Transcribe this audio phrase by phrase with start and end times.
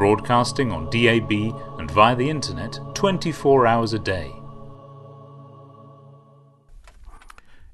[0.00, 1.30] broadcasting on DAB
[1.78, 4.32] and via the internet 24 hours a day.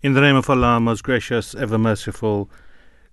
[0.02, 2.50] In the name of Allah, most gracious, ever merciful,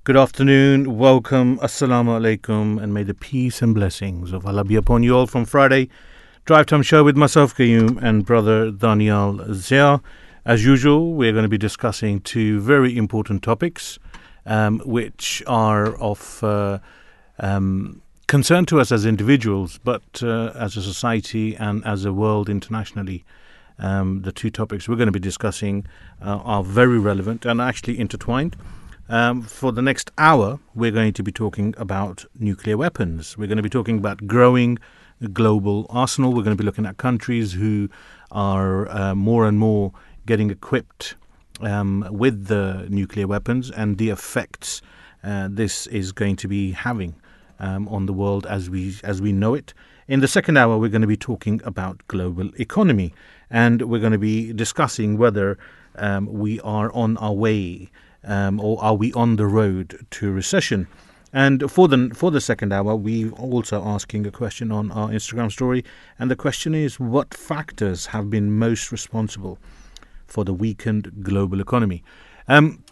[0.03, 5.03] good afternoon, welcome, assalamu alaikum, and may the peace and blessings of Allah be upon
[5.03, 5.89] you all from Friday.
[6.45, 10.02] Drive Time Show with myself, Qayyum, and brother Daniel Zia.
[10.44, 14.00] As usual, we're going to be discussing two very important topics,
[14.48, 16.80] um, which are of uh,
[17.38, 18.02] um,
[18.34, 23.23] concern to us as individuals, but uh, as a society and as a world internationally.
[23.78, 25.86] Um, the two topics we're going to be discussing
[26.20, 28.56] uh, are very relevant and actually intertwined.
[29.08, 33.38] Um, for the next hour, we're going to be talking about nuclear weapons.
[33.38, 34.80] We're going to be talking about growing
[35.31, 36.34] global arsenal.
[36.34, 37.88] We're going to be looking at countries who
[38.31, 39.92] are uh, more and more
[40.25, 41.14] getting equipped
[41.62, 44.81] um, with the nuclear weapons and the effects
[45.23, 47.14] uh, this is going to be having
[47.59, 49.73] um, on the world as we as we know it.
[50.08, 53.14] In the second hour, we're going to be talking about global economy,
[53.50, 55.58] and we're going to be discussing whether
[55.96, 57.90] um, we are on our way
[58.26, 60.88] um, or are we on the road to recession.
[61.31, 65.52] And for the for the second hour, we're also asking a question on our Instagram
[65.52, 65.84] story,
[66.20, 69.58] and the question is: What factors have been most responsible
[70.28, 72.04] for the weakened global economy?
[72.48, 72.84] Um,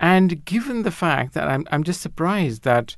[0.00, 2.96] and given the fact that I'm I'm just surprised that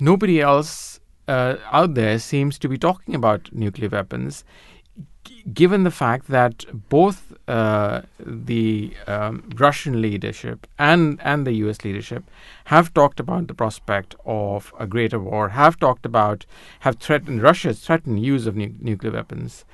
[0.00, 4.44] nobody else uh, out there seems to be talking about nuclear weapons,
[5.24, 11.84] g- given the fact that both uh, the um, Russian leadership and and the U.S.
[11.84, 12.24] leadership
[12.66, 16.46] have talked about the prospect of a greater war, have talked about,
[16.80, 19.64] have threatened Russia's threatened use of nu- nuclear weapons,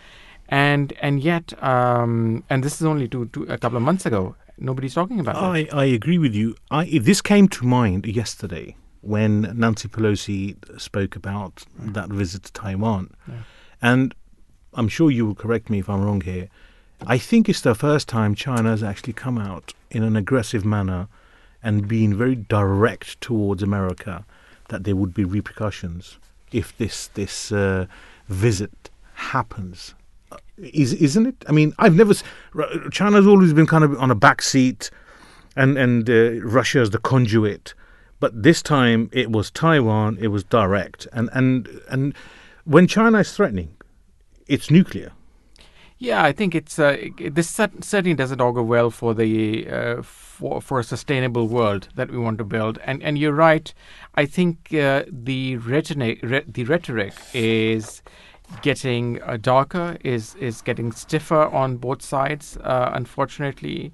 [0.50, 4.34] and and yet, um, and this is only two, two, a couple of months ago.
[4.58, 5.72] Nobody's talking about it.
[5.72, 6.54] I, I agree with you.
[6.70, 13.14] I, this came to mind yesterday when Nancy Pelosi spoke about that visit to Taiwan.
[13.80, 14.14] And
[14.74, 16.48] I'm sure you will correct me if I'm wrong here.
[17.06, 21.08] I think it's the first time China has actually come out in an aggressive manner
[21.62, 24.26] and been very direct towards America
[24.68, 26.18] that there would be repercussions
[26.52, 27.86] if this this uh,
[28.28, 29.94] visit happens.
[30.62, 31.44] Is isn't it?
[31.48, 32.14] I mean, I've never.
[32.90, 34.90] China's always been kind of on a back seat,
[35.56, 37.74] and and uh, Russia as the conduit.
[38.18, 40.18] But this time it was Taiwan.
[40.20, 42.14] It was direct, and and and
[42.64, 43.76] when China is threatening,
[44.46, 45.12] it's nuclear.
[46.02, 46.96] Yeah, I think it's uh,
[47.30, 52.16] this certainly doesn't augur well for the uh, for for a sustainable world that we
[52.16, 52.78] want to build.
[52.84, 53.72] And and you're right.
[54.14, 58.02] I think uh, the rhetoric the rhetoric is
[58.62, 62.56] getting uh, darker, is is getting stiffer on both sides.
[62.58, 63.92] Uh, unfortunately,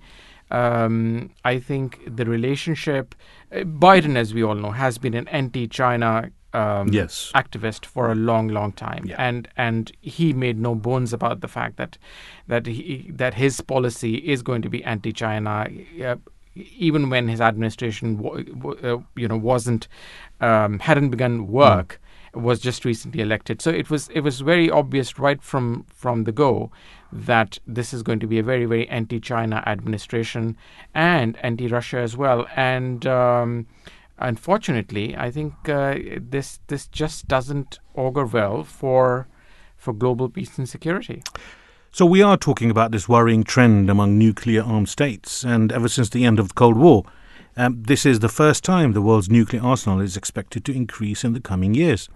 [0.50, 3.14] um, I think the relationship.
[3.52, 6.30] Uh, Biden, as we all know, has been an anti-China.
[6.54, 7.32] Um, Yes.
[7.34, 9.16] activist for a long, long time, Yeah.
[9.18, 11.98] and and he made no bones about the fact that
[12.48, 15.66] that he that his policy is going to be anti-China,
[16.02, 16.16] uh,
[16.78, 18.24] even when his administration,
[18.82, 19.86] uh, you know, wasn't
[20.40, 22.00] um, hadn't begun work,
[22.36, 23.62] was just recently elected.
[23.62, 26.70] So it was it was very obvious right from from the go
[27.12, 30.56] that this is going to be a very, very anti-China administration
[30.94, 32.46] and anti-Russia as well.
[32.56, 33.66] And um,
[34.18, 39.28] unfortunately, I think uh, this this just doesn't augur well for
[39.76, 41.22] for global peace and security.
[41.92, 46.10] So we are talking about this worrying trend among nuclear armed states, and ever since
[46.10, 47.04] the end of the Cold War,
[47.56, 51.32] um, this is the first time the world's nuclear arsenal is expected to increase in
[51.32, 52.10] the coming years.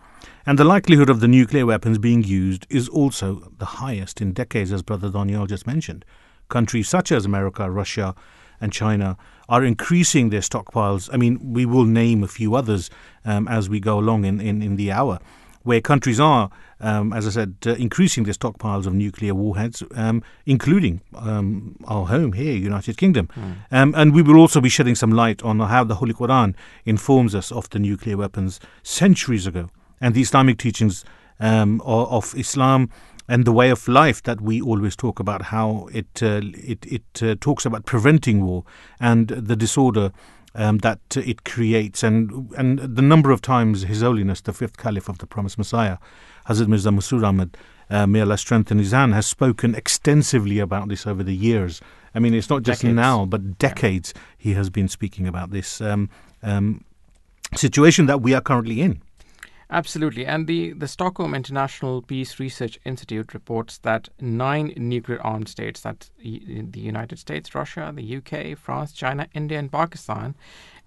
[0.47, 4.73] And the likelihood of the nuclear weapons being used is also the highest in decades,
[4.73, 6.05] as Brother Daniel just mentioned.
[6.49, 8.15] Countries such as America, Russia,
[8.61, 9.17] and China
[9.49, 11.09] are increasing their stockpiles.
[11.13, 12.91] I mean, we will name a few others
[13.25, 15.19] um, as we go along in, in, in the hour,
[15.63, 16.51] where countries are,
[16.81, 22.07] um, as I said, uh, increasing their stockpiles of nuclear warheads, um, including um, our
[22.07, 23.29] home here, United Kingdom.
[23.71, 27.35] Um, and we will also be shedding some light on how the Holy Quran informs
[27.35, 29.71] us of the nuclear weapons centuries ago
[30.01, 31.05] and the Islamic teachings
[31.39, 32.91] um, of, Islam
[33.29, 37.23] and the way of life that we always talk about, how it uh, it, it
[37.23, 38.65] uh, talks about preventing war
[38.99, 40.13] and the disorder
[40.55, 45.09] um, that it creates, and and the number of times His Holiness, the fifth Caliph
[45.09, 45.99] of the Promised Messiah,
[46.49, 47.57] Hazrat Mirza Masroor Ahmad,
[47.89, 51.81] uh, may Allah strengthen his hand, has spoken extensively about this over the years.
[52.15, 52.97] I mean, it's not just Decades.
[52.97, 56.11] now, but decades he has been speaking about this um,
[56.43, 56.85] um,
[57.55, 59.03] situation that we are currently in.
[59.73, 60.27] Absolutely.
[60.27, 66.11] And the, the Stockholm International Peace Research Institute reports that nine nuclear armed states, that's
[66.19, 70.35] the United States, Russia, the UK, France, China, India, and Pakistan,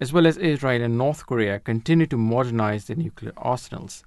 [0.01, 4.03] as well as Israel and North Korea, continue to modernize their nuclear arsenals.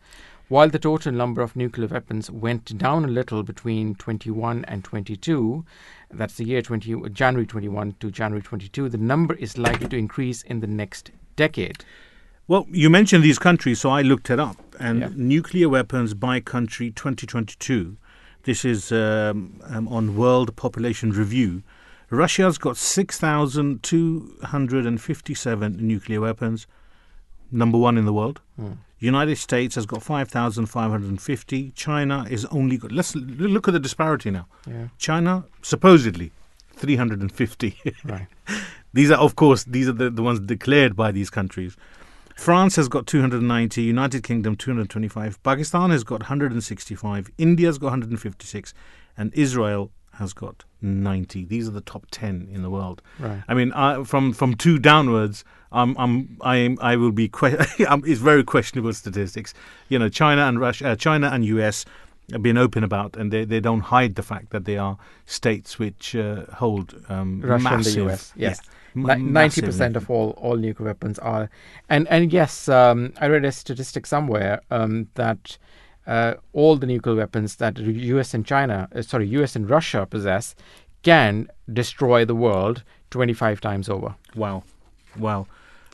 [0.49, 5.65] While the total number of nuclear weapons went down a little between 21 and 22,
[6.11, 10.43] that's the year 20, January 21 to January 22, the number is likely to increase
[10.43, 11.83] in the next decade.
[12.49, 14.57] Well, you mentioned these countries, so I looked it up.
[14.79, 15.09] And Yeah.
[15.17, 17.97] nuclear weapons by country 2022,
[18.45, 21.63] this is um, um, on World Population Review.
[22.11, 26.67] Russia's got 6,257 nuclear weapons,
[27.51, 28.41] number one in the world.
[28.99, 31.71] United States has got 5,550.
[31.73, 34.47] China is only got, let's look at the disparity now.
[34.67, 34.89] Yeah.
[34.99, 36.31] China, supposedly,
[36.77, 37.77] 350.
[38.05, 38.27] Right.
[38.93, 41.77] These are, of course, these are the, the ones declared by these countries.
[42.37, 48.75] France has got 290, United Kingdom 225, Pakistan has got 165, India's got 156,
[49.17, 51.47] and Israel has got 90.
[51.47, 53.01] These are the top 10 in the world.
[53.19, 53.43] Right.
[53.49, 57.57] I mean, uh, from from two downwards, I'm I'm I am I will be que-
[57.79, 59.55] it's very questionable statistics.
[59.89, 61.85] You know, China and Russia, uh, China and US
[62.33, 65.79] have been open about, and they, they don't hide the fact that they are states
[65.79, 68.33] which uh, hold um, Russia massive, and the US.
[68.37, 71.51] Yes, yeah, ninety percent of all all nuclear weapons are,
[71.89, 75.59] and and yes, um, I read a statistic somewhere um, that
[76.07, 78.35] uh, all the nuclear weapons that the U.S.
[78.35, 79.57] and China, uh, sorry, U.S.
[79.57, 80.55] and Russia possess,
[81.03, 84.15] can destroy the world twenty five times over.
[84.35, 84.65] Wow.
[85.19, 85.47] Wow.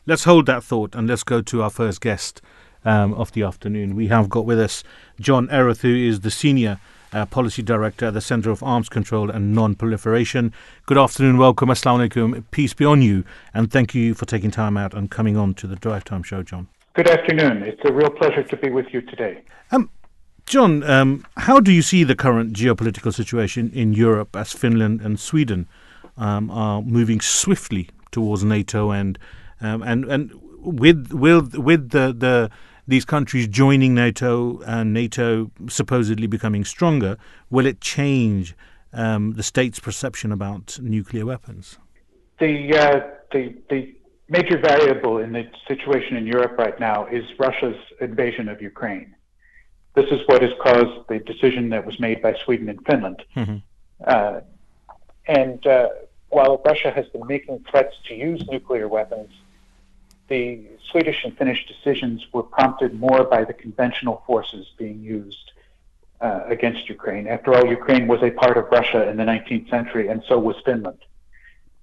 [0.07, 2.43] Let's hold that thought and let's go to our first guest
[2.85, 3.95] um, of the afternoon.
[3.95, 4.83] We have got with us
[5.21, 6.81] John Erath, who is the Senior
[7.13, 10.53] uh, Policy Director at the Centre of Arms Control and Non Proliferation.
[10.87, 13.25] Good afternoon, welcome, Assalamu alaikum, peace be on you,
[13.55, 16.43] and thank you for taking time out and coming on to the Drive Time Show,
[16.43, 16.69] John.
[16.95, 17.63] Good afternoon.
[17.63, 19.43] It's a real pleasure to be with you today.
[20.47, 25.19] John, um, how do you see the current geopolitical situation in Europe as Finland and
[25.19, 25.69] Sweden
[26.17, 29.19] um, are moving swiftly towards NATO and
[29.61, 32.51] um, and and with with with the, the
[32.87, 37.17] these countries joining NATO and NATO supposedly becoming stronger,
[37.51, 38.55] will it change
[38.93, 41.79] um, the state's perception about nuclear weapons?
[42.39, 43.01] The, uh,
[43.33, 43.95] the, the
[44.29, 49.15] major variable in the situation in Europe right now is Russia's invasion of Ukraine.
[49.95, 53.23] This is what has caused the decision that was made by Sweden and Finland.
[54.05, 54.41] Uh,
[55.27, 55.89] and uh,
[56.31, 59.31] while Russia has been making threats to use nuclear weapons,
[60.33, 65.47] the Swedish and Finnish decisions were prompted more by the conventional forces being used
[66.23, 67.27] uh, against Ukraine.
[67.37, 70.57] After all, Ukraine was a part of Russia in the 19th century, and so was
[70.65, 71.03] Finland.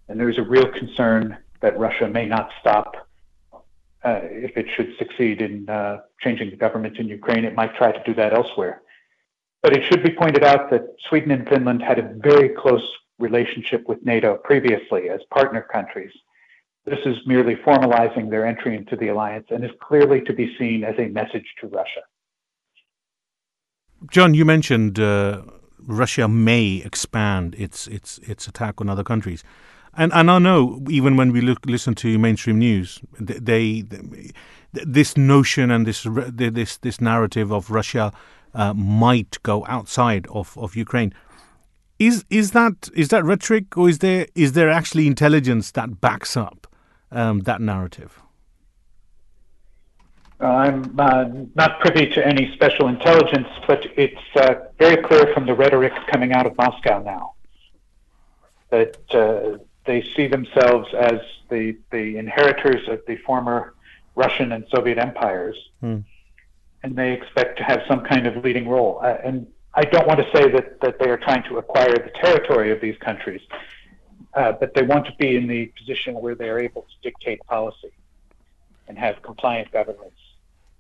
[0.07, 2.89] And there is a real concern that Russia may not stop
[4.07, 7.43] uh, if it should succeed in uh, changing the government in Ukraine.
[7.45, 8.81] It might try to do that elsewhere.
[9.61, 12.87] But it should be pointed out that Sweden and Finland had a very close
[13.27, 16.13] relationship with NATO previously as partner countries.
[16.89, 20.83] This is merely formalizing their entry into the alliance and is clearly to be seen
[20.83, 22.01] as a message to Russia.
[24.09, 25.43] John, you mentioned uh,
[25.77, 29.43] Russia may expand its its its attack on other countries,
[29.93, 34.31] and and I know even when we look listen to mainstream news, they, they
[34.71, 38.11] this notion and this this this narrative of Russia
[38.55, 41.13] uh, might go outside of of Ukraine.
[41.99, 46.35] Is is that is that rhetoric, or is there is there actually intelligence that backs
[46.37, 46.65] up
[47.11, 48.21] um, that narrative?
[50.39, 51.25] I'm uh,
[51.55, 56.31] not privy to any special intelligence, but it's uh, very clear from the rhetoric coming
[56.31, 57.33] out of Moscow now
[58.69, 63.73] that uh, they see themselves as the, the inheritors of the former
[64.15, 65.99] Russian and Soviet empires, Hmm.
[66.83, 68.99] and they expect to have some kind of leading role.
[69.03, 72.11] Uh, and I don't want to say that, that they are trying to acquire the
[72.21, 73.41] territory of these countries,
[74.33, 77.39] uh, but they want to be in the position where they are able to dictate
[77.47, 77.91] policy
[78.87, 80.17] and have compliant governments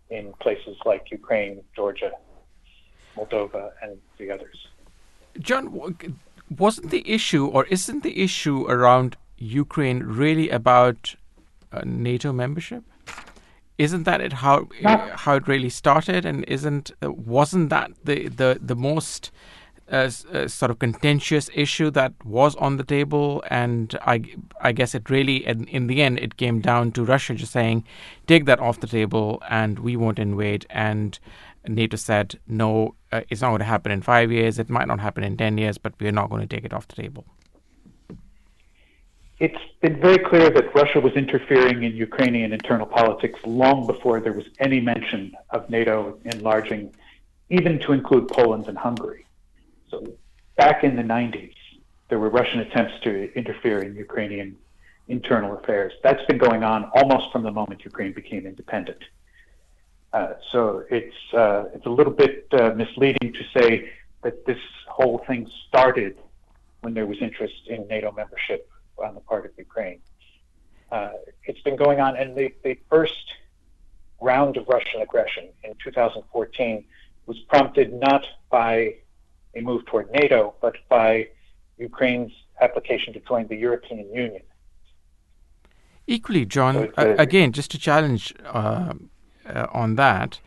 [0.09, 2.11] in places like Ukraine, Georgia,
[3.15, 4.67] Moldova, and the others.
[5.39, 5.95] John,
[6.49, 11.15] wasn't the issue, or isn't the issue around Ukraine really about
[11.71, 12.83] uh, NATO membership?
[13.77, 14.97] Isn't that it how No.
[15.23, 19.31] how it really started, and isn't uh, wasn't that the the the most
[19.95, 23.43] s- uh, sort of contentious issue that was on the table?
[23.49, 24.23] And I
[24.61, 27.83] I guess it really in, in the end it came down to Russia just saying,
[28.27, 30.65] take that off the table, and we won't invade.
[30.69, 31.17] And
[31.67, 34.59] NATO said, no, uh, it's not going to happen in five years.
[34.59, 36.87] It might not happen in 10 years, but we're not going to take it off
[36.87, 37.25] the table.
[39.39, 44.33] It's been very clear that Russia was interfering in Ukrainian internal politics long before there
[44.33, 46.93] was any mention of NATO enlarging,
[47.49, 49.25] even to include Poland and Hungary.
[49.89, 50.13] So
[50.55, 51.53] back in the 90s,
[52.09, 54.57] there were Russian attempts to interfere in Ukrainian
[55.07, 55.93] internal affairs.
[56.03, 59.03] That's been going on almost from the moment Ukraine became independent.
[60.11, 63.91] Uh, so it's uh, it's a little bit uh, misleading to say
[64.23, 66.17] that this whole thing started
[66.81, 69.99] when there was interest in NATO membership on the part of Ukraine.
[70.91, 71.11] Uh,
[71.43, 73.25] it's been going on, and the, the first
[74.19, 76.83] round of Russian aggression in 2014
[77.27, 78.95] was prompted not by
[79.59, 81.27] a move toward NATO, but by
[81.77, 84.41] Ukraine's application to join the European Union.
[86.07, 88.93] Equally, John, So uh, a- again, just to challenge uh,
[89.45, 90.39] uh, on that,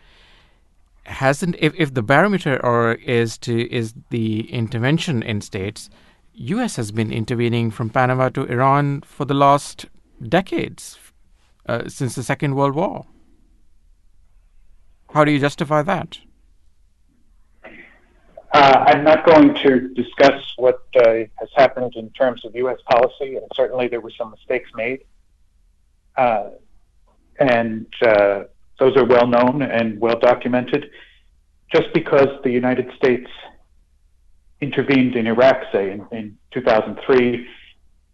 [1.05, 5.91] hasn't if, if the barometer or is to is the intervention in states,
[6.35, 6.77] U.S.
[6.77, 9.87] has been intervening from Panama to Iran for the last
[10.27, 10.99] decades,
[11.67, 13.07] uh, since the Second World War.
[15.13, 16.19] How do you justify that?
[18.53, 22.79] Uh, I'm not going to discuss what uh, has happened in terms of U.S.
[22.91, 25.05] policy, and certainly there were some mistakes made.
[26.17, 26.51] Uh,
[27.39, 27.87] and
[28.79, 30.91] those are well known and well documented.
[31.73, 33.31] Just because the United States
[34.61, 37.47] intervened in Iraq, say, in, in 2003,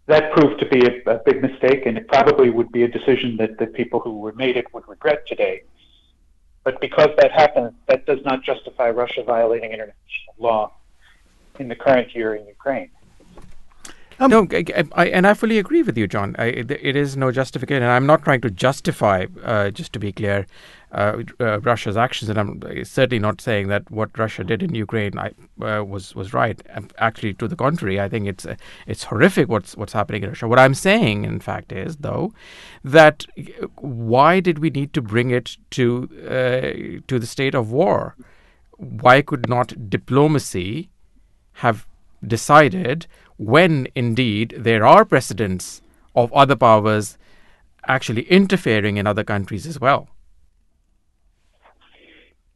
[0.07, 3.35] that proved to be a, a big mistake, and it probably would be a decision
[3.37, 5.63] that the people who were made it would regret today.
[6.63, 10.73] But because that happened, that does not justify Russia violating international law
[11.59, 12.91] in the current year in Ukraine.
[14.27, 16.35] No, I, I, and I fully agree with you, John.
[16.37, 17.83] I, it, it is no justification.
[17.83, 20.45] I'm not trying to justify, uh, just to be clear,
[20.91, 25.17] uh, uh, Russia's actions, and I'm certainly not saying that what Russia did in Ukraine
[25.17, 25.29] uh,
[25.85, 26.59] was was right.
[26.73, 28.47] Um, Actually, to the contrary, I think it's
[28.87, 30.47] it's horrific what's what's happening in Russia.
[30.47, 32.33] What I'm saying, in fact, is though
[32.83, 33.25] that
[33.75, 38.15] why did we need to bring it to uh, to the state of war?
[38.77, 40.89] Why could not diplomacy
[41.53, 41.85] have
[42.25, 43.05] decided
[43.39, 45.81] when indeed there are precedents
[46.13, 47.17] of other powers
[47.87, 50.09] actually interfering in other countries as well.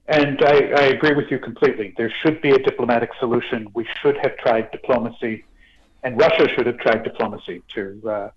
[0.08, 1.94] And I, I agree with you completely.
[1.96, 3.70] There should be a diplomatic solution.
[3.74, 5.46] We should have tried diplomacy,
[6.04, 8.30] and Russia should have tried diplomacy to uh,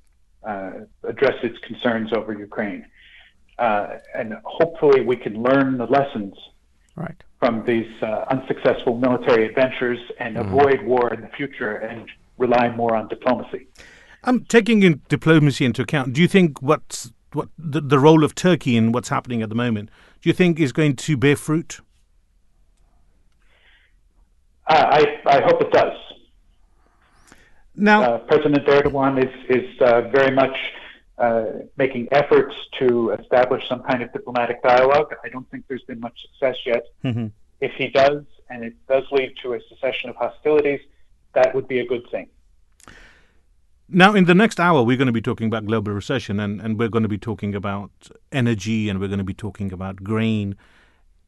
[0.47, 0.73] uh,
[1.03, 2.87] address its concerns over Ukraine.
[3.59, 6.35] Uh, and hopefully, we can learn the lessons
[6.95, 7.23] Right.
[7.41, 12.09] from these uh, unsuccessful military adventures and avoid war in the future and
[12.39, 13.67] rely more on diplomacy.
[14.25, 18.35] Um, taking in diplomacy into account, do you think what's what the, the role of
[18.35, 19.91] Turkey in what's happening at the moment?
[20.23, 21.81] Do you think is going to bear fruit?
[24.69, 25.97] Uh, I, I hope it does.
[27.77, 30.57] Now, Uh, President Erdogan is, is uh, very much
[31.19, 31.45] uh,
[31.77, 35.15] making efforts to establish some kind of diplomatic dialogue.
[35.25, 36.85] I don't think there's been much success yet.
[37.05, 37.31] Mhm.
[37.61, 40.81] If he does, and it does lead to a cessation of hostilities,
[41.35, 42.29] that would be a good thing.
[43.89, 46.77] Now, in the next hour, we're going to be talking about global recession and, and
[46.77, 47.91] we're going to be talking about
[48.33, 50.57] energy and we're going to be talking about grain.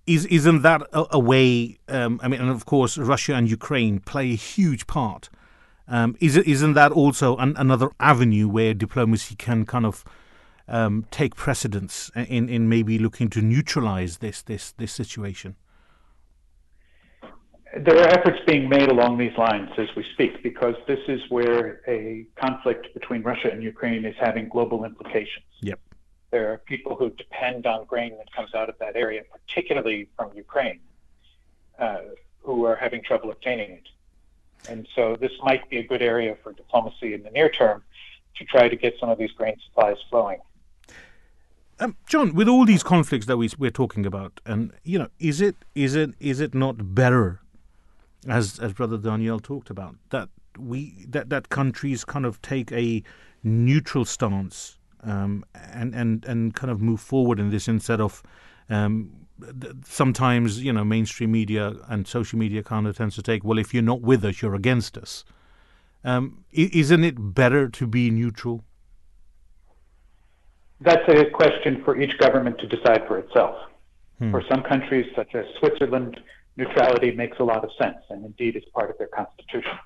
[0.08, 1.78] Is, isn't that a, a way?
[1.88, 5.28] Um, I mean, and of course, Russia and Ukraine play a huge part.
[5.86, 10.04] Um, is, isn't that also an, another avenue where diplomacy can kind of
[10.66, 15.54] um, take precedence in, in maybe looking to neutralize this, this, this situation?
[17.76, 21.82] There are efforts being made along these lines as we speak because this is where
[21.86, 25.44] a conflict between Russia and Ukraine is having global implications.
[25.60, 25.78] Yep.
[26.30, 30.30] There are people who depend on grain that comes out of that area, particularly from
[30.34, 30.80] Ukraine,
[31.78, 31.98] uh,
[32.40, 33.88] who are having trouble obtaining it.
[34.68, 37.82] And so this might be a good area for diplomacy in the near term
[38.36, 40.38] to try to get some of these grain supplies flowing.
[41.80, 45.40] Um, John, with all these conflicts that we, we're talking about, and you know, is
[45.40, 47.40] it is it is it not better,
[48.26, 53.02] as as Brother Daniel talked about, that we that that countries kind of take a
[53.42, 58.22] neutral stance um, and and and kind of move forward in this instead of
[58.68, 59.26] um,
[59.84, 63.72] sometimes you know mainstream media and social media kind of tends to take well if
[63.72, 65.24] you're not with us you're against us.
[66.04, 68.64] Um, isn't it better to be neutral?
[70.80, 73.56] That's a question for each government to decide for itself.
[74.32, 76.18] For some countries, such as Switzerland,
[76.58, 79.78] neutrality makes a lot of sense and indeed is part of their constitution.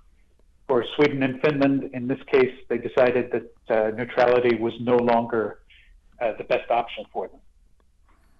[0.67, 5.59] For Sweden and Finland, in this case, they decided that uh, neutrality was no longer
[6.21, 7.41] uh, the best option for them.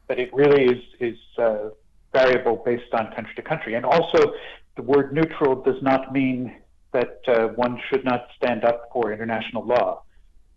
[0.09, 1.71] But it really is, is uh,
[2.13, 3.75] variable based on country to country.
[3.75, 4.33] And also,
[4.77, 6.57] the word neutral does not mean
[6.93, 10.03] that uh, one should not stand up for international law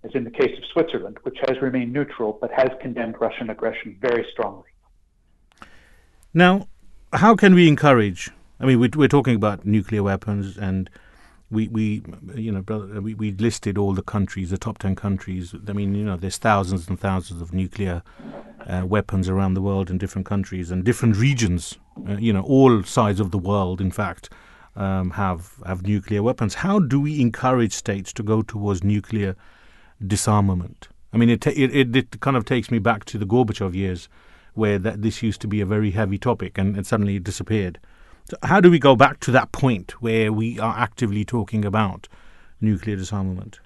[0.05, 3.97] as in the case of Switzerland, which has remained neutral but has condemned Russian aggression
[3.99, 4.69] very strongly.
[6.33, 6.67] Now,
[7.15, 8.31] how can we encourage?
[8.59, 10.89] I mean, we're, we're talking about nuclear weapons, and
[11.51, 12.03] we, we
[12.35, 15.53] you know, brother, we, we listed all the countries, the top ten countries.
[15.67, 18.01] I mean, you know, there's thousands and thousands of nuclear
[18.67, 21.77] uh, weapons around the world in different countries and different regions.
[22.07, 24.29] Uh, you know, all sides of the world, in fact,
[24.75, 26.55] um, have have nuclear weapons.
[26.55, 29.35] How do we encourage states to go towards nuclear
[30.05, 30.89] disarmament?
[31.13, 34.09] I mean, it, it it kind of takes me back to the Gorbachev years,
[34.55, 37.79] where that this used to be a very heavy topic, and, and suddenly it disappeared.
[38.29, 42.07] So how do we go back to that point where we are actively talking about
[42.59, 43.59] nuclear disarmament?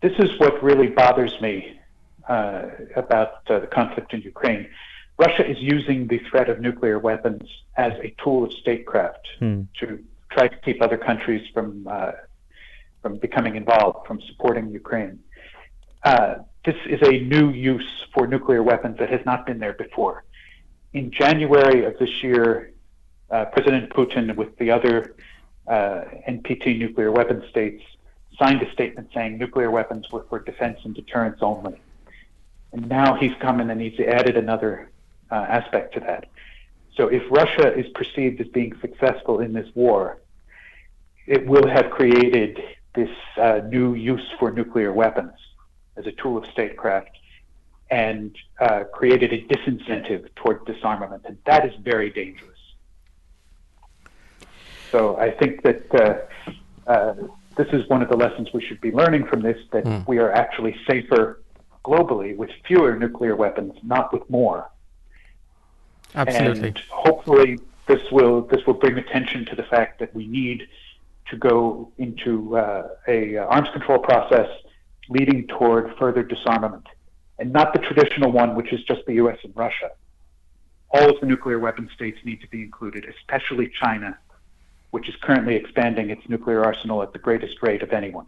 [0.00, 1.80] This is what really bothers me
[2.28, 4.68] uh, about uh, the conflict in Ukraine.
[5.18, 7.42] Russia is using the threat of nuclear weapons
[7.76, 9.26] as a tool of statecraft
[9.80, 9.98] to
[10.30, 12.12] try to keep other countries from uh,
[13.02, 15.18] from becoming involved, from supporting Ukraine.
[16.04, 20.24] Uh, this is a new use for nuclear weapons that has not been there before.
[20.92, 22.72] In January of this year,
[23.30, 25.14] uh, President Putin, with the other
[25.66, 27.82] uh, NPT nuclear weapon states,
[28.38, 31.80] signed a statement saying nuclear weapons were for defense and deterrence only.
[32.72, 34.90] And now he's come in and he's added another
[35.30, 36.26] uh, aspect to that.
[36.96, 40.18] So if Russia is perceived as being successful in this war,
[41.26, 42.60] it will have created
[42.94, 45.32] this uh, new use for nuclear weapons
[45.98, 47.10] as a tool of statecraft
[47.90, 51.22] and uh, created a disincentive toward disarmament.
[51.26, 52.58] And that is very dangerous.
[54.90, 57.14] So I think that uh, uh,
[57.56, 60.32] this is one of the lessons we should be learning from this that we are
[60.32, 61.42] actually safer
[61.84, 64.70] globally with fewer nuclear weapons, not with more.
[66.14, 66.68] Absolutely.
[66.68, 70.68] And hopefully, this will this will bring attention to the fact that we need
[71.30, 74.48] to go into uh, a arms control process
[75.08, 76.86] leading toward further disarmament,
[77.38, 79.38] and not the traditional one, which is just the U.S.
[79.44, 79.90] and Russia.
[80.90, 84.18] All of the nuclear weapon states need to be included, especially China,
[84.90, 88.26] which is currently expanding its nuclear arsenal at the greatest rate of anyone.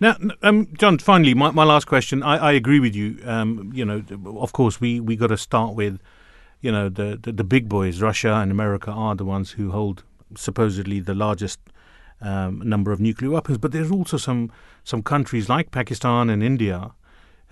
[0.00, 2.22] Now, um, John, finally, my, my last question.
[2.22, 3.18] I, I agree with you.
[3.24, 4.04] Um, you know,
[4.40, 5.98] of course, we, we got to start with,
[6.60, 8.00] you know, the, the, the big boys.
[8.00, 10.04] Russia and America are the ones who hold
[10.36, 11.58] supposedly the largest
[12.20, 13.58] um, number of nuclear weapons.
[13.58, 14.52] But there's also some,
[14.84, 16.92] some countries like Pakistan and India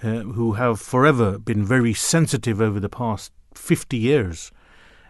[0.02, 4.52] uh, who have forever been very sensitive over the past 50 years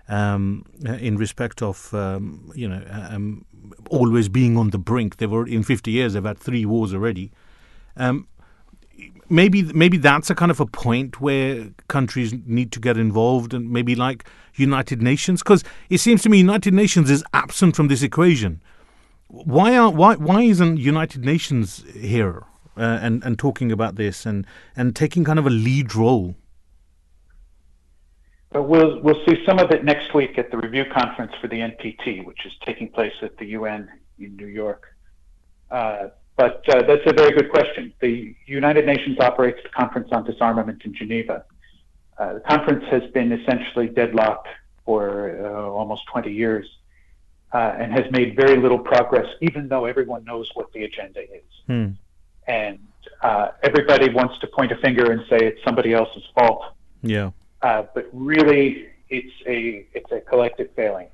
[0.09, 3.45] um, uh, in respect of um, you know um,
[3.91, 5.17] always being on the brink.
[5.17, 7.33] They've already, in 50 years they've had three wars already.
[7.97, 8.29] Um,
[9.29, 13.71] maybe maybe that's a kind of a point where countries need to get involved and
[13.71, 18.03] maybe like United Nations because it seems to me United Nations is absent from this
[18.03, 18.63] equation.
[19.45, 22.45] Why aren't why why isn't United Nations here
[22.77, 26.37] uh, and and talking about this and and taking kind of a lead role?
[28.51, 31.61] But we'll we'll see some of it next week at the review conference for the
[31.61, 34.95] NPT, which is taking place at the UN in New York.
[35.71, 37.93] Uh, but uh, that's a very good question.
[38.01, 41.45] The United Nations operates the Conference on Disarmament in Geneva.
[42.19, 44.49] Uh, the conference has been essentially deadlocked
[44.85, 46.67] for uh, almost 20 years
[47.53, 51.45] uh, and has made very little progress, even though everyone knows what the agenda is.
[52.47, 52.79] And
[53.23, 56.63] uh, everybody wants to point a finger and say it's somebody else's fault.
[57.03, 57.31] Yeah.
[57.63, 61.09] Uh, but really, it's a it's a collective failing.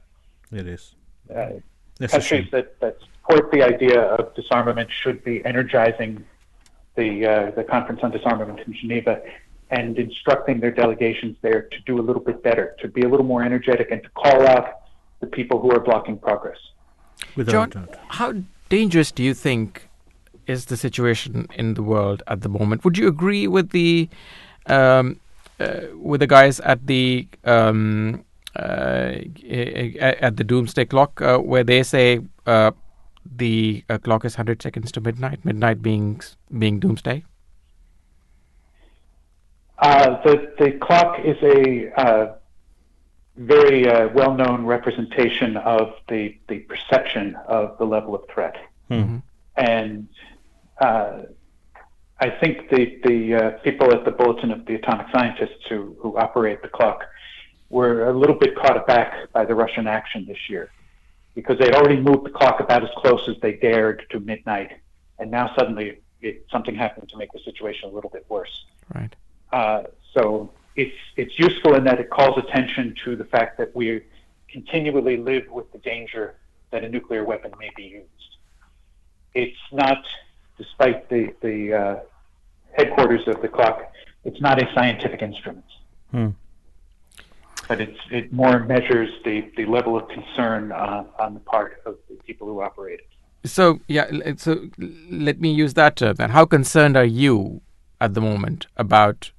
[0.50, 0.94] It is.
[1.34, 1.60] Uh,
[2.08, 6.24] countries that, that support the idea of disarmament should be energizing
[6.96, 9.22] the uh, the conference on disarmament in Geneva
[9.70, 13.24] and instructing their delegations there to do a little bit better, to be a little
[13.24, 14.81] more energetic, and to call out
[15.22, 16.58] the people who are blocking progress.
[17.36, 17.96] Without John, doubt.
[18.08, 18.34] how
[18.68, 19.88] dangerous do you think
[20.46, 22.84] is the situation in the world at the moment?
[22.84, 24.08] Would you agree with the
[24.66, 25.20] um,
[25.58, 28.24] uh, with the guys at the um,
[28.56, 29.12] uh,
[30.26, 32.72] at the doomsday clock, uh, where they say uh,
[33.24, 36.20] the uh, clock is hundred seconds to midnight, midnight being
[36.58, 37.24] being doomsday?
[39.78, 42.34] Uh, the the clock is a uh,
[43.36, 48.56] very uh, well known representation of the the perception of the level of threat,
[49.56, 50.08] and
[50.80, 51.22] uh,
[52.20, 56.16] I think the the uh, people at the Bulletin of the Atomic Scientists who who
[56.16, 57.04] operate the clock
[57.70, 60.70] were a little bit caught aback by the Russian action this year
[61.34, 64.72] because they'd already moved the clock about as close as they dared to midnight,
[65.18, 68.66] and now suddenly it, something happened to make the situation a little bit worse.
[68.94, 69.14] Right.
[69.50, 74.02] Uh, so it's it's useful in that it calls attention to the fact that we
[74.48, 76.34] continually live with the danger
[76.70, 78.08] that a nuclear weapon may be used.
[79.34, 80.04] It's not,
[80.58, 82.00] despite the the uh,
[82.72, 83.92] headquarters of the clock,
[84.24, 85.64] it's not a scientific instrument.
[86.10, 86.30] Hmm.
[87.68, 91.96] But it's, it more measures the, the level of concern uh, on the part of
[92.08, 93.48] the people who operate it.
[93.48, 94.68] So yeah, so
[95.10, 96.30] let me use that term then.
[96.30, 97.62] How concerned are you
[98.00, 99.30] at the moment about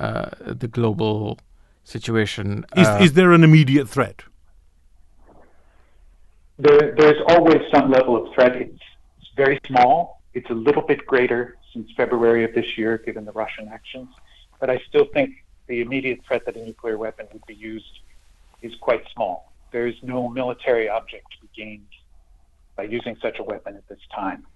[0.00, 1.38] uh, the global
[1.84, 2.64] situation?
[2.76, 4.22] Is, uh, is there an immediate threat?
[6.58, 8.56] There, there's always some level of threat.
[8.56, 8.82] It's,
[9.18, 10.22] it's very small.
[10.34, 14.08] It's a little bit greater since February of this year, given the Russian actions.
[14.58, 18.00] But I still think the immediate threat that a nuclear weapon would be used
[18.62, 19.52] is quite small.
[19.70, 21.86] There is no military object to be gained
[22.76, 24.46] by using such a weapon at this time.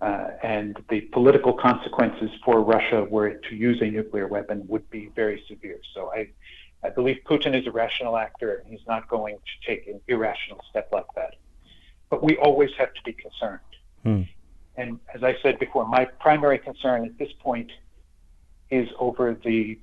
[0.00, 4.88] Uh, and the political consequences for Russia, were it to use a nuclear weapon, would
[4.90, 5.80] be very severe.
[5.94, 6.28] So I,
[6.84, 10.60] I believe Putin is a rational actor, and he's not going to take an irrational
[10.70, 11.34] step like that.
[12.10, 13.60] But we always have to be concerned.
[14.04, 14.22] Hmm.
[14.76, 17.72] And as I said before, my primary concern at this point
[18.70, 19.78] is over the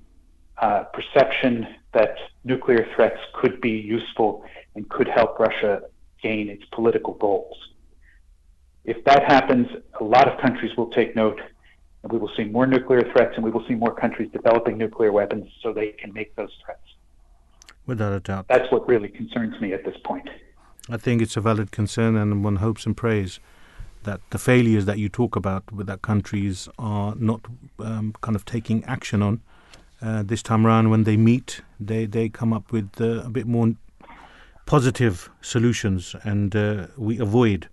[0.57, 5.81] uh, perception that nuclear threats could be useful and could help Russia
[6.21, 7.57] gain its political goals.
[8.85, 9.67] If that happens,
[9.99, 11.41] a lot of countries will take note,
[12.03, 15.11] and we will see more nuclear threats, and we will see more countries developing nuclear
[15.11, 16.81] weapons so they can make those threats.
[17.87, 18.47] Without a doubt.
[18.47, 20.29] That's what really concerns me at this point.
[20.89, 23.39] I think it's a valid concern, and one hopes and prays
[24.03, 27.41] that the failures that you talk about with that countries are not
[27.79, 29.41] um, kind of taking action on.
[29.99, 33.47] Uh, this time around, when they meet, they, they come up with uh, a bit
[33.47, 33.73] more
[34.67, 37.67] positive solutions, and uh, we avoid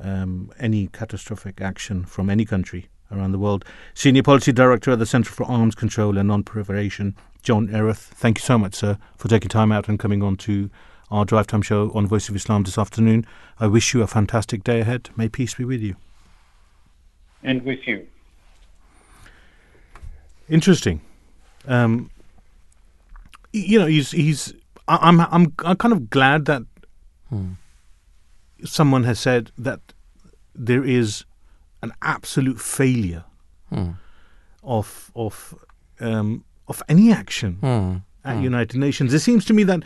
[0.00, 3.64] um, any catastrophic action from any country around the world.
[3.94, 7.98] Senior Policy Director at the Centre for Arms Control and Non-Proliferation, John Erath.
[8.14, 10.70] Thank you so much, sir, for taking time out and coming on to
[11.10, 13.26] our Drive Time show on Voice of Islam this afternoon.
[13.58, 15.08] I wish you a fantastic day ahead.
[15.16, 15.96] May peace be with you.
[17.42, 18.06] And with you.
[20.48, 21.00] Interesting.
[21.66, 22.10] Um,
[23.52, 24.54] you know, he's he's.
[24.86, 26.62] I- I'm I'm I'm kind of glad that
[28.64, 29.80] someone has said that
[30.54, 31.24] there is
[31.82, 33.24] an absolute failure
[34.62, 35.54] of of
[36.00, 39.14] um, of any action at United Nations.
[39.14, 39.82] It seems to me that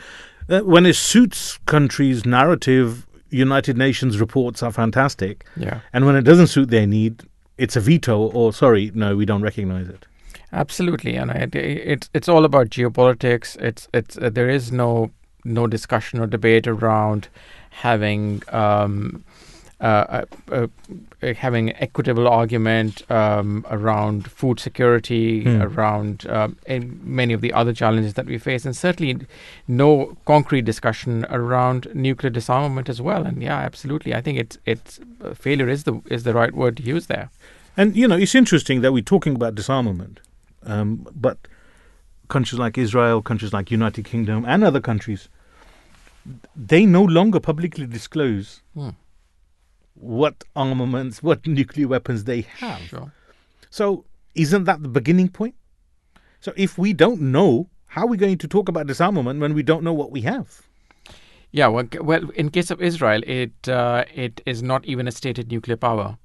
[0.48, 5.44] uh, when it suits countries' narrative, United Nations reports are fantastic.
[5.56, 5.80] Yeah.
[5.92, 7.22] And when it doesn't suit their need,
[7.58, 10.06] it's a veto or sorry, no, we don't recognize it.
[10.52, 13.56] Absolutely, and it, it's it's all about geopolitics.
[13.58, 15.10] It's it's uh, there is no
[15.44, 17.28] no discussion or debate around
[17.72, 19.24] having um,
[19.82, 20.68] uh, uh,
[21.22, 26.56] uh, having equitable argument um, around food security, around um,
[27.02, 29.26] many of the other challenges that we face, and certainly
[29.66, 33.26] no concrete discussion around nuclear disarmament as well.
[33.26, 36.76] And yeah, absolutely, I think it's it's uh, failure is the is the right word
[36.76, 37.30] to use there.
[37.76, 40.20] And you know, it's interesting that we're talking about disarmament,
[40.64, 41.38] um, but
[42.28, 45.28] countries like Israel, countries like United Kingdom, and other countries,
[46.54, 48.90] they no longer publicly disclose Hmm.
[49.94, 52.80] what armaments, what nuclear weapons they have.
[52.82, 53.12] Sure.
[53.70, 54.04] So,
[54.34, 55.54] isn't that the beginning point?
[56.40, 59.62] So, if we don't know, how are we going to talk about disarmament when we
[59.62, 60.62] don't know what we have?
[61.50, 65.50] Yeah, well, well, in case of Israel, it uh, it is not even a stated
[65.50, 66.16] nuclear power.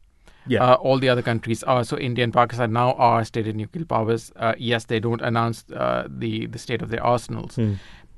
[0.50, 0.64] Yeah.
[0.64, 4.32] Uh, all the other countries are so India and Pakistan now are stated nuclear powers.
[4.38, 7.60] Uh, yes, they don't announce uh, the the state of their arsenals,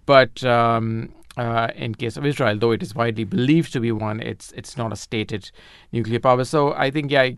[0.05, 4.19] but um, uh, in case of Israel, though it is widely believed to be one,
[4.19, 5.49] it's it's not a stated
[5.93, 6.43] nuclear power.
[6.43, 7.29] So I think yeah,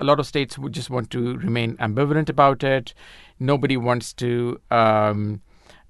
[0.00, 2.94] a lot of states would just want to remain ambivalent about it.
[3.40, 4.60] Nobody wants to.
[4.70, 5.40] Um,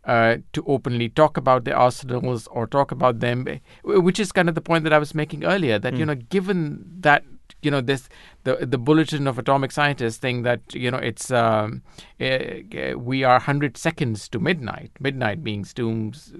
[0.04, 3.46] uh, to openly talk about their arsenals or talk about them,
[3.84, 5.78] which is kind of the point that I was making earlier.
[5.78, 7.22] That you know, given that
[7.60, 8.08] you know this
[8.44, 11.82] the the bulletin of atomic scientists think that you know it's um,
[12.20, 16.32] uh, we are 100 seconds to midnight midnight being stooms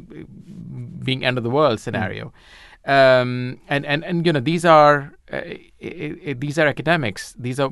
[1.05, 2.33] being end of the world scenario.
[2.85, 5.43] Um, and and and you know these are uh,
[5.81, 7.33] these are academics.
[7.39, 7.71] These are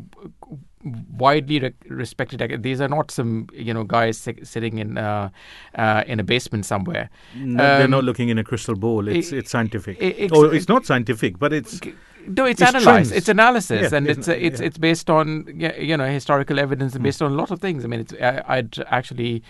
[0.82, 5.28] widely re- respected these are not some you know guys si- sitting in uh,
[5.74, 7.10] uh, in a basement somewhere.
[7.34, 9.08] No, um, they're not looking in a crystal ball.
[9.08, 10.00] It's it, it's scientific.
[10.00, 11.80] it, it's, or it's not scientific but it's
[12.36, 13.12] no, it's, it's analyzed.
[13.12, 14.66] It's analysis, yeah, and it's it's yeah.
[14.66, 17.04] it's based on you know historical evidence and hmm.
[17.04, 17.84] based on a lot of things.
[17.84, 19.42] I mean, it's I, would actually.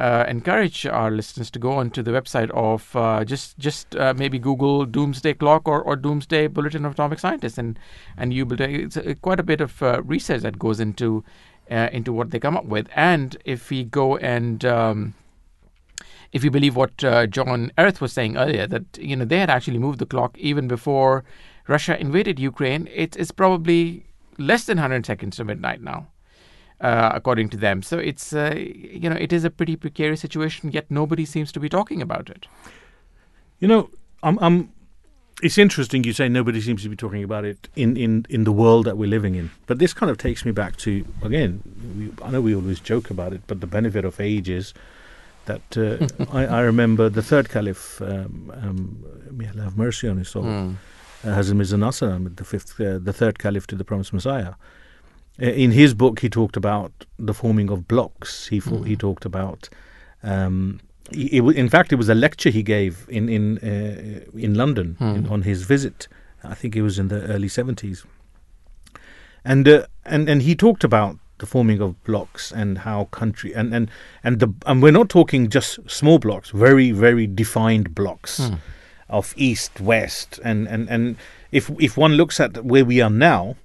[0.00, 4.38] Uh, encourage our listeners to go onto the website of uh, just just uh, maybe
[4.38, 7.76] Google Doomsday Clock or, or Doomsday Bulletin of Atomic Scientists, and
[8.16, 11.24] and you will it's quite a bit of uh, research that goes into
[11.68, 12.86] uh, into what they come up with.
[12.94, 15.14] And if we go and um,
[16.32, 19.50] if you believe what uh, John Erath was saying earlier, that you know they had
[19.50, 21.24] actually moved the clock even before
[21.68, 24.06] Russia invaded Ukraine, it is probably
[24.38, 26.08] less than 100 seconds to midnight now.
[26.80, 27.82] Uh, according to them.
[27.82, 30.70] So it's uh, you know it is a pretty precarious situation.
[30.70, 32.46] Yet nobody seems to be talking about it.
[33.58, 33.90] You know,
[34.22, 34.72] I'm, I'm,
[35.42, 38.52] It's interesting you say nobody seems to be talking about it in, in, in the
[38.52, 39.50] world that we're living in.
[39.66, 41.64] But this kind of takes me back to again.
[41.98, 44.72] We, I know we always joke about it, but the benefit of age is
[45.46, 48.00] that uh, I, I, remember the third caliph.
[48.00, 50.44] Um, um, may Allah have mercy on his soul.
[50.44, 50.76] Mm
[51.22, 54.54] Hazrat Mirza Nasir the fifth, uh, the third caliph to the promised Messiah.
[55.40, 58.48] Uh, in his book, he talked about the forming of blocks.
[58.48, 58.86] He mm.
[58.86, 59.68] he talked about.
[60.22, 64.96] Um, he, in fact, it was a lecture he gave in in uh, in London
[65.00, 65.16] mm.
[65.16, 66.08] in, on his visit.
[66.44, 68.04] I think it was in the early seventies,
[69.44, 73.74] and uh, and and he talked about the forming of blocks and how country and
[73.74, 73.90] and
[74.22, 78.38] and the and we're not talking just small blocks, very very defined blocks.
[78.38, 78.58] Mm
[79.08, 81.16] of east west and and and
[81.52, 83.56] if if one looks at where we are now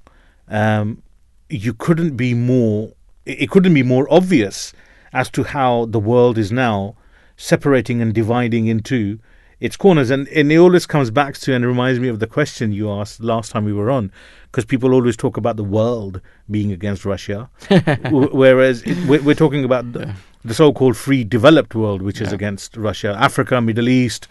[0.47, 1.01] um,
[1.49, 2.91] you couldn't be more
[3.25, 4.73] it couldn't be more obvious
[5.12, 6.95] as to how the world is now
[7.38, 9.19] separating and dividing into
[9.60, 10.10] its corners.
[10.10, 13.21] And, and it always comes back to and reminds me of the question you asked
[13.21, 14.12] last time we were on
[14.51, 16.19] because people always talk about the world
[16.51, 17.49] being against Russia.
[18.12, 22.27] Whereas it, we're, we're, talking about the, the, so-called free developed world which yeah.
[22.27, 23.15] is against Russia.
[23.17, 24.27] Africa Middle East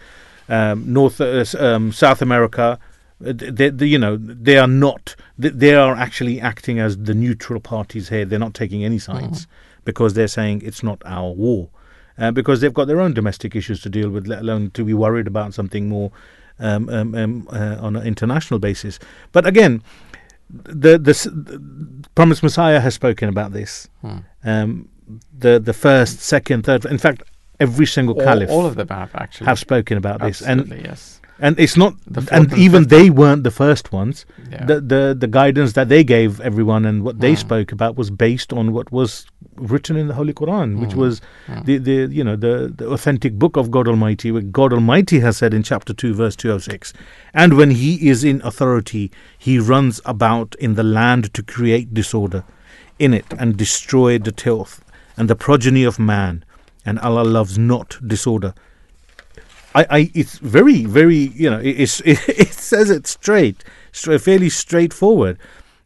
[0.49, 2.79] um, North, uh, um, South America,
[3.25, 5.15] uh, they, they, you know, they are not.
[5.37, 8.25] They are actually acting as the neutral parties here.
[8.25, 9.49] They're not taking any sides mm.
[9.85, 11.69] because they're saying it's not our war,
[12.17, 14.27] uh, because they've got their own domestic issues to deal with.
[14.27, 16.11] Let alone to be worried about something more
[16.59, 18.99] um, um, um, uh, on an international basis.
[19.31, 19.81] But again,
[20.49, 23.89] the, the, the promised Messiah has spoken about this.
[24.03, 24.87] Mm.
[25.37, 26.85] the the first, second, third.
[26.85, 27.23] In fact,
[27.59, 31.21] every single all, caliph, all of them have actually have spoken about this, and yes.
[31.39, 34.25] and it's not, and, and even they weren't the first ones.
[34.49, 34.65] Yeah.
[34.65, 37.37] The the the guidance that they gave everyone and what they mm.
[37.37, 40.79] spoke about was based on what was written in the Holy Quran, mm.
[40.79, 41.65] which was mm.
[41.65, 45.37] the the you know the the authentic book of God Almighty, where God Almighty has
[45.37, 46.93] said in chapter two, verse two hundred oh six,
[47.33, 52.43] and when He is in authority, He runs about in the land to create disorder
[52.99, 54.83] in it and destroy the tilth
[55.17, 56.43] and the progeny of man
[56.85, 58.53] and Allah loves not disorder.
[59.75, 64.49] I, I it's very, very, you know, it, it, it says it straight, straight, fairly
[64.49, 65.37] straightforward.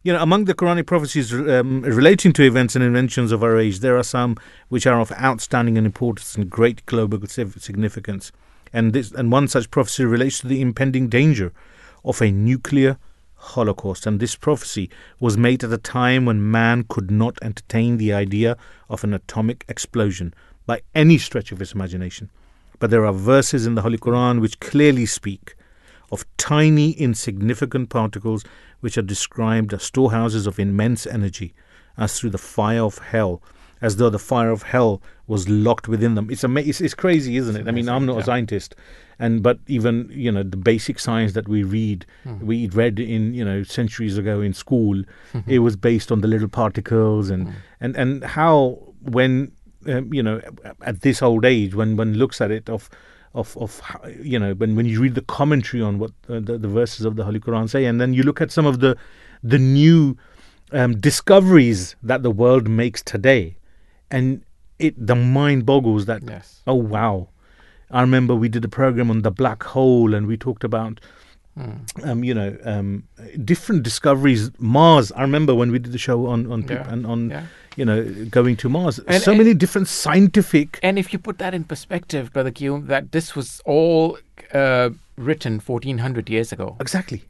[0.02, 3.80] You know, among the Quranic prophecies um, relating to events and inventions of our age,
[3.80, 4.36] there are some
[4.68, 8.32] which are of outstanding and importance and great global significance.
[8.72, 11.52] And this, and one such prophecy relates to the impending danger
[12.04, 12.98] of a nuclear
[13.34, 14.06] holocaust.
[14.06, 18.56] And this prophecy was made at a time when man could not entertain the idea
[18.88, 20.32] of an atomic explosion
[20.68, 22.28] by any stretch of his imagination.
[22.78, 25.56] But there are verses in the Holy Quran which clearly speak
[26.12, 28.44] of tiny, insignificant particles
[28.80, 31.54] which are described as storehouses of immense energy,
[31.96, 33.42] as through the fire of hell,
[33.80, 36.28] as though the fire of hell was locked within them.
[36.30, 37.66] It's ama- it's, it's crazy, isn't it?
[37.66, 38.20] I mean, I'm not yeah.
[38.20, 38.74] a scientist,
[39.18, 42.40] and but even you know the basic science that we read, mm.
[42.42, 45.02] we read in you know centuries ago in school,
[45.46, 47.54] it was based on the little particles and mm.
[47.80, 49.52] and and how when
[49.86, 50.40] um, you know,
[50.82, 52.90] at this old age, when one looks at it, of
[53.34, 53.80] of of
[54.22, 57.16] you know, when when you read the commentary on what uh, the, the verses of
[57.16, 58.96] the Holy Quran say, and then you look at some of the
[59.42, 60.16] the new
[60.72, 63.56] um, discoveries that the world makes today,
[64.10, 64.42] and
[64.78, 66.60] it the mind boggles that yes.
[66.66, 67.28] oh wow,
[67.90, 71.00] I remember we did a program on the black hole, and we talked about
[71.58, 72.08] Hmm.
[72.08, 73.02] um, you know, um,
[73.44, 74.52] different discoveries.
[74.60, 75.10] Mars.
[75.10, 77.46] I remember when we did the show on on Yeah, and on yeah.
[77.78, 77.98] You know
[78.38, 78.98] going to Mars.
[79.06, 80.78] And- so and- many different scientific.
[80.82, 84.18] And if you put that in perspective, Brother Q, that this was all
[84.52, 86.76] uh, written 1400 years ago.
[86.80, 87.22] Exactly.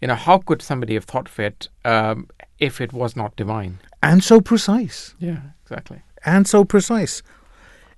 [0.00, 3.78] You know, how could somebody have thought of it um, if it was not divine?
[4.02, 5.14] And so precise.
[5.18, 5.98] Yeah, exactly.
[6.26, 7.22] and so precise.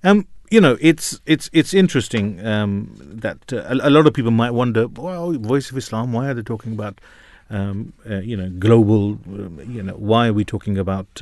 [0.03, 4.31] Um, you know, it's it's it's interesting um, that uh, a, a lot of people
[4.31, 7.01] might wonder, well, Voice of Islam, why are they talking about,
[7.49, 11.21] um, uh, you know, global, um, you know, why are we talking about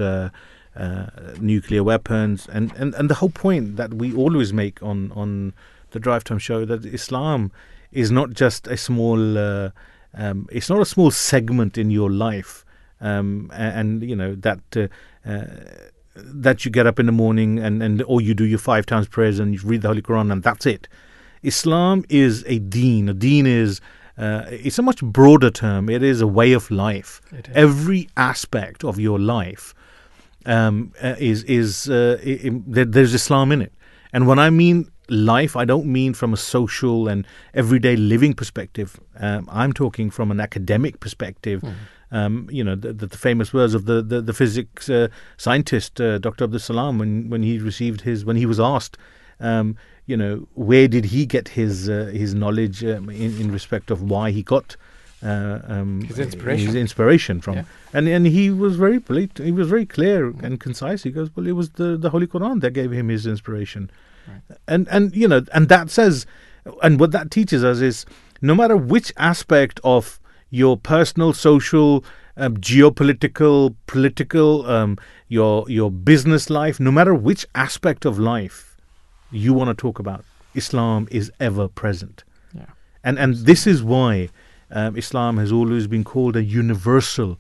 [0.76, 1.08] uh,
[1.40, 2.48] nuclear weapons?
[2.52, 5.54] And, and and the whole point that we always make on on
[5.92, 7.52] the Drive Time show that Islam
[7.92, 9.70] is not just a small, uh,
[10.14, 12.66] um, it's not a small segment in your life,
[13.00, 14.60] um, a- and, you know that.
[14.76, 14.88] Uh,
[15.30, 15.46] uh,
[16.18, 19.06] that you get up in the morning and, and or you do your five times
[19.06, 20.88] prayers and you read the Holy Quran and that's it.
[21.44, 23.10] Islam is a deen.
[23.10, 23.82] A deen is
[24.18, 25.90] uh, it's a much broader term.
[25.90, 27.20] It is a way of life.
[27.54, 29.74] Every aspect of your life
[30.46, 33.74] um, uh, is is uh, there's Islam in it.
[34.14, 39.00] And when I mean life, I don't mean from a social and everyday living perspective.
[39.20, 41.64] Um, I'm talking from an academic perspective.
[42.12, 46.00] Um, you know, the, the, the famous words of the the, the physics uh, scientist
[46.00, 46.46] uh, Dr.
[46.46, 48.98] Abdul Salam when when he received his when he was asked.
[49.40, 53.92] Um, you know, where did he get his uh, his knowledge um, in, in respect
[53.92, 54.78] of why he got
[55.28, 56.66] um, His inspiration.
[56.68, 57.56] his inspiration from?
[57.56, 57.64] Yeah.
[57.94, 59.38] And and he was very polite.
[59.38, 61.04] he was very clear and concise.
[61.04, 63.90] He goes, well, it was the the Holy Quran that gave him his inspiration,
[64.68, 66.26] and and you know, and that says,
[66.84, 68.06] and what that teaches us is,
[68.42, 72.04] no matter which aspect of your personal, social,
[72.38, 78.78] um, geopolitical, political, um, your your business life, no matter which aspect of life
[79.32, 82.24] you want to talk about, Islam is ever present.
[82.54, 82.66] Yeah.
[83.04, 84.30] And and this is why
[84.76, 87.40] um, Islam has always been called a universal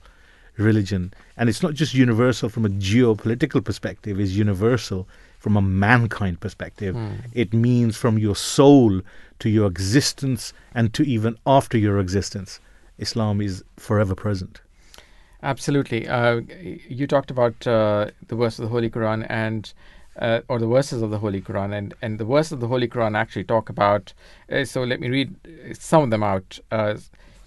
[0.57, 6.39] religion, and it's not just universal from a geopolitical perspective; it's universal from a mankind
[6.39, 6.97] perspective.
[7.33, 9.01] It means from your soul
[9.39, 12.59] to your existence, and to even after your existence,
[12.97, 14.61] Islam is forever present.
[15.43, 16.07] Absolutely.
[16.07, 16.41] Uh,
[16.89, 19.71] you talked about uh, the verse of the Holy Quran and
[20.17, 22.87] uh, or the verses of the Holy Quran, and, and the verses of the Holy
[22.87, 24.13] Quran actually talk about.
[24.51, 25.35] Uh, so let me read
[25.77, 26.57] some of them out.
[26.71, 26.95] Uh,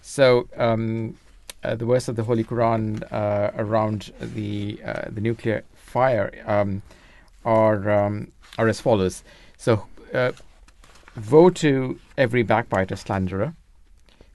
[0.09, 1.19] so um,
[1.63, 6.81] uh, the verse of the Holy Quran uh, around the uh, the nuclear fire um,
[7.45, 9.23] are um, are as follows.
[9.59, 10.33] So, uh,
[11.31, 13.55] woe to every backbiter, slanderer,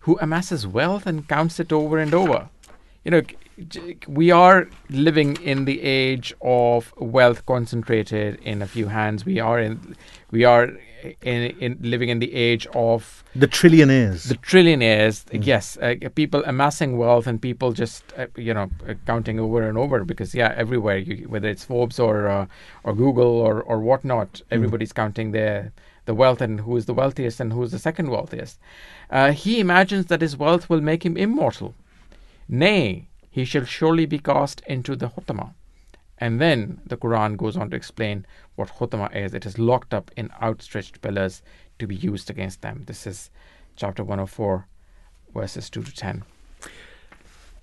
[0.01, 2.49] who amasses wealth and counts it over and over.
[3.03, 3.21] You know,
[4.07, 9.25] we are living in the age of wealth concentrated in a few hands.
[9.25, 9.95] We are in,
[10.29, 10.69] we are
[11.21, 14.27] in, in living in the age of The trillionaires.
[14.27, 15.25] the trillionaires.
[15.31, 19.77] Yes, uh, people amassing wealth and people just uh, you know uh, counting over and
[19.77, 22.45] over because yeah, everywhere you, whether it's Forbes or uh,
[22.83, 25.71] or Google or or whatnot, everybody's counting their
[26.05, 28.59] the wealth and who is the wealthiest and who is the second wealthiest.
[29.09, 31.73] Uh, he imagines that his wealth will make him immortal.
[32.49, 35.53] Nay, he shall surely be cast into the Hutama.
[36.23, 39.33] And then the Quran goes on to explain what Hutama is.
[39.33, 41.41] It is locked up in outstretched pillars
[41.79, 42.83] to be used against them.
[42.85, 43.29] This is
[43.75, 44.65] chapter 104,
[45.33, 46.23] verses 2 to 10.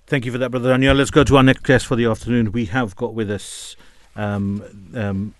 [0.05, 0.93] Thank you for that, Brother Daniel.
[0.93, 2.51] Let's go to our next guest for the afternoon.
[2.51, 3.75] We have got with us
[4.15, 5.33] um, um,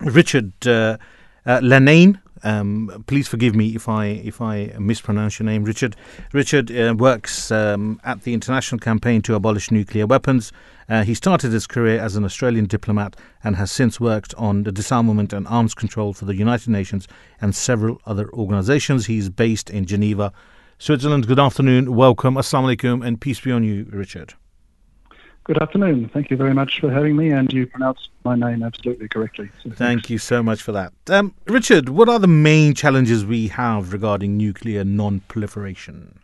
[0.00, 0.96] Richard uh,
[1.44, 2.18] uh, Lennane.
[2.42, 5.96] Um, please forgive me if I if I mispronounce your name, Richard.
[6.32, 10.52] Richard uh, works um, at the International Campaign to Abolish Nuclear Weapons.
[10.88, 14.72] Uh, he started his career as an Australian diplomat and has since worked on the
[14.72, 17.06] disarmament and arms control for the United Nations
[17.40, 19.06] and several other organizations.
[19.06, 20.32] He's based in Geneva,
[20.78, 21.28] Switzerland.
[21.28, 24.34] Good afternoon, welcome, assalamu alaikum, and peace be on you, Richard.
[25.50, 26.08] Good afternoon.
[26.10, 29.50] Thank you very much for having me, and you pronounced my name absolutely correctly.
[29.64, 30.92] So Thank you so much for that.
[31.08, 36.20] Um, Richard, what are the main challenges we have regarding nuclear non proliferation?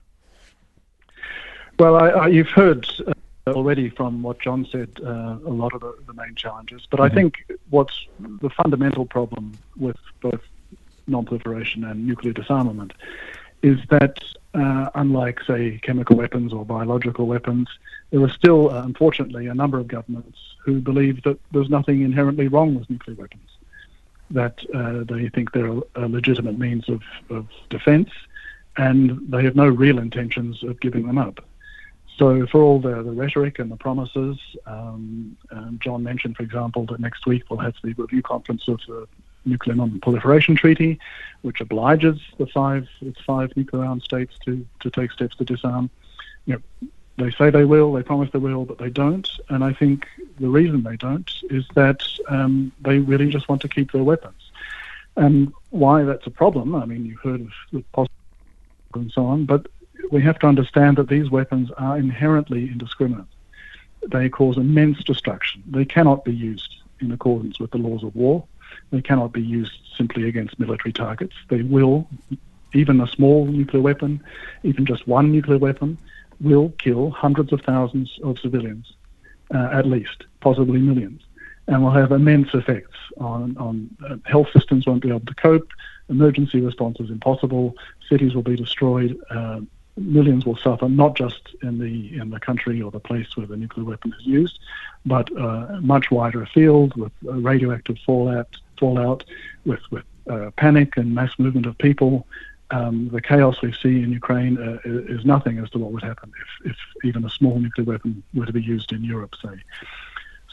[1.77, 5.81] Well, I, I, you've heard uh, already from what John said uh, a lot of
[5.81, 10.43] the, the main challenges, but I think what's the fundamental problem with both
[11.09, 12.93] non-proliferation and nuclear disarmament
[13.63, 14.19] is that,
[14.57, 17.69] uh, unlike, say, chemical weapons or biological weapons,
[18.11, 22.49] there are still, uh, unfortunately, a number of governments who believe that there's nothing inherently
[22.49, 23.51] wrong with nuclear weapons,
[24.31, 28.11] that uh, they think they're a, legitimate means of, of defense,
[28.77, 31.45] and they have no real intentions of giving them up.
[32.17, 36.87] So, for all the, the rhetoric and the promises, um, um, John mentioned, for example,
[36.87, 39.07] that next week we'll have the review conference of the
[39.47, 40.99] nuclear non-proliferation treaty,
[41.43, 45.89] which obliges the five its five nuclear-armed states to to take steps to disarm.
[46.47, 46.89] You know,
[47.19, 49.29] they say they will, they promise they will, but they don't.
[49.49, 50.07] And I think
[50.39, 54.51] the reason they don't is that um, they really just want to keep their weapons.
[55.17, 58.13] And why that's a problem, I mean, you've heard of the possible
[58.95, 59.67] and so on, but
[60.11, 63.27] we have to understand that these weapons are inherently indiscriminate.
[64.09, 65.63] They cause immense destruction.
[65.67, 68.45] They cannot be used in accordance with the laws of war.
[68.91, 71.35] They cannot be used simply against military targets.
[71.49, 72.09] They will,
[72.75, 74.23] even a small nuclear weapon,
[74.63, 75.99] even just one nuclear weapon,
[76.41, 78.93] will kill hundreds of thousands of civilians,
[79.55, 81.23] uh, at least, possibly millions,
[81.67, 85.69] and will have immense effects on, on uh, health systems won't be able to cope,
[86.09, 87.75] emergency response is impossible,
[88.09, 89.61] cities will be destroyed, uh,
[89.97, 93.57] millions will suffer, not just in the in the country or the place where the
[93.57, 94.59] nuclear weapon is used,
[95.05, 99.25] but uh, much wider afield with radioactive fallout, fallout
[99.65, 102.27] with with uh, panic and mass movement of people,
[102.71, 106.33] um, the chaos we see in Ukraine uh, is nothing as to what would happen
[106.65, 109.57] if, if even a small nuclear weapon were to be used in Europe, say.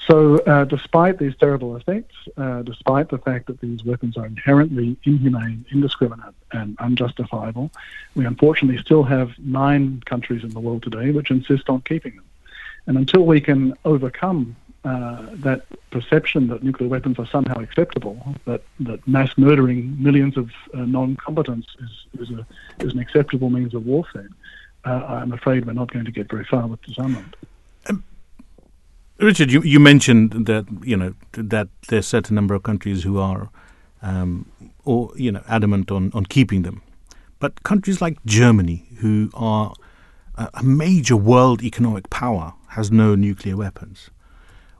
[0.08, 4.98] So, uh, despite these terrible effects, uh, despite the fact that these weapons are inherently
[5.06, 7.72] inhumane, indiscriminate, and unjustifiable,
[8.16, 12.26] we unfortunately still have nine countries in the world today which insist on keeping them.
[12.86, 18.62] And until we can overcome uh, that perception that nuclear weapons are somehow acceptable, that,
[18.82, 22.46] that mass murdering millions of uh, non-combatants is, is, a,
[22.84, 24.28] is an acceptable means of warfare,
[24.84, 27.38] uh, I'm afraid we're not going to get very far with disarmament.
[29.24, 33.20] Richard, you, you mentioned that you know that there's a certain number of countries who
[33.20, 33.50] are,
[34.02, 34.52] um,
[34.86, 36.82] or you know, adamant on, on keeping them,
[37.40, 39.74] but countries like Germany, who are
[40.36, 44.10] a, a major world economic power, has no nuclear weapons.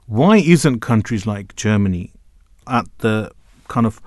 [0.06, 2.12] Why isn't countries like Germany
[2.66, 3.30] at the
[3.68, 4.00] kind of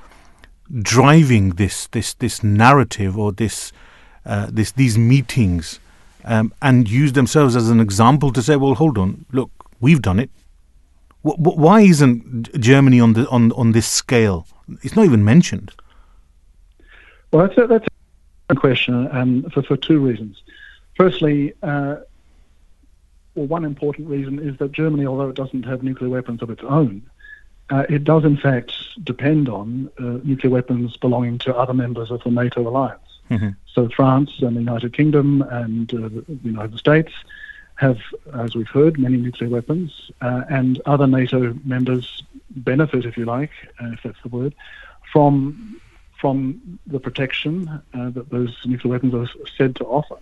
[0.81, 3.71] driving this this this narrative or this
[4.25, 5.79] uh, this these meetings
[6.27, 9.49] um, and use themselves as an example to say, well, hold on, look,
[9.79, 10.29] we've done it.
[11.21, 14.47] Why isn't Germany on the on on this scale?
[14.81, 15.73] It's not even mentioned.
[17.31, 17.87] Well, that's a, that's
[18.49, 20.41] a question, and for for two reasons.
[20.95, 21.97] Firstly, uh,
[23.35, 26.63] well, one important reason is that Germany, although it doesn't have nuclear weapons of its
[26.63, 27.01] own,
[27.69, 28.73] uh, it does in fact
[29.03, 33.01] depend on uh, nuclear weapons belonging to other members of the NATO alliance.
[33.29, 33.49] Mm-hmm.
[33.73, 37.11] So France and the United Kingdom and uh, the United States
[37.77, 37.99] have,
[38.33, 43.51] as we've heard, many nuclear weapons, uh, and other NATO members benefit, if you like,
[43.81, 44.53] uh, if that's the word,
[45.11, 45.79] from
[46.19, 50.17] from the protection uh, that those nuclear weapons are said to offer.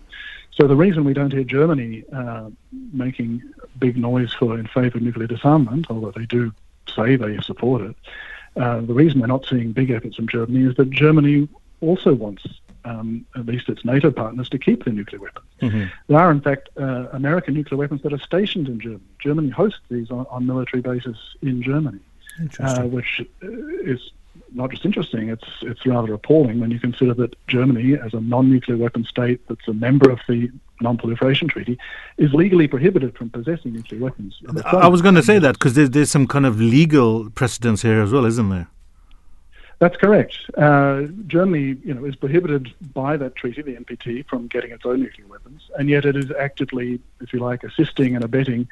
[0.52, 2.50] So the reason we don't hear Germany uh,
[2.92, 3.42] making
[3.80, 6.52] big noise for in favour of nuclear disarmament, although they do
[6.94, 7.96] say they support it,
[8.58, 11.48] uh, the reason we're not seeing big efforts from Germany is that Germany
[11.80, 12.46] also wants
[12.86, 15.46] um, at least its NATO partners to keep their nuclear weapons.
[15.62, 15.86] Mm-hmm.
[16.08, 19.04] There are, in fact, uh, American nuclear weapons that are stationed in Germany.
[19.20, 22.00] Germany hosts these on, on military bases in Germany,
[22.60, 23.48] uh, which uh,
[23.94, 24.12] is
[24.54, 28.78] not just interesting, it's it's rather appalling when you consider that Germany, as a non-nuclear
[28.78, 30.50] weapon state that's a member of the
[30.82, 31.78] Non-Proliferation Treaty,
[32.18, 34.40] is legally prohibited from possessing nuclear weapons.
[34.66, 38.02] I was going to say that because there's there's some kind of legal precedence here
[38.02, 38.68] as well, isn't there?
[39.80, 40.38] That's correct.
[40.58, 45.02] Uh, Germany, you know, is prohibited by that treaty, the NPT, from getting its own
[45.02, 48.68] nuclear weapons, and yet it is actively, if you like, assisting and abetting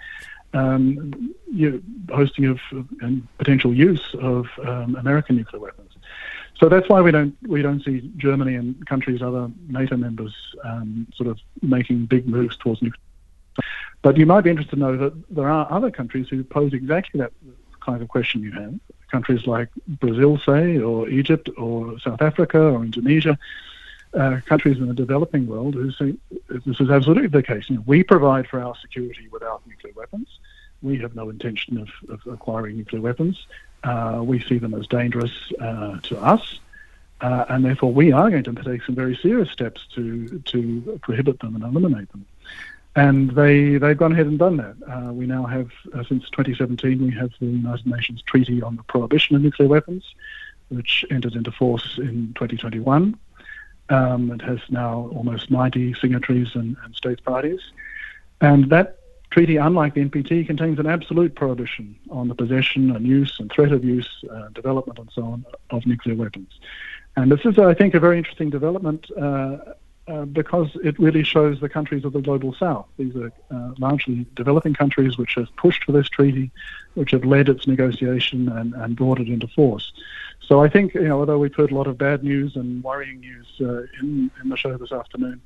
[0.54, 1.84] um, you
[2.14, 2.60] hosting of
[3.02, 5.92] and potential use of um, American nuclear weapons.
[6.60, 10.34] So that's why we don't we don't see Germany and countries other NATO members
[10.64, 13.00] um, sort of making big moves towards nuclear.
[14.02, 17.20] But you might be interested to know that there are other countries who pose exactly
[17.20, 17.32] that
[17.82, 18.76] kind of question you have.
[19.14, 19.70] Countries like
[20.04, 23.38] Brazil, say, or Egypt, or South Africa, or Indonesia,
[24.16, 26.16] uh, countries in the developing world who say
[26.66, 27.70] this is absolutely the case.
[27.70, 30.28] You know, we provide for our security without nuclear weapons.
[30.82, 33.46] We have no intention of, of acquiring nuclear weapons.
[33.84, 36.60] Uh, we see them as dangerous uh, to us,
[37.22, 41.40] uh, and therefore we are going to take some very serious steps to to prohibit
[41.40, 42.26] them and eliminate them.
[42.96, 44.76] And they they've gone ahead and done that.
[44.88, 48.84] Uh, we now have uh, since 2017 we have the United Nations Treaty on the
[48.84, 50.04] Prohibition of Nuclear Weapons,
[50.70, 53.18] which entered into force in 2021.
[53.90, 57.60] Um, it has now almost 90 signatories and, and states parties.
[58.42, 59.00] And that
[59.32, 63.72] treaty, unlike the NPT, contains an absolute prohibition on the possession and use and threat
[63.72, 66.50] of use, uh, development and so on, of nuclear weapons.
[67.16, 69.58] And this is, I think, a very interesting development uh,
[70.08, 72.88] uh, because it really shows the countries of the global south.
[72.98, 76.52] These are uh, largely developing countries which have pushed for this treaty,
[76.96, 79.94] which have led its negotiation and, and brought it into force.
[80.42, 83.22] So I think, you know, although we've heard a lot of bad news and worrying
[83.22, 85.42] news uh, in, in the show this afternoon,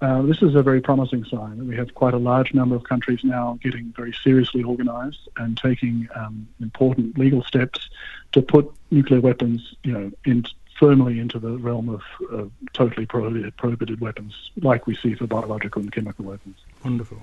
[0.00, 1.58] uh, this is a very promising sign.
[1.58, 5.56] That we have quite a large number of countries now getting very seriously organized and
[5.56, 7.88] taking um, important legal steps
[8.32, 10.44] to put nuclear weapons, you know, in,
[10.78, 12.02] firmly into the realm of
[12.32, 16.56] uh, totally prohibited, prohibited weapons, like we see for biological and chemical weapons.
[16.84, 17.22] Wonderful.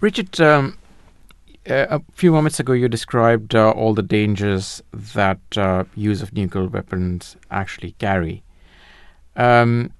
[0.00, 0.78] Richard, um,
[1.68, 6.32] uh, a few moments ago you described uh, all the dangers that uh, use of
[6.32, 8.42] nuclear weapons actually carry.
[9.36, 9.92] Um,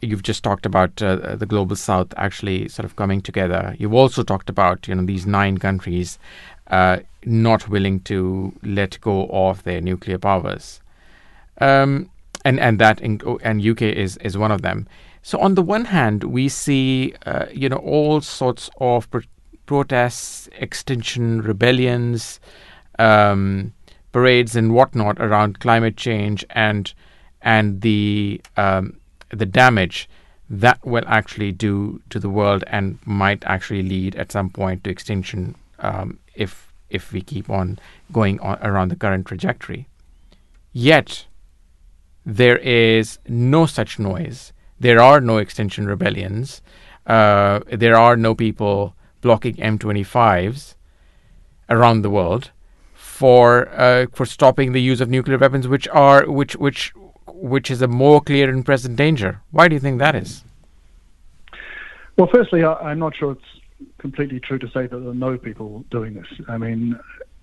[0.00, 3.74] you've just talked about uh, the global south actually sort of coming together.
[3.78, 6.18] You've also talked about you know these nine countries
[6.68, 10.80] uh, not willing to let go of their nuclear powers,
[11.60, 12.10] um,
[12.44, 14.88] and and that in, and UK is is one of them.
[15.22, 19.22] So on the one hand, we see uh, you know all sorts of pro-
[19.66, 22.40] protests, extinction rebellions,
[22.98, 23.72] um,
[24.12, 26.92] parades, and whatnot around climate change and
[27.42, 28.98] and the um,
[29.30, 30.08] the damage
[30.50, 34.90] that will actually do to the world and might actually lead at some point to
[34.90, 37.78] extinction um, if if we keep on
[38.12, 39.86] going on around the current trajectory.
[40.72, 41.26] Yet
[42.28, 44.52] there is no such noise.
[44.78, 46.60] There are no extinction rebellions.
[47.06, 50.74] Uh, there are no people blocking M25s
[51.70, 52.50] around the world
[52.92, 56.92] for uh, for stopping the use of nuclear weapons, which are which which
[57.26, 59.40] which is a more clear and present danger.
[59.50, 60.44] Why do you think that is?
[62.18, 65.38] Well, firstly, I, am not sure it's completely true to say that there are no
[65.38, 66.26] people doing this.
[66.46, 66.98] I mean,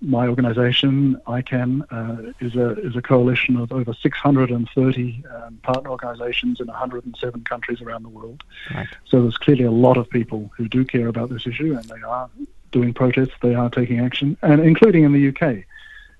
[0.05, 6.59] my organisation, ICAN, uh, is a is a coalition of over 630 um, partner organisations
[6.59, 8.43] in 107 countries around the world.
[8.73, 8.87] Right.
[9.05, 12.01] So there's clearly a lot of people who do care about this issue, and they
[12.01, 12.29] are
[12.71, 15.63] doing protests, they are taking action, and including in the UK.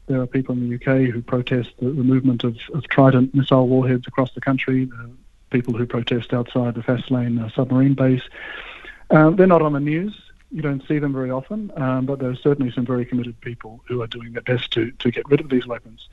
[0.07, 3.67] There are people in the UK who protest the, the movement of, of, Trident missile
[3.67, 5.07] warheads across the country, uh,
[5.49, 8.21] people who protest outside the Faslane uh, submarine base.
[9.09, 10.15] Uh, they're not on the news.
[10.51, 13.81] You don't see them very often, um, but there are certainly some very committed people
[13.87, 16.07] who are doing their best to, to get rid of these weapons.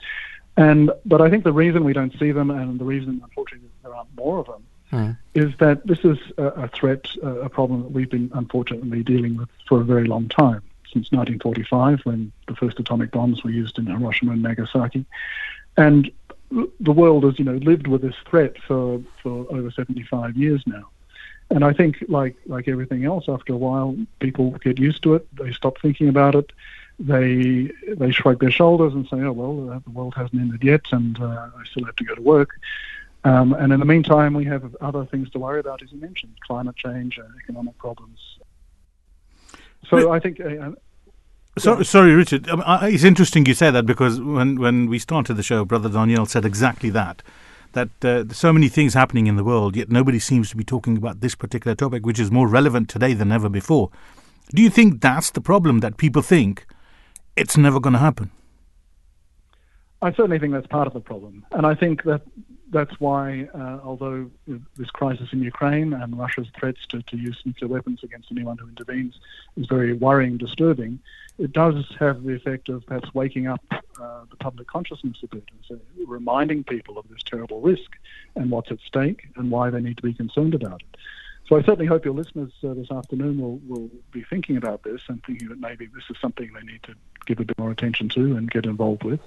[0.57, 3.95] And but I think the reason we don't see them, and the reason, unfortunately, there
[3.95, 5.17] aren't more of them, mm.
[5.35, 9.49] is that this is a, a threat, a problem that we've been unfortunately dealing with
[9.67, 10.63] for a very long time
[10.93, 15.07] since 1945 when the first atomic bombs were used in Hiroshima and Nagasaki.
[15.79, 16.11] And
[16.81, 20.89] the world has, you know, lived with this threat for, for over 75 years now.
[21.53, 25.27] And I think, like like everything else, after a while, people get used to it.
[25.37, 26.51] They stop thinking about it.
[26.99, 30.85] They they shrug their shoulders and say, "Oh well, uh, the world hasn't ended yet,
[30.93, 32.51] and uh, I still have to go to work."
[33.25, 36.33] Um, and in the meantime, we have other things to worry about, as you mentioned,
[36.41, 38.19] climate change, uh, economic problems,
[39.89, 40.41] so I think.
[40.41, 40.71] Uh,
[41.59, 41.83] so, yeah.
[41.83, 42.49] Sorry, Richard.
[42.49, 45.91] Um, uh, it's interesting you say that because when, when we started the show, Brother
[45.91, 47.23] Daniel said exactly that.
[47.73, 50.97] That uh, so many things happening in the world, yet nobody seems to be talking
[50.97, 53.91] about this particular topic, which is more relevant today than ever before.
[54.55, 56.67] Do you think that's the problem that people think
[57.37, 58.31] it's never going to happen?
[60.03, 62.23] I certainly think that's part of the problem, and I think that
[62.73, 67.69] that's why, uh, although this crisis in Ukraine and Russia's threats to, to use nuclear
[67.69, 69.15] weapons against anyone who intervenes
[69.57, 70.99] is very worrying, disturbing,
[71.39, 75.45] it does have the effect of perhaps waking up uh, the public consciousness a bit
[75.51, 77.91] and so reminding people of this terrible risk
[78.37, 80.97] and what's at stake and why they need to be concerned about it.
[81.53, 85.03] So I certainly hope your listeners uh, this afternoon will, will be thinking about this
[85.09, 86.95] and thinking that maybe this is something they need to
[87.27, 89.21] give a bit more attention to and get involved with,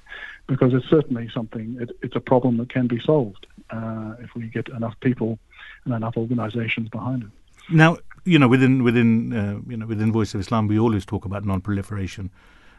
[0.47, 4.47] because it's certainly something, it, it's a problem that can be solved uh, if we
[4.47, 5.37] get enough people
[5.83, 7.29] and enough organizations behind it.
[7.69, 11.25] Now, you know, within within uh, you know within Voice of Islam, we always talk
[11.25, 12.31] about non-proliferation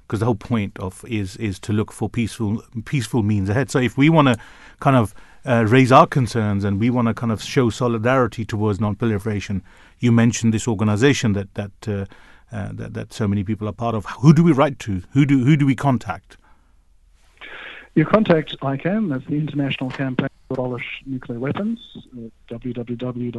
[0.06, 3.70] because the whole point of is is to look for peaceful peaceful means ahead.
[3.70, 4.36] So if we want to
[4.80, 8.80] kind of uh, raise our concerns and we want to kind of show solidarity towards
[8.80, 9.62] non-proliferation,
[9.98, 12.06] you mentioned this organization that that, uh,
[12.52, 14.06] uh, that that so many people are part of.
[14.20, 15.02] Who do we write to?
[15.12, 16.36] Who do who do we contact?
[17.96, 23.32] You contact ICAN, that's the International Campaign to Abolish Nuclear Weapons, uh, www.icanw.org.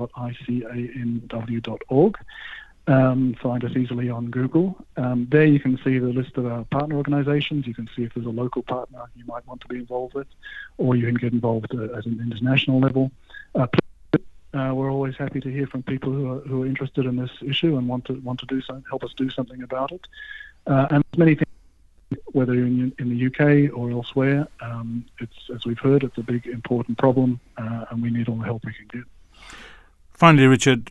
[2.88, 4.78] Um, find us easily on Google.
[4.96, 7.68] Um, there you can see the list of our partner organizations.
[7.68, 10.28] You can see if there's a local partner you might want to be involved with,
[10.78, 13.12] or you can get involved uh, at an international level.
[13.54, 13.68] Uh,
[14.54, 17.32] uh, we're always happy to hear from people who are, who are interested in this
[17.42, 20.02] issue and want to want to do so, help us do something about it.
[20.66, 25.66] Uh, and many things, whether you're in, in the UK or elsewhere, um, it's as
[25.66, 28.74] we've heard, it's a big important problem, uh, and we need all the help we
[28.74, 29.04] can get.
[30.10, 30.90] Finally, Richard,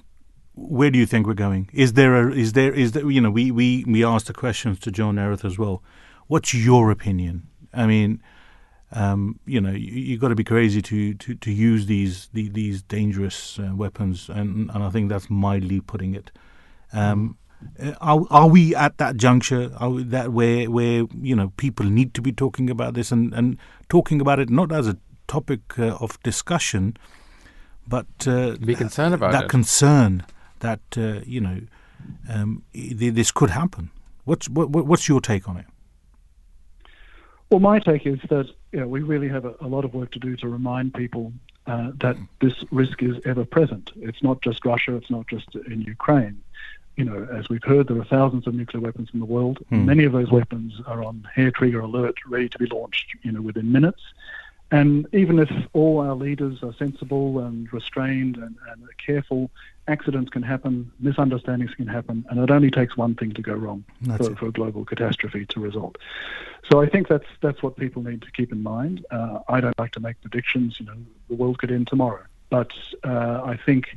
[0.56, 1.68] where do you think we're going?
[1.72, 4.80] Is there a is there is there you know we we we asked the questions
[4.80, 5.82] to John Erath as well.
[6.26, 7.46] What's your opinion?
[7.72, 8.22] I mean,
[8.92, 12.48] um, you know, you, you got to be crazy to, to, to use these the,
[12.48, 16.32] these dangerous uh, weapons, and and I think that's mildly putting it.
[16.92, 17.36] Um,
[17.80, 19.70] uh, are are we at that juncture?
[19.78, 23.34] Are we that where where you know people need to be talking about this and
[23.34, 23.58] and
[23.90, 24.96] talking about it not as a
[25.26, 26.96] topic uh, of discussion,
[27.86, 29.50] but uh, Be concerned about that it.
[29.50, 30.24] concern
[30.68, 31.58] that uh, you know
[32.34, 32.62] um,
[33.22, 33.84] this could happen.
[34.24, 35.66] What's what, what- what's your take on it?
[37.50, 40.10] Well, my take is that you know, we really have a, a lot of work
[40.12, 41.32] to do to remind people
[41.68, 43.92] uh, that this risk is ever present.
[44.08, 46.36] It's not just Russia, it's not just in Ukraine.
[46.96, 49.58] You know, as we've heard, there are thousands of nuclear weapons in the world.
[49.70, 53.42] Many of those weapons are on hair trigger alert, ready to be launched, you know,
[53.42, 54.02] within minutes.
[54.78, 59.42] And even if all our leaders are sensible and restrained and, and careful,
[59.88, 63.84] accidents can happen, misunderstandings can happen, and it only takes one thing to go wrong
[64.16, 65.96] for, for a global catastrophe to result.
[66.70, 69.04] So I think that's that's what people need to keep in mind.
[69.10, 70.80] Uh, I don't like to make predictions.
[70.80, 70.96] You know,
[71.28, 72.72] the world could end tomorrow, but
[73.04, 73.96] uh, I think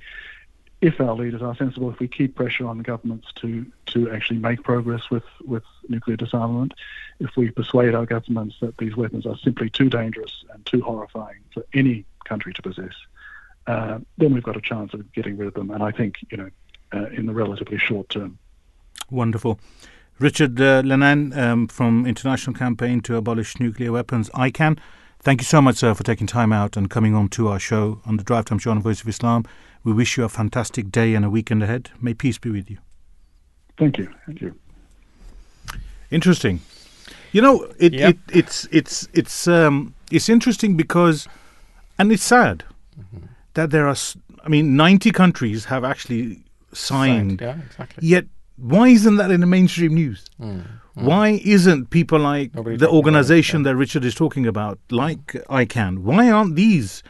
[0.81, 4.63] if our leaders are sensible, if we keep pressure on governments to to actually make
[4.63, 6.73] progress with with nuclear disarmament,
[7.19, 11.39] if we persuade our governments that these weapons are simply too dangerous and too horrifying
[11.53, 12.93] for any country to possess,
[13.67, 15.71] uh, then we've got a chance of getting rid of them.
[15.71, 16.49] And I think you know,
[16.93, 18.37] uh, in the relatively short term.
[19.09, 19.59] Wonderful.
[20.19, 24.77] Richard uh, Lennane um, from International Campaign to Abolish Nuclear Weapons, ICAN.
[25.21, 28.01] Thank you so much, sir, for taking time out and coming on to our show
[28.05, 29.45] on the Drive Time Show on Voice of Islam.
[29.83, 31.89] We wish you a fantastic day and a weekend ahead.
[32.01, 32.77] May peace be with you.
[33.77, 34.09] Thank you.
[34.25, 34.55] Thank you.
[36.11, 36.61] Interesting.
[37.31, 38.09] You know, it, Yep.
[38.09, 41.27] it it's it's it's um it's interesting because,
[41.97, 42.63] and it's sad
[43.53, 43.95] that there are.
[44.43, 46.43] I mean, ninety countries have actually
[46.73, 47.41] signed.
[47.41, 48.07] Yeah, exactly.
[48.07, 48.25] Yet,
[48.57, 50.25] why isn't that in the mainstream news?
[50.95, 54.79] Why isn't people like Nobody the talking about it, organization that Richard is talking about,
[54.91, 57.03] like ICAN, why aren't these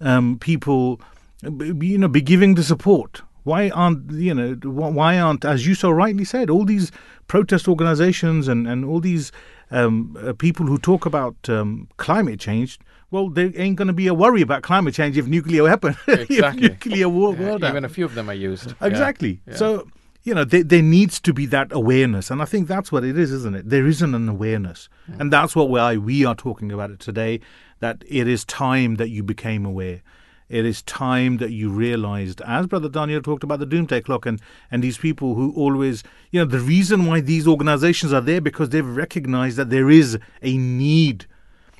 [0.00, 1.00] um, people,
[1.42, 3.22] you know, be giving the support?
[3.44, 4.54] Why aren't you know?
[4.62, 6.92] Why aren't, as you so rightly said, all these
[7.28, 9.32] protest organizations and and all these
[9.70, 12.78] um, uh, people who talk about um, climate change?
[13.10, 16.68] Well, there ain't going to be a worry about climate change if nuclear weapon, Exactly.
[16.68, 18.74] nuclear war, Yeah, even a few of them are used.
[18.80, 19.40] Exactly.
[19.46, 19.56] Yeah.
[19.56, 19.88] So,
[20.22, 22.30] you know, there, there needs to be that awareness.
[22.30, 23.68] And I think that's what it is, isn't it?
[23.68, 24.88] There isn't an awareness.
[25.10, 25.20] Mm.
[25.20, 27.40] And that's what why we are talking about it today
[27.80, 30.02] that it is time that you became aware.
[30.50, 34.40] It is time that you realized, as Brother Daniel talked about the doomsday clock and,
[34.70, 36.02] and these people who always,
[36.32, 40.18] you know, the reason why these organizations are there because they've recognized that there is
[40.42, 41.26] a need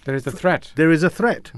[0.05, 0.73] There is a threat.
[0.77, 1.53] there is a threat.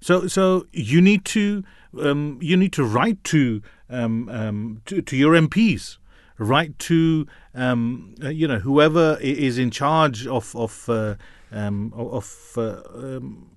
[0.00, 1.64] So so you need to
[2.00, 5.98] um, you need to write to um, um, to, to your MPs,
[6.38, 11.14] write to um, uh, you know whoever is in charge of of uh,
[11.52, 12.52] um, of.
[12.56, 13.50] Uh, um,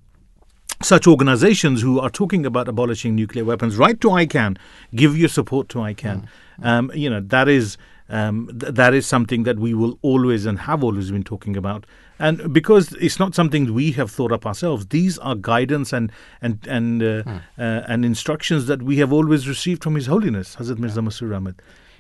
[0.84, 4.58] such organizations who are talking about abolishing nuclear weapons, write to ICAN,
[4.96, 6.26] give your support to ICAN.
[6.64, 7.78] Um, you know that is
[8.10, 11.86] um, th- that is something that we will always and have always been talking about.
[12.22, 16.12] And because it's not something we have thought up ourselves, these are guidance and
[16.42, 17.24] and and uh,
[17.58, 21.56] uh, and instructions that we have always received from His Holiness Hazrat Mirza Masroor Ahmad.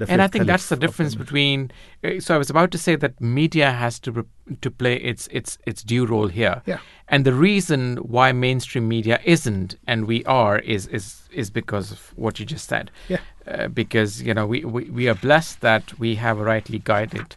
[0.09, 1.59] and I think that's the difference between.
[2.03, 5.27] uh, So I was about to say that media has to re- to play its
[5.39, 6.61] its its due role here.
[6.71, 6.79] Yeah.
[7.07, 11.99] And the reason why mainstream media isn't and we are is is is because of
[12.15, 12.85] what you just said.
[13.09, 13.19] Yeah.
[13.47, 17.35] Uh, because you know we, we we are blessed that we have a rightly guided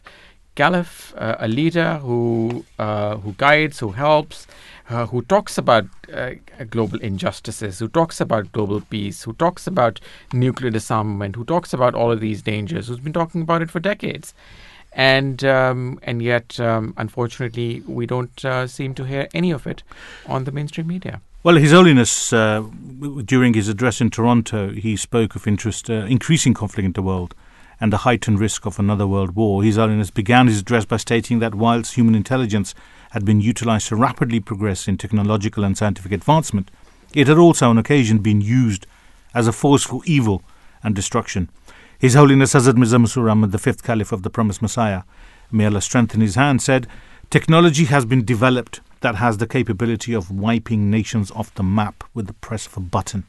[0.55, 4.47] caliph, uh, a leader who uh, who guides, who helps,
[4.89, 6.31] uh, who talks about uh,
[6.69, 9.99] global injustices, who talks about global peace, who talks about
[10.33, 13.79] nuclear disarmament, who talks about all of these dangers, who's been talking about it for
[13.79, 14.33] decades.
[14.93, 19.83] And um, and yet, um, unfortunately, we don't uh, seem to hear any of it
[20.25, 21.19] on the mainstream media.
[21.43, 22.63] Well, His Holiness, uh,
[23.23, 27.35] during his address in Toronto, he spoke of interest, increasing conflict in the world
[27.79, 29.63] and the heightened risk of another world war.
[29.63, 32.73] His Holiness began his address by stating that whilst human intelligence
[33.11, 36.71] had been utilized to rapidly progress in technological and scientific advancement,
[37.13, 38.85] it had also on occasion been used
[39.33, 40.41] as a force for evil
[40.83, 41.49] and destruction.
[41.97, 45.03] His Holiness Hazrat Mirza Masroor Ahmad, the fifth Caliph of the Promised Messiah,
[45.51, 46.87] may Allah strengthen his hand, said,
[47.29, 52.27] Technology has been developed that has the capability of wiping nations off the map with
[52.27, 53.23] the press of a button.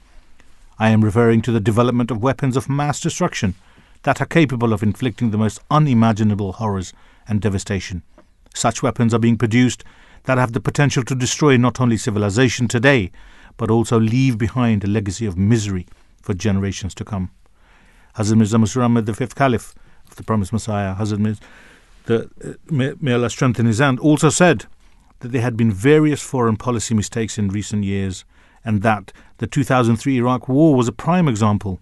[0.79, 3.55] I am referring to the development of weapons of mass destruction
[4.07, 6.93] that are capable of inflicting the most unimaginable horrors
[7.27, 8.05] and devastation.
[8.55, 9.83] Such weapons are being produced
[10.27, 13.11] that have the potential to destroy not only civilization today,
[13.57, 15.89] but also leave behind a legacy of misery
[16.23, 17.33] for generations to come.
[18.15, 19.75] Hazrat Mirza the fifth caliph
[20.09, 21.41] of the promised Messiah, Hazrat Mirza,
[22.05, 24.67] the, uh, may Allah strengthen his hand, also said
[25.19, 28.25] that there had been various foreign policy mistakes in recent years
[28.65, 31.81] and that the 2003 Iraq war was a prime example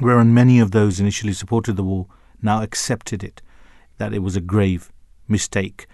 [0.00, 2.06] wherein many of those initially supported the war
[2.42, 3.40] now accepted it,
[3.98, 4.92] that it was a grave
[5.28, 5.86] mistake.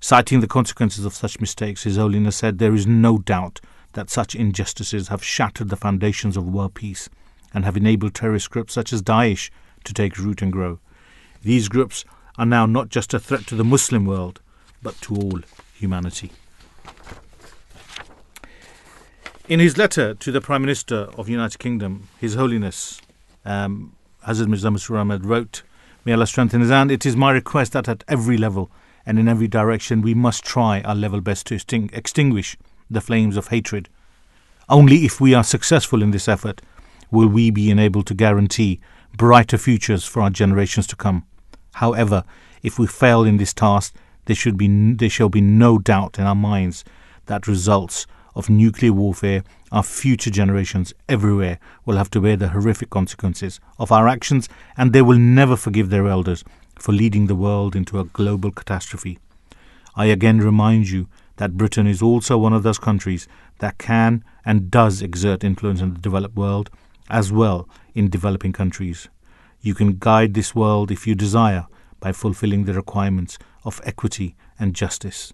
[0.00, 3.60] Citing the consequences of such mistakes, His Holiness said there is no doubt
[3.94, 7.08] that such injustices have shattered the foundations of world peace
[7.52, 9.50] and have enabled terrorist groups such as Daesh
[9.84, 10.78] to take root and grow.
[11.42, 12.04] These groups
[12.36, 14.40] are now not just a threat to the Muslim world,
[14.82, 15.40] but to all
[15.74, 16.30] humanity.
[19.48, 23.00] In his letter to the Prime Minister of the United Kingdom, His Holiness
[23.48, 23.96] um,
[24.26, 25.62] Hazrat Mirza Masroor Ahmad wrote,
[26.04, 26.90] May Allah strengthen his hand.
[26.90, 28.70] It is my request that at every level
[29.06, 32.56] and in every direction we must try our level best to exting- extinguish
[32.90, 33.88] the flames of hatred.
[34.68, 36.60] Only if we are successful in this effort
[37.10, 38.80] will we be enabled to guarantee
[39.16, 41.24] brighter futures for our generations to come.
[41.74, 42.24] However,
[42.62, 43.94] if we fail in this task,
[44.26, 46.84] there should be there shall be no doubt in our minds
[47.26, 48.06] that results
[48.38, 53.90] of nuclear warfare, our future generations everywhere will have to bear the horrific consequences of
[53.90, 56.44] our actions, and they will never forgive their elders
[56.78, 59.18] for leading the world into a global catastrophe.
[59.96, 63.26] I again remind you that Britain is also one of those countries
[63.58, 66.70] that can and does exert influence in the developed world
[67.10, 69.08] as well in developing countries.
[69.60, 71.66] You can guide this world if you desire
[71.98, 75.32] by fulfilling the requirements of equity and justice.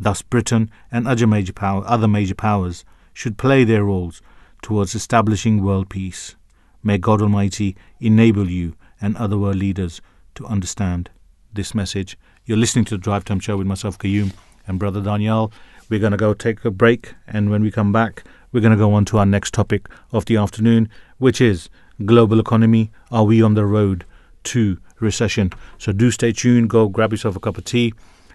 [0.00, 4.22] Thus, Britain and other major, power, other major powers should play their roles
[4.62, 6.36] towards establishing world peace.
[6.82, 10.00] May God Almighty enable you and other world leaders
[10.36, 11.10] to understand
[11.52, 12.16] this message.
[12.44, 14.32] You're listening to the Drive Time Show with myself, Qayyum,
[14.66, 15.52] and Brother Daniel.
[15.88, 18.22] We're going to go take a break, and when we come back,
[18.52, 20.88] we're going to go on to our next topic of the afternoon,
[21.18, 21.68] which is
[22.04, 22.90] global economy.
[23.10, 24.04] Are we on the road
[24.44, 25.52] to recession?
[25.78, 26.70] So do stay tuned.
[26.70, 27.92] Go grab yourself a cup of tea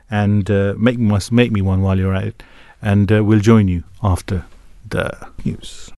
[0.10, 2.44] and uh, make must make me one while you're at it,
[2.82, 4.46] and uh, we'll join you after
[4.88, 5.92] the news.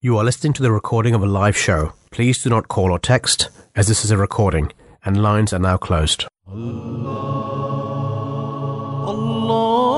[0.00, 1.92] You are listening to the recording of a live show.
[2.10, 4.72] Please do not call or text, as this is a recording,
[5.04, 6.24] and lines are now closed.
[6.46, 7.08] Allah.
[9.06, 9.97] Allah.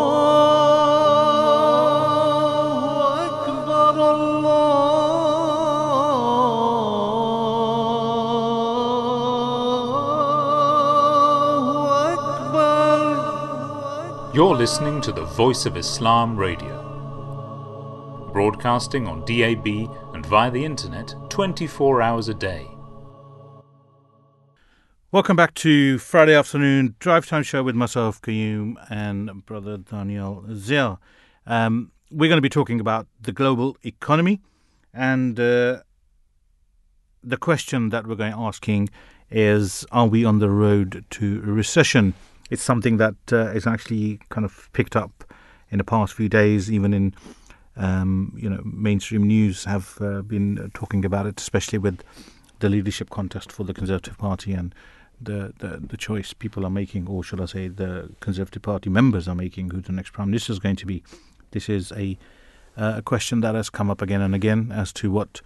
[14.32, 16.80] You're listening to the Voice of Islam Radio,
[18.32, 19.66] broadcasting on DAB
[20.14, 22.64] and via the internet 24 hours a day.
[25.10, 31.00] Welcome back to Friday afternoon drive time show with myself, Qayyum, and brother Daniel Zia.
[31.44, 34.40] Um, we're going to be talking about the global economy,
[34.94, 35.80] and uh,
[37.24, 38.90] the question that we're going to be asking
[39.28, 42.14] is: Are we on the road to recession?
[42.50, 45.24] It's something that uh, is actually kind of picked up
[45.70, 47.14] in the past few days, even in
[47.76, 52.02] um, you know mainstream news have uh, been talking about it, especially with
[52.58, 54.74] the leadership contest for the Conservative Party and
[55.20, 59.28] the, the, the choice people are making, or should I say, the Conservative Party members
[59.28, 61.02] are making, who the next Prime Minister is going to be.
[61.50, 62.16] This is a,
[62.76, 65.42] uh, a question that has come up again and again as to what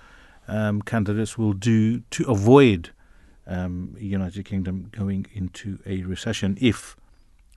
[0.47, 2.91] um, candidates will do to avoid
[3.47, 6.97] um, United Kingdom going into a recession if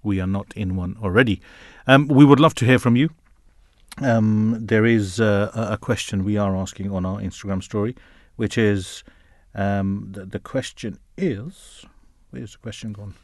[0.03, 1.41] we are not in one already.
[1.85, 3.09] Um, we would love to hear from you.
[4.01, 7.95] Um, there is uh, a question we are asking on our Instagram story,
[8.35, 9.03] which is
[9.55, 11.85] um, the, the question is
[12.29, 13.15] where's the question gone?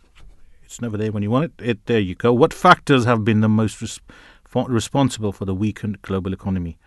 [0.63, 1.53] It's never there when you want it.
[1.63, 2.33] it there you go.
[2.33, 3.99] What factors have been the most res-
[4.55, 6.77] responsible for the weakened global economy?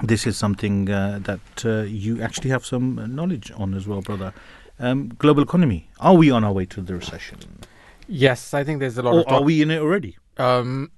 [0.02, 4.34] this is something uh, that uh, you actually have some knowledge on as well, brother.
[4.80, 5.90] Um, global economy.
[6.00, 7.38] Are we on our way to the recession?
[8.08, 10.16] Yes, I think there's a lot Or of are we in it already?
[10.38, 10.90] Um,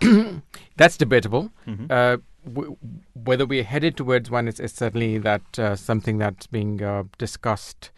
[0.76, 1.50] that's debatable.
[1.66, 1.90] Mhm.
[1.90, 2.76] Uh, w-
[3.24, 7.90] whether we're headed towards one is, is certainly that uh, something that's being uh, discussed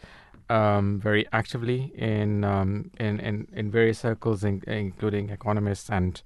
[0.49, 6.21] um, very actively in, um, in in in various circles, in, including economists and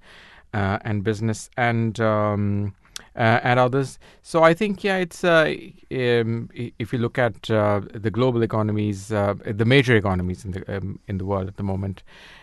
[0.54, 1.50] uh, and business.
[1.56, 2.74] And um,
[3.16, 3.98] uh, and others.
[4.22, 5.54] So I think, yeah, it's uh,
[5.90, 6.48] um,
[6.78, 10.98] if you look at uh, the global economies, uh, the major economies in the um,
[11.08, 12.02] in the world at the moment,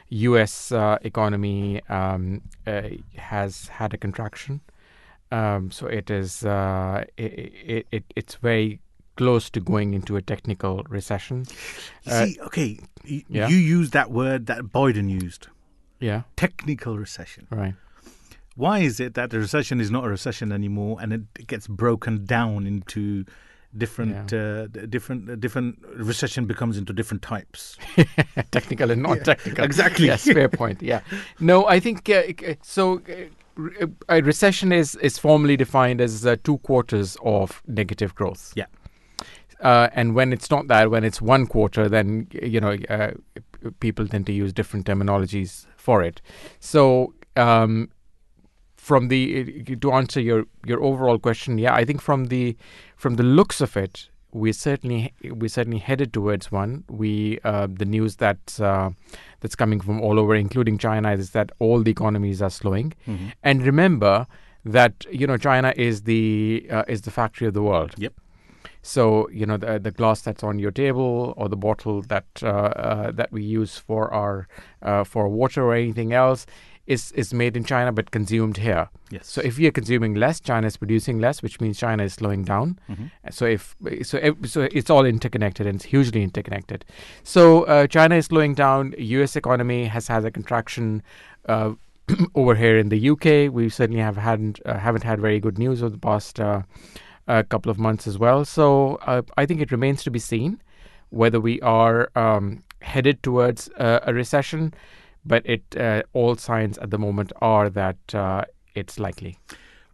[0.09, 0.71] U.S.
[0.71, 2.81] Uh, economy um, uh,
[3.15, 4.61] has had a contraction.
[5.31, 8.79] Um, so it is uh, it, it, it it's very
[9.15, 11.45] close to going into a technical recession.
[12.07, 13.47] See, okay, y- yeah.
[13.47, 15.47] you used that word that Biden used,
[15.99, 17.45] Yeah, technical recession.
[17.51, 17.75] right.
[18.59, 21.65] Why is it that the recession is not a recession anymore, and it, it gets
[21.65, 23.23] broken down into
[23.77, 27.77] different, uh, different, uh, different recession becomes into different types?
[28.51, 29.63] technical and non-technical.
[29.63, 30.07] exactly.
[30.07, 30.81] Yes, fair point.
[30.81, 30.99] Yeah.
[31.39, 32.23] No, I think uh,
[32.61, 33.01] so.
[33.09, 38.51] Uh, a recession is is formally defined as uh, two quarters of negative growth.
[38.57, 38.65] Yeah.
[39.61, 43.11] Uh, and when it's not that, when it's one quarter, then you know uh,
[43.79, 46.21] people tend to use different terminologies for it.
[46.59, 47.13] So.
[47.37, 47.89] Um,
[48.89, 52.57] from the to answer your your overall question, yeah, I think from the
[52.95, 56.71] from the looks of it, we certainly we certainly headed towards one.
[56.89, 58.89] We uh, the news that uh,
[59.41, 62.93] that's coming from all over, including China, is that all the economies are slowing.
[63.43, 64.25] And remember
[64.65, 67.93] that you know China is the uh, is the factory of the world.
[67.97, 68.13] Yep.
[68.81, 72.47] So you know the the glass that's on your table or the bottle that uh,
[72.47, 74.47] uh, that we use for our
[74.81, 76.47] uh, for water or anything else
[76.89, 78.89] is is made in China but consumed here.
[79.11, 79.27] Yes.
[79.27, 82.43] So if we are consuming less, China is producing less, which means China is slowing
[82.43, 82.79] down.
[83.31, 86.83] So if so, so it's all interconnected and it's hugely interconnected.
[87.23, 88.95] So uh, China is slowing down.
[88.97, 89.35] U.S.
[89.35, 91.03] economy has had a contraction.
[91.47, 91.73] Uh,
[92.35, 95.83] over here in the UK, we certainly have hadn't uh, haven't had very good news
[95.83, 96.63] over the past uh,
[97.27, 98.43] uh, couple of months as well.
[98.45, 100.59] So uh, I think it remains to be seen
[101.11, 104.73] whether we are um, headed towards uh, a recession.
[105.29, 108.43] But it uh, all signs at the moment are that uh,
[108.75, 109.33] it's likely.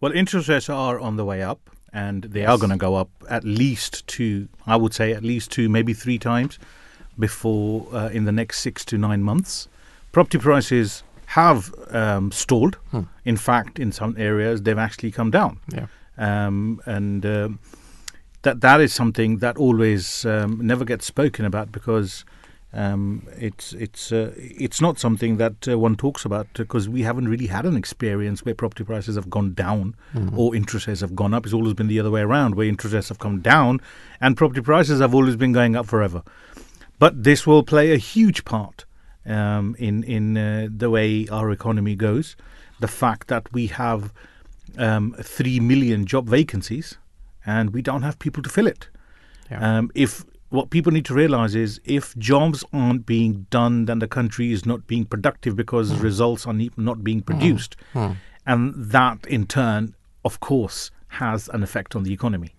[0.01, 1.59] Well, interest rates are on the way up,
[1.93, 4.47] and they are going to go up at least two.
[4.65, 6.57] I would say at least two, maybe three times
[7.17, 9.67] before uh, in the next six to nine months.
[10.11, 12.77] Property prices have um, stalled.
[13.25, 15.59] In fact, in some areas, they've actually come down.
[15.73, 15.87] Yeah.
[16.17, 17.59] um, and um,
[18.43, 22.23] that that is something that always um, never gets spoken about because
[22.75, 27.29] um, it's it's uh, it's not something that uh, one talks about because we haven't
[27.29, 29.95] really had an experience where property prices have gone down
[30.35, 31.45] or interest rates have gone up.
[31.45, 33.79] It's always been the other way around, where interest rates have come down
[34.19, 36.21] and property prices have always been going up forever.
[36.99, 38.83] But this will play a huge part
[39.25, 42.35] um, in in uh, the way our economy goes.
[42.81, 44.11] The fact that we have
[44.77, 46.97] um, three million job vacancies
[47.45, 48.89] and we don't have people to fill it.
[49.49, 49.77] Yeah.
[49.77, 50.25] Um, if
[50.55, 54.65] what people need to realize is if jobs aren't being done, then the country is
[54.65, 57.75] not being productive because results are ne- not being produced,
[58.45, 62.51] and that in turn, of course, has an effect on the economy.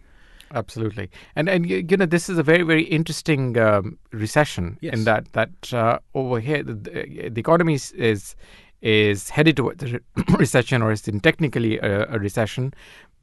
[0.55, 4.95] Absolutely, and and you, you know this is a very very interesting um, recession Yes.
[4.95, 8.37] in that that uh, over here the, the the economy is is,
[8.81, 9.99] is headed towards a
[10.39, 12.73] recession or is in technically a, a recession,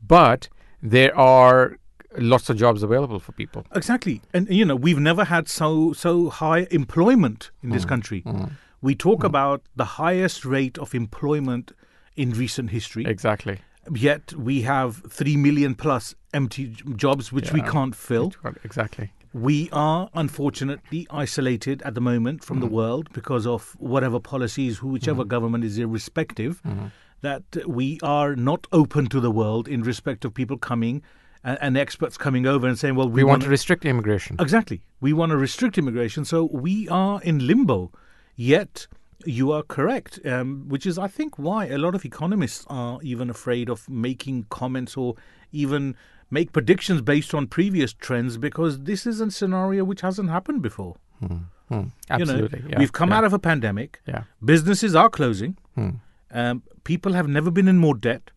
[0.05, 0.49] but
[0.81, 1.77] there are
[2.17, 3.65] lots of jobs available for people.
[3.75, 8.21] Exactly, and you know we've never had so so high employment in this mm, country.
[8.21, 8.51] Mm.
[8.81, 9.25] We talk mm.
[9.25, 11.71] about the highest rate of employment
[12.15, 13.05] in recent history.
[13.05, 13.59] Exactly.
[13.93, 18.31] Yet we have three million plus empty jobs which we can't fill.
[18.63, 19.11] Exactly.
[19.33, 25.25] We are unfortunately isolated at the moment from the world because of whatever policies, whichever
[25.25, 26.61] government is irrespective.
[26.63, 26.87] Mm-hmm.
[27.21, 31.01] That we are not open to the world in respect of people coming
[31.43, 34.37] and, and experts coming over and saying, "Well, we, We want want to restrict immigration.
[34.39, 34.81] Exactly.
[35.01, 37.91] We want to restrict immigration, so we are in limbo.
[38.35, 38.87] Yet,
[39.25, 43.29] you are correct, um, which is, I think, why a lot of economists are even
[43.29, 45.15] afraid of making comments or
[45.51, 45.95] even
[46.31, 50.97] make predictions based on previous trends because this is a scenario which hasn't happened before.
[52.09, 52.59] Absolutely.
[52.59, 54.01] You know, yeah, we've come yeah, out of a pandemic.
[54.07, 54.23] Yeah.
[54.43, 55.57] Businesses are closing.
[55.75, 55.89] Hmm.
[56.31, 58.31] Um, people have never been in more debt.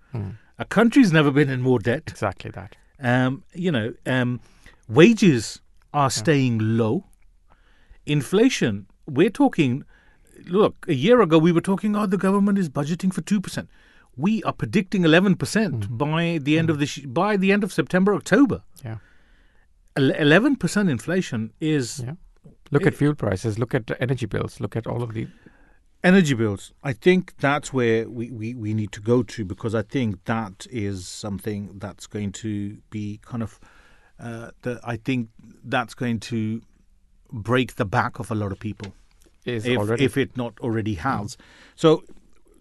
[0.59, 2.05] A country's never been in more debt.
[2.07, 2.77] Exactly that.
[3.01, 4.41] Um, you know, um,
[4.89, 5.61] wages
[5.93, 7.05] are staying low.
[8.07, 9.85] Inflation, we're talking.
[10.47, 11.97] Look, a year ago we were talking.
[11.97, 13.69] Oh, the government is budgeting for two percent.
[14.17, 16.99] We are predicting eleven percent by the end of this.
[16.99, 18.99] By the end of September, October, Yeah.
[19.97, 22.15] eleven percent inflation is Yeah.
[22.71, 23.59] Look at fuel prices.
[23.59, 24.61] Look at energy bills.
[24.61, 25.29] Look at all of the
[26.07, 26.73] energy bills.
[26.85, 30.67] I think that's where we, we, we need to go to because I think that
[30.71, 33.59] is something that's going to be kind of
[34.21, 35.29] uh, the, I think
[35.65, 36.63] that's going to
[37.33, 38.95] break the back of a lot of people
[39.45, 41.37] is if, already if it not already has.
[41.75, 42.05] So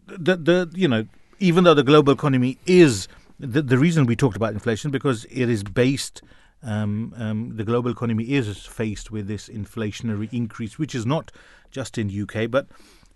[0.07, 1.05] the the you know
[1.39, 3.07] even though the global economy is
[3.39, 6.21] the, the reason we talked about inflation because it is based.
[6.63, 11.31] Um, um, the global economy is faced with this inflationary increase, which is not
[11.69, 12.65] just in UK, but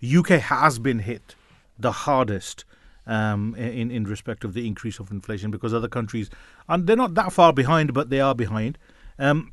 [0.02, 1.34] UK has been hit
[1.78, 2.64] the hardest
[3.06, 6.30] um, in in respect of the increase of inflation because other countries
[6.68, 8.78] and they're not that far behind, but they are behind.
[9.18, 9.52] Um,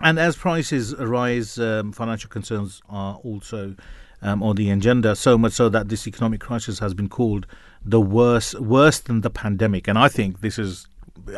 [0.00, 3.76] and as prices rise, um, financial concerns are also
[4.20, 5.14] um, on the agenda.
[5.14, 7.46] So much so that this economic crisis has been called
[7.84, 9.88] the worst, worse than the pandemic.
[9.88, 10.86] And I think this is,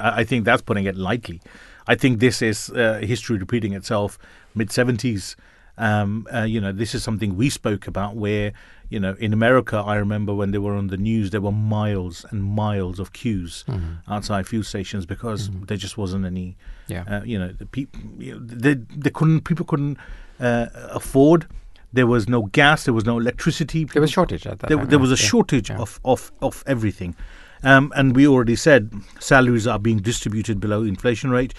[0.00, 1.40] I I think that's putting it lightly.
[1.86, 4.18] I think this is uh, history repeating itself.
[4.54, 5.36] Mid seventies,
[5.78, 8.16] um, uh, you know, this is something we spoke about.
[8.16, 8.52] Where
[8.90, 12.24] you know, in America, I remember when they were on the news, there were miles
[12.30, 13.64] and miles of queues
[14.08, 16.56] outside fuel stations because there just wasn't any.
[16.86, 17.04] Yeah.
[17.08, 19.98] Uh, you know, the people, you know, they they couldn't, people couldn't
[20.38, 21.46] uh, afford.
[21.92, 22.84] There was no gas.
[22.84, 23.84] There was no electricity.
[23.84, 24.88] There was people- shortage at that there, time.
[24.88, 25.78] there was a yeah, shortage yeah.
[25.78, 27.14] of, of, of everything.
[27.62, 31.54] Um, and we already said salaries are being distributed below inflation rate,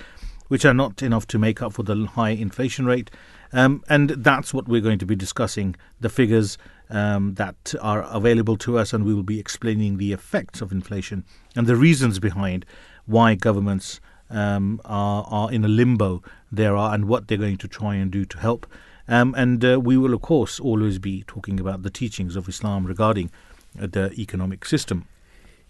[0.49, 3.09] which are not enough to make up for the high inflation rate.
[3.53, 6.57] Um, and that's what we're going to be discussing the figures
[6.89, 11.23] um, that are available to us, and we will be explaining the effects of inflation
[11.55, 12.65] and the reasons behind
[13.05, 17.67] why governments um, are, are in a limbo there are and what they're going to
[17.67, 18.67] try and do to help.
[19.07, 22.85] Um, and uh, we will, of course, always be talking about the teachings of Islam
[22.85, 23.31] regarding
[23.79, 25.07] uh, the economic system.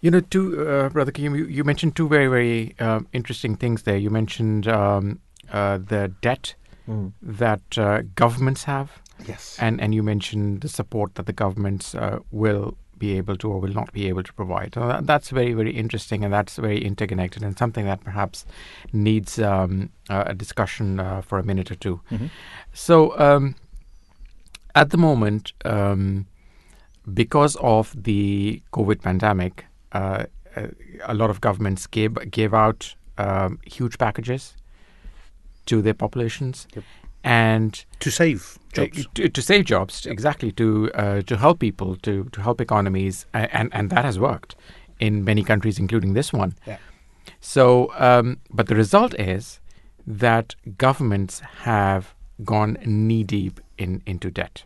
[0.00, 3.82] You know, two, uh, Brother Kim, you, you mentioned two very, very um, interesting things
[3.82, 3.96] there.
[3.96, 5.20] You mentioned um,
[5.52, 6.54] uh, the debt
[7.22, 8.88] that uh, governments have,
[9.26, 9.56] Yes.
[9.58, 13.60] and, and you mentioned the support that the governments uh, will be able to or
[13.60, 14.74] will not be able to provide.
[14.74, 18.46] So that, that's very, very interesting, and that's very interconnected, and something that perhaps
[18.92, 22.00] needs um, a discussion uh, for a minute or 2
[22.72, 23.54] So, um,
[24.74, 26.26] at the moment, um,
[27.14, 30.24] because of the COVID pandemic, uh,
[30.56, 30.68] uh,
[31.04, 34.54] a lot of governments gave gave out um, huge packages
[35.66, 36.66] to their populations,
[37.24, 38.98] and To save jobs.
[38.98, 43.26] uh, to, to save jobs, exactly to uh, to help people, to to help economies,
[43.32, 44.54] and and that has worked
[44.98, 46.54] in many countries, including this one.
[46.66, 46.78] Yeah.
[47.40, 49.60] So, um, but the result is
[50.06, 52.14] that governments have
[52.44, 54.64] gone knee deep in into debt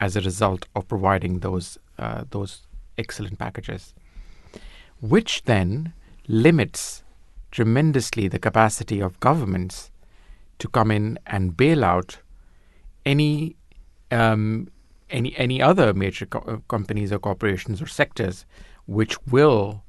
[0.00, 2.62] as a result of providing those uh, those
[2.96, 3.94] excellent packages,
[5.00, 5.92] which then
[6.28, 7.02] limits
[7.50, 9.90] tremendously the capacity of governments
[10.58, 12.18] to come in and bail out
[13.04, 13.56] any
[14.10, 14.68] um,
[15.10, 18.44] any any other major co- uh, companies or corporations or sectors
[18.86, 19.82] which will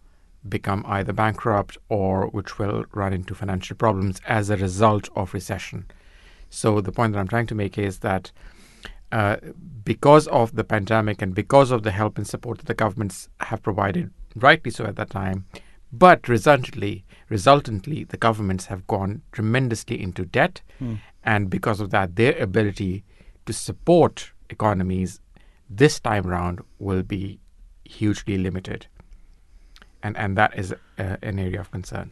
[0.48, 5.86] become either bankrupt or which will run into financial problems as a result of recession.
[6.50, 8.32] So the point that I'm trying to make is that
[9.12, 9.38] uh,
[9.84, 13.62] because of the pandemic and because of the help and support that the governments have
[13.64, 15.46] provided, rightly so at that time,
[15.92, 20.62] but resultantly, resultantly, the governments have gone tremendously into debt,
[21.24, 23.04] and because of that, their ability
[23.46, 25.20] to support economies
[25.70, 27.40] this time round will be
[27.86, 28.88] hugely limited,
[30.04, 32.12] and and that is uh, an area of concern.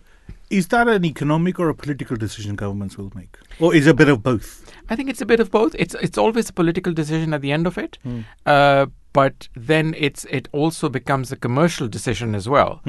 [0.49, 3.37] Is that an economic or a political decision governments will make?
[3.59, 4.71] Or is it a bit of both?
[4.89, 5.75] I think it's a bit of both.
[5.79, 7.97] It's it's always a political decision at the end of it,
[8.45, 12.81] uh, but then it's it also becomes a commercial decision as well,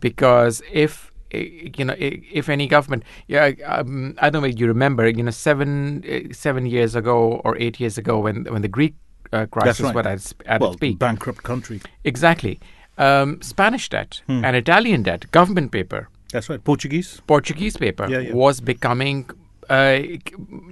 [0.00, 5.08] because if you know if any government, yeah, um, I don't know if you remember,
[5.08, 8.94] you know, seven eh, seven years ago or eight years ago when when the Greek
[9.32, 9.94] uh, crisis right.
[9.94, 11.80] was at well, its peak, bankrupt country.
[12.04, 12.58] exactly.
[12.98, 16.64] Um, Spanish debt and Italian debt, government paper, That's right.
[16.64, 18.32] Portuguese, Portuguese paper Yeah, yeah.
[18.32, 19.28] was becoming
[19.68, 19.98] uh,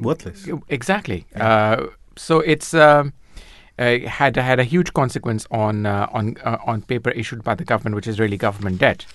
[0.01, 0.49] worthless.
[0.69, 1.27] Exactly.
[1.37, 3.13] Uh, so it's um,
[3.79, 7.65] uh, had had a huge consequence on uh, on uh, on paper issued by the
[7.65, 9.07] government, which is really government debt.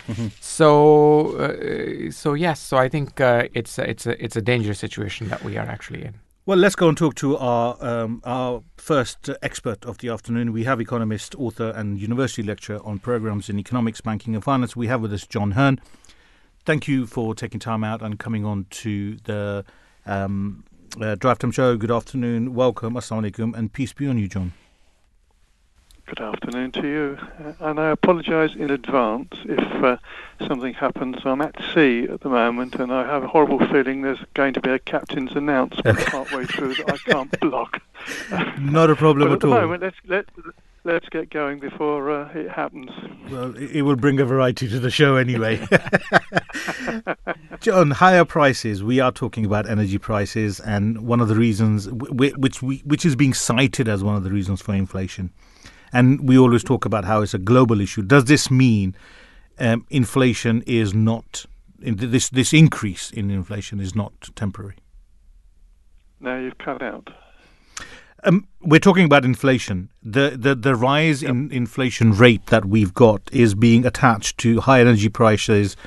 [0.41, 2.59] So uh, so yes.
[2.59, 5.65] So I think uh, it's a, it's a it's a dangerous situation that we are
[5.65, 6.15] actually in.
[6.45, 10.51] Well, let's go and talk to our um, our first expert of the afternoon.
[10.51, 14.75] We have economist, author, and university lecturer on programs in economics, banking, and finance.
[14.75, 15.79] We have with us John Hearn.
[16.65, 19.63] Thank you for taking time out and coming on to the
[20.05, 20.63] um,
[21.01, 21.77] uh, Drive Time Show.
[21.77, 22.53] Good afternoon.
[22.53, 22.93] Welcome.
[22.95, 24.53] Assalamu alaikum, and peace be on you, John.
[26.05, 27.17] Good afternoon to you.
[27.39, 29.97] Uh, and I apologise in advance if uh,
[30.47, 31.17] something happens.
[31.23, 34.61] I'm at sea at the moment and I have a horrible feeling there's going to
[34.61, 37.81] be a captain's announcement partway through that I can't block.
[38.59, 39.51] Not a problem at at all.
[39.51, 40.25] moment, let's, let,
[40.83, 42.89] let's get going before uh, it happens.
[43.29, 45.65] Well, it will bring a variety to the show anyway.
[47.59, 48.83] John, higher prices.
[48.83, 52.77] We are talking about energy prices, and one of the reasons, wh- wh- which we,
[52.85, 55.31] which is being cited as one of the reasons for inflation,
[55.91, 58.01] and we always talk about how it's a global issue.
[58.01, 58.95] Does this mean
[59.59, 61.45] um, inflation is not
[61.81, 64.75] this this increase in inflation is not temporary.
[66.19, 67.09] Now you've cut out.
[68.23, 69.89] Um, we're talking about inflation.
[70.03, 74.81] The the, the rise in inflation rate that we've got is being attached to high
[74.81, 75.77] energy prices,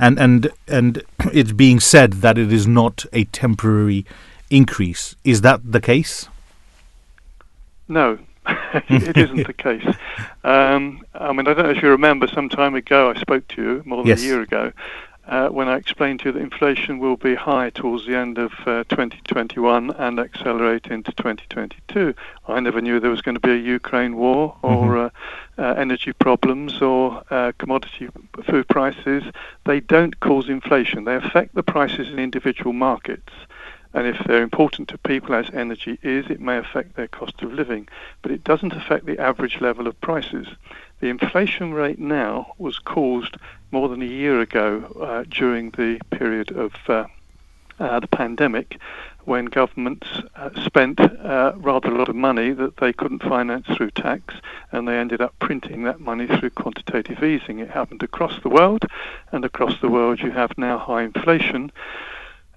[0.00, 4.06] and and and it's being said that it is not a temporary
[4.50, 5.16] increase.
[5.24, 6.28] Is that the case?
[7.88, 8.18] No,
[8.88, 9.84] it isn't the case.
[10.44, 13.62] Um, I mean, I don't know if you remember, some time ago I spoke to
[13.62, 14.22] you, more than Yes.
[14.22, 14.72] a year ago,
[15.26, 18.52] uh, when I explained to you that inflation will be high towards the end of
[18.66, 22.14] uh, 2021 and accelerate into 2022.
[22.48, 25.10] I never knew there was going to be a Ukraine war or uh,
[25.58, 28.08] uh, energy problems or uh, commodity
[28.44, 29.22] food prices.
[29.64, 31.04] They don't cause inflation.
[31.04, 33.32] They affect the prices in individual markets.
[33.94, 37.52] And if they're important to people, as energy is, it may affect their cost of
[37.52, 37.88] living,
[38.22, 40.48] but it doesn't affect the average level of prices.
[41.00, 43.36] The inflation rate now was caused
[43.72, 47.06] more than a year ago uh, during the period of uh,
[47.80, 48.78] uh, the pandemic
[49.24, 50.06] when governments
[50.36, 54.34] uh, spent uh, rather a lot of money that they couldn't finance through tax
[54.72, 57.58] and they ended up printing that money through quantitative easing.
[57.60, 58.84] It happened across the world,
[59.30, 61.70] and across the world you have now high inflation.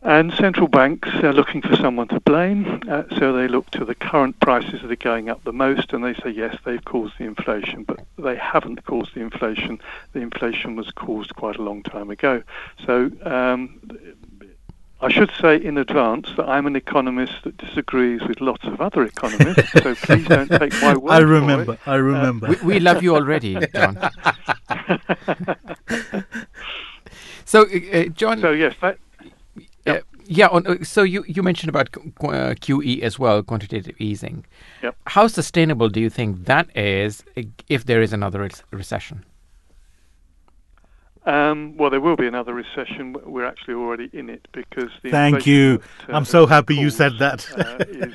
[0.06, 3.96] And central banks are looking for someone to blame, uh, so they look to the
[3.96, 7.24] current prices that are going up the most and they say, yes, they've caused the
[7.24, 9.80] inflation, but they haven't caused the inflation.
[10.14, 12.44] The inflation was caused quite a long time ago.
[12.86, 13.80] So um,
[15.02, 19.04] I should say in advance that I'm an economist that disagrees with lots of other
[19.04, 21.74] economists, so please don't take my word I for remember.
[21.74, 21.80] it.
[21.88, 22.48] I remember.
[22.50, 23.98] We, we love you already, John.
[27.46, 28.98] so, uh, uh, John, So yes, that, uh,
[30.26, 30.48] yeah.
[30.48, 34.46] On, uh, so you you mentioned about Q- Qu- uh, QE as well, quantitative easing.
[34.84, 34.96] Yep.
[35.08, 37.24] How sustainable do you think that is
[37.70, 39.24] if there is another rec- recession?
[41.26, 43.16] Um, well, there will be another recession.
[43.26, 45.78] We're actually already in it because the Thank you.
[45.78, 47.82] that, uh, I'm so has been happy you said caused, that.
[47.82, 48.14] uh, is,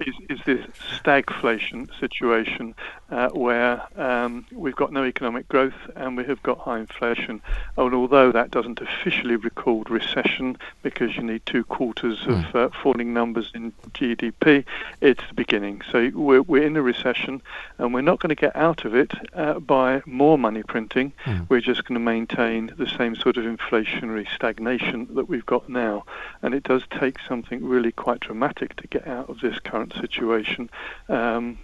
[0.00, 0.66] is, is this
[1.02, 2.74] stagflation situation
[3.10, 7.40] uh, where um, we've got no economic growth and we have got high inflation.
[7.76, 13.14] And although that doesn't officially record recession because you need two quarters of uh, falling
[13.14, 14.64] numbers in GDP,
[15.00, 15.82] it's the beginning.
[15.90, 17.40] So we're, we're in a recession
[17.78, 21.12] and we're not going to get out of it uh, by more money printing.
[21.48, 26.04] We're just going to maintain the same sort of inflationary stagnation that we've got now.
[26.42, 30.68] And it does take something really quite dramatic to get out of this current situation.
[31.08, 31.58] Um,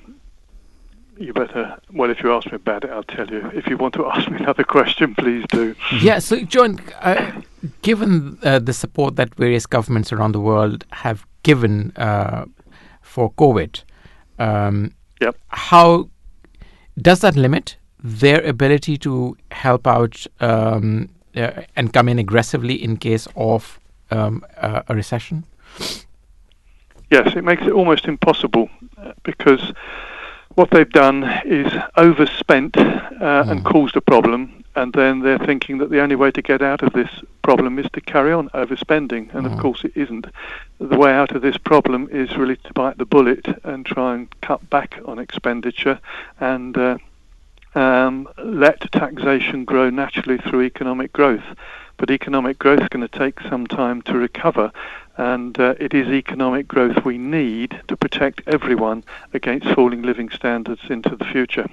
[1.19, 3.51] you better, well, if you ask me about it, I'll tell you.
[3.55, 5.75] If you want to ask me another question, please do.
[6.01, 6.19] yeah.
[6.19, 7.41] So, John, uh,
[7.83, 12.47] given uh, the support that various governments around the world have given uh,
[13.03, 13.83] for COVID,
[14.39, 15.37] um, Yep.
[15.49, 16.09] how
[17.01, 22.97] does that limit their ability to help out um, uh, and come in aggressively in
[22.97, 25.45] case of um, uh, a recession?
[27.11, 29.73] Yes, it makes it almost impossible uh, because
[30.55, 35.91] what they've done is overspent uh, and caused a problem, and then they're thinking that
[35.91, 37.11] the only way to get out of this
[37.43, 40.27] problem is to carry on overspending, and of course it isn't.
[40.79, 44.29] The way out of this problem is really to bite the bullet and try and
[44.41, 46.01] cut back on expenditure
[46.41, 46.99] and uh,
[47.75, 51.45] um, let taxation grow naturally through economic growth.
[51.97, 54.73] But economic growth is going to take some time to recover,
[55.17, 60.83] and uh, it is economic growth we need to protect everyone against falling living standards
[60.89, 61.69] into the future.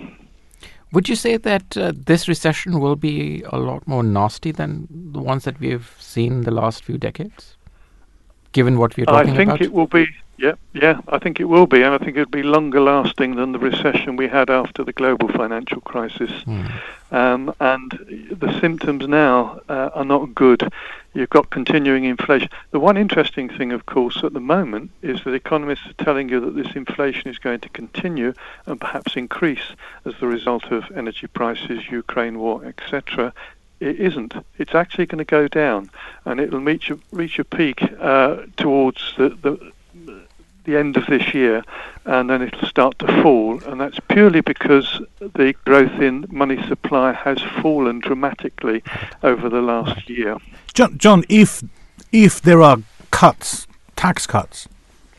[0.94, 5.22] Would you say that uh, this recession will be a lot more nasty than the
[5.22, 7.56] ones that we've seen the last few decades?
[8.52, 9.62] Given what we're talking about, I think about?
[9.62, 10.08] it will be.
[10.38, 13.52] Yeah, yeah, I think it will be, and I think it'll be longer lasting than
[13.52, 16.32] the recession we had after the global financial crisis.
[17.12, 17.92] Um, and
[18.32, 20.68] the symptoms now uh, are not good.
[21.14, 22.50] You've got continuing inflation.
[22.72, 26.40] The one interesting thing, of course, at the moment is that economists are telling you
[26.40, 28.34] that this inflation is going to continue
[28.66, 29.76] and perhaps increase
[30.06, 33.34] as the result of energy prices, Ukraine war, etc.
[33.82, 34.36] It isn't.
[34.58, 35.90] It's actually going to go down,
[36.24, 39.72] and it will reach a, reach a peak uh, towards the, the
[40.66, 41.64] the end of this year,
[42.06, 47.14] and then it'll start to fall, and that's purely because the growth in money supply
[47.14, 48.84] has fallen dramatically
[49.24, 50.38] over the last year.
[50.74, 51.64] John, John, if
[52.12, 52.78] if there are
[53.12, 54.68] cuts, tax cuts,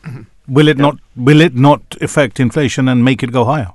[0.03, 0.23] mm-hmm.
[0.47, 3.71] will it not will it not affect inflation and make it go higher?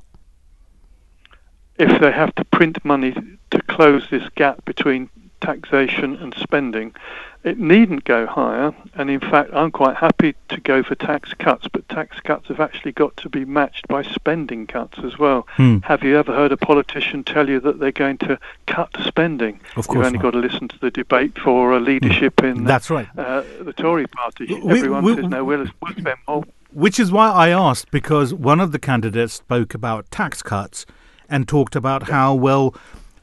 [1.79, 3.15] If they have to print money
[3.51, 6.95] to close this gap between taxation and spending.
[7.45, 11.69] It needn't go higher, and in fact, I'm quite happy to go for tax cuts,
[11.73, 15.47] but tax cuts have actually got to be matched by spending cuts as well.
[15.53, 15.79] Hmm.
[15.85, 19.61] Have you ever heard a politician tell you that they're going to cut spending?
[19.77, 20.23] Of course You've only not.
[20.25, 23.09] got to listen to the debate for uh, leadership in That's right.
[23.17, 24.47] uh, the Tory party.
[24.47, 26.45] We- Everyone we- says no, we'll, we'll spend more.
[26.73, 30.85] Which is why I asked, because one of the candidates spoke about tax cuts
[31.29, 32.75] and talked about how, well,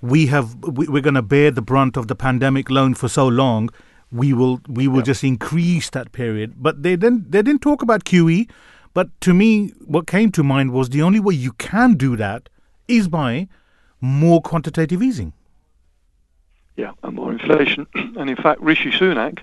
[0.01, 3.69] we have we're going to bear the brunt of the pandemic loan for so long.
[4.11, 8.05] We will we will just increase that period, but they didn't they didn't talk about
[8.05, 8.49] QE.
[8.93, 12.47] But to me, what came to mind was the only way you can do that
[12.87, 13.49] is by
[13.99, 15.33] more quantitative easing.
[16.77, 17.87] Yeah, and more inflation.
[17.95, 19.39] and in fact, Rishi Sunak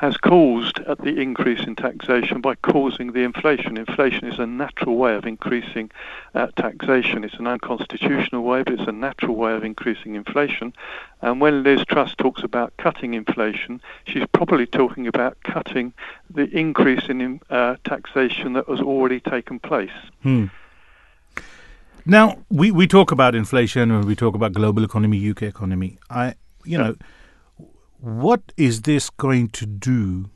[0.00, 3.76] has caused at the increase in taxation by causing the inflation.
[3.76, 5.90] Inflation is a natural way of increasing
[6.34, 7.22] uh, taxation.
[7.22, 10.72] It's an unconstitutional way, but it's a natural way of increasing inflation.
[11.20, 15.92] And when Liz Truss talks about cutting inflation, she's probably talking about cutting
[16.30, 19.90] the increase in uh, taxation that has already taken place.
[20.22, 20.46] Hmm.
[22.06, 25.98] Now we, we talk about inflation and we talk about global economy, UK economy.
[26.08, 26.96] I you know,
[28.00, 30.30] what is this going to do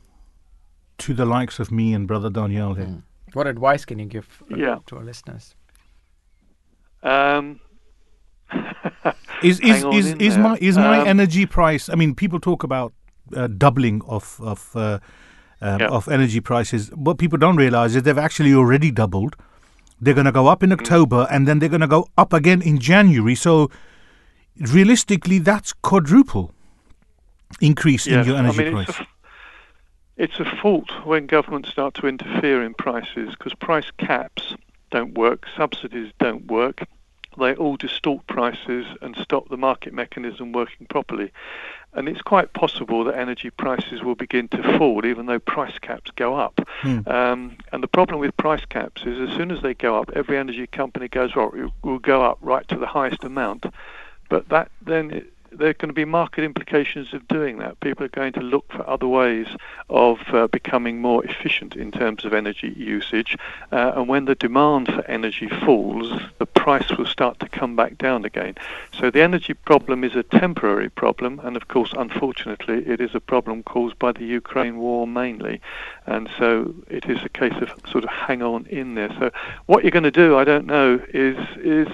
[0.99, 3.03] to the likes of me and brother Daniel here?
[3.33, 4.77] What advice can you give uh, Yeah.
[4.87, 5.55] to our listeners?
[7.03, 7.59] Um,
[9.43, 11.89] Is is Hang is, is my is my Um, energy price?
[11.89, 12.93] I mean, people talk about
[13.35, 14.99] uh, doubling of of uh,
[15.61, 15.87] um, Yeah.
[15.89, 16.89] of energy prices.
[16.95, 19.35] What people don't realize is they've actually already doubled.
[20.01, 20.73] They're going to go up in Mm.
[20.79, 23.35] October, and then they're going to go up again in January.
[23.35, 23.69] So,
[24.73, 26.51] realistically, that's quadruple
[27.61, 28.89] increase in your energy I mean, price.
[28.89, 29.07] It's a,
[30.17, 34.55] it's a fault when governments start to interfere in prices because price caps
[34.91, 36.85] don't work, subsidies don't work.
[37.37, 41.31] They all distort prices and stop the market mechanism working properly.
[41.93, 46.11] And it's quite possible that energy prices will begin to fall even though price caps
[46.11, 46.61] go up.
[46.81, 46.99] Hmm.
[47.07, 50.37] Um, and the problem with price caps is as soon as they go up, every
[50.37, 53.65] energy company goes, well, it will go up right to the highest amount.
[54.29, 55.25] But that then
[55.57, 57.79] there are going to be market implications of doing that.
[57.79, 59.47] People are going to look for other ways
[59.89, 63.37] of uh, becoming more efficient in terms of energy usage.
[63.71, 67.97] Uh, and when the demand for energy falls, the price will start to come back
[67.97, 68.55] down again.
[68.99, 71.39] So the energy problem is a temporary problem.
[71.43, 75.61] And of course, unfortunately, it is a problem caused by the Ukraine war mainly.
[76.05, 79.09] And so it is a case of sort of hang on in there.
[79.19, 79.31] So
[79.65, 81.87] what you're going to do, I don't know, is is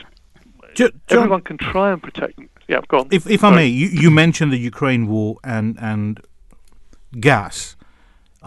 [0.74, 2.40] John, everyone can try and protect.
[2.72, 3.08] Yeah, go on.
[3.12, 3.56] if if I Sorry.
[3.56, 6.22] may, you, you mentioned the Ukraine war and and
[7.30, 7.76] gas.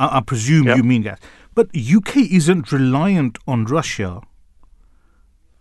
[0.04, 0.76] I, I presume Yeah.
[0.78, 1.18] you mean gas,
[1.54, 4.10] but UK isn't reliant on Russia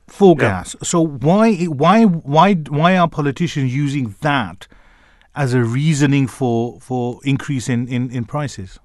[0.07, 0.45] for Yeah.
[0.47, 0.75] gas.
[0.91, 1.45] So why
[1.81, 1.97] why
[2.35, 4.67] why why are politicians using that
[5.35, 8.79] as a reasoning for for increase in, in, in prices?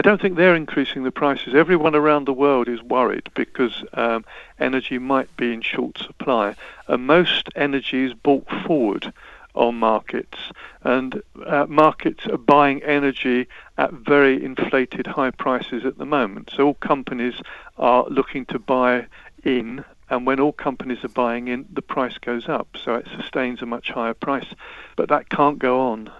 [0.00, 1.54] I don't think they're increasing the prices.
[1.54, 4.24] Everyone around the world is worried because um,
[4.58, 6.56] energy might be in short supply.
[6.88, 9.12] And most energy is bought forward
[9.54, 10.38] on markets,
[10.84, 13.46] and uh, markets are buying energy
[13.76, 16.50] at very inflated high prices at the moment.
[16.56, 17.34] So all companies
[17.76, 19.06] are looking to buy
[19.44, 22.68] in, and when all companies are buying in, the price goes up.
[22.82, 24.48] So it sustains a much higher price.
[24.96, 26.10] But that can't go on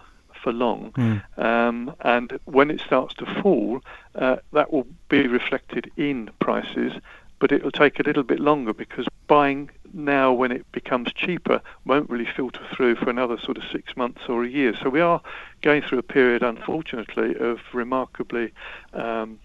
[0.43, 0.93] for long.
[1.37, 3.81] Um, and when it starts to fall,
[4.15, 6.93] uh, that will be reflected in prices,
[7.39, 11.61] but it will take a little bit longer because buying now when it becomes cheaper
[11.85, 14.75] won't really filter through for another sort of six months or a year.
[14.83, 15.21] So we are
[15.62, 18.53] going through a period, unfortunately, of remarkably
[18.93, 19.39] um,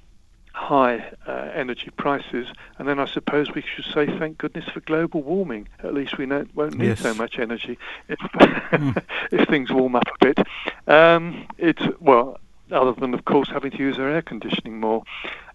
[0.56, 2.48] high uh, energy prices.
[2.80, 5.68] And then I suppose we should say thank goodness for global warming.
[5.84, 7.02] At least we no- won't need Yes.
[7.02, 7.77] so much energy
[8.07, 8.18] if,
[9.32, 10.48] if things warm up a bit.
[10.88, 12.40] Um, it's well,
[12.72, 15.03] other than of course having to use our air conditioning more.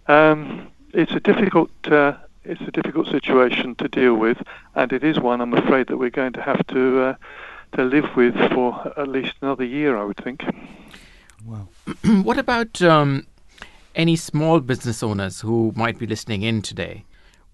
[0.07, 1.71] Um, it's a difficult.
[1.85, 2.13] Uh,
[2.43, 4.41] it's a difficult situation to deal with,
[4.75, 7.15] and it is one I'm afraid that we're going to have to uh,
[7.73, 10.43] to live with for at least another year, I would think.
[11.45, 11.69] Well,
[12.23, 13.27] what about um,
[13.95, 17.05] any small business owners who might be listening in today?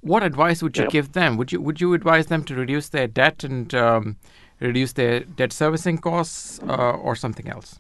[0.02, 0.92] What advice would you Yep.
[0.92, 1.38] give them?
[1.38, 4.16] Would you would you advise them to reduce their debt and um,
[4.60, 7.80] reduce their debt servicing costs, uh, or something else?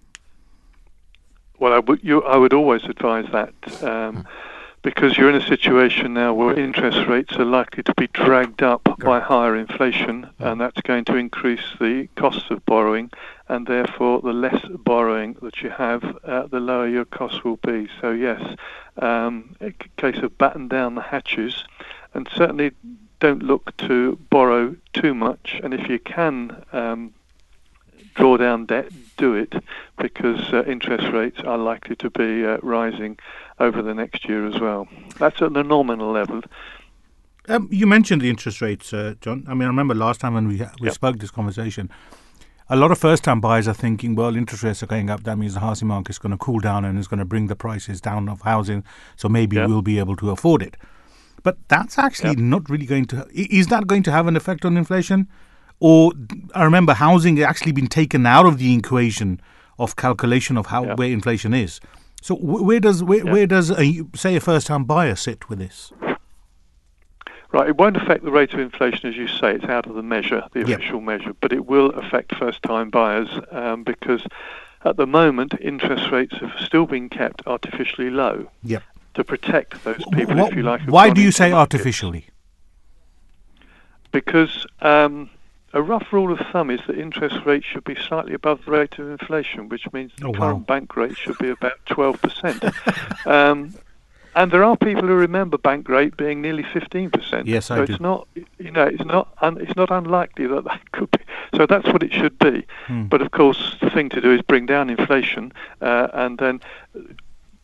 [1.59, 3.53] Well, I would, you, I would always advise that
[3.83, 4.27] um,
[4.87, 8.81] because you're in a situation now where interest rates are likely to be dragged up
[8.99, 13.11] by higher inflation, and that's going to increase the costs of borrowing,
[13.49, 17.89] and therefore the less borrowing that you have, uh, the lower your costs will be.
[17.99, 18.41] So yes,
[18.97, 21.65] um, a case of batten down the hatches,
[22.13, 22.71] and certainly
[23.19, 26.63] don't look to borrow too much, and if you can.
[26.71, 27.13] Um,
[28.15, 29.53] draw down debt, do it
[29.99, 33.15] because uh, interest rates are likely to be uh, rising
[33.59, 34.87] over the next year as well.
[35.19, 36.41] That's at the nominal level.
[37.49, 39.45] Um, you mentioned the interest rates, uh, John.
[39.47, 40.93] I mean, I remember last time when we we Yep.
[40.93, 41.89] spoke this conversation,
[42.69, 45.23] a lot of first-time buyers are thinking, well, interest rates are going up.
[45.23, 47.47] That means the housing market is going to cool down and it's going to bring
[47.47, 48.83] the prices down of housing.
[49.15, 49.69] So maybe Yep.
[49.69, 50.75] we'll be able to afford it.
[51.43, 52.39] But that's actually Yep.
[52.39, 53.25] not really going to.
[53.33, 55.27] Is that going to have an effect on inflation?
[55.79, 56.11] Or
[56.53, 59.39] I remember housing has actually been taken out of the equation
[59.79, 61.79] of calculation of how where inflation is.
[62.21, 63.33] So where does where, Yep.
[63.33, 65.91] where does a, say a first-time buyer sit with this?
[67.53, 70.03] Right, it won't affect the rate of inflation as you say, it's out of the
[70.03, 70.79] measure, the Yep.
[70.79, 74.25] official measure, but it will affect first time buyers um, because
[74.83, 78.83] at the moment interest rates have still been kept artificially low Yep.
[79.13, 80.81] to protect those people, Wh- if you like.
[80.87, 82.27] why do you say artificially?
[84.11, 85.29] Because um,
[85.77, 88.97] a rough rule of thumb is that interest rates should be slightly above the rate
[88.97, 90.39] of inflation, which means the Oh, wow.
[90.39, 92.73] current bank rate should be about 12%.
[93.27, 93.73] um,
[94.35, 97.43] and there are people who remember bank rate being nearly 15%.
[97.45, 97.93] Yes, I so do.
[97.93, 98.27] it's not,
[98.57, 101.19] you know, it's not, un- it's not unlikely that that could be.
[101.55, 102.65] So that's what it should be.
[102.87, 103.03] Hmm.
[103.05, 105.51] But of course, the thing to do is bring down inflation,
[105.81, 106.59] uh, and then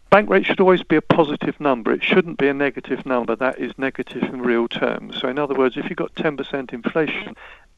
[0.10, 1.92] bank rate should always be a positive number.
[1.92, 3.36] It shouldn't be a negative number.
[3.36, 5.20] That is negative in real terms.
[5.20, 7.36] So in other words, if you've got 10% inflation,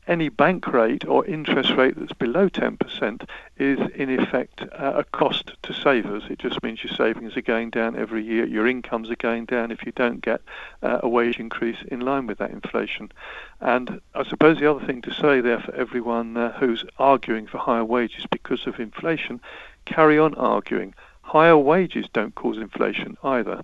[0.08, 3.28] any bank rate or interest rate that's below 10%
[3.58, 6.24] is in effect uh, a cost to savers.
[6.30, 9.72] It just means your savings are going down every year, your incomes are going down
[9.72, 10.42] if you don't get
[10.84, 13.12] uh, a wage increase in line with that inflation.
[13.62, 17.58] And I suppose the other thing to say there for everyone uh, who's arguing for
[17.58, 19.42] higher wages because of inflation,
[19.86, 20.94] carry on arguing.
[21.22, 23.64] Higher wages don't cause inflation either.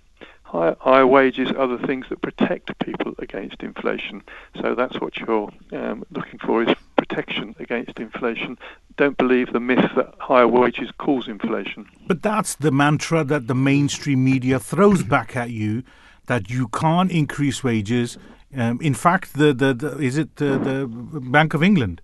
[0.52, 4.22] Higher, higher wages are the things that protect people against inflation.
[4.62, 8.58] So that's what you're um, looking for is protection against inflation.
[8.98, 11.88] Don't believe the myth that higher wages cause inflation.
[12.06, 15.84] But that's the mantra that the mainstream media throws back at you
[16.26, 18.18] that you can't increase wages.
[18.54, 20.86] Um, in fact, the, the, the is it the, the
[21.22, 22.02] Bank of England?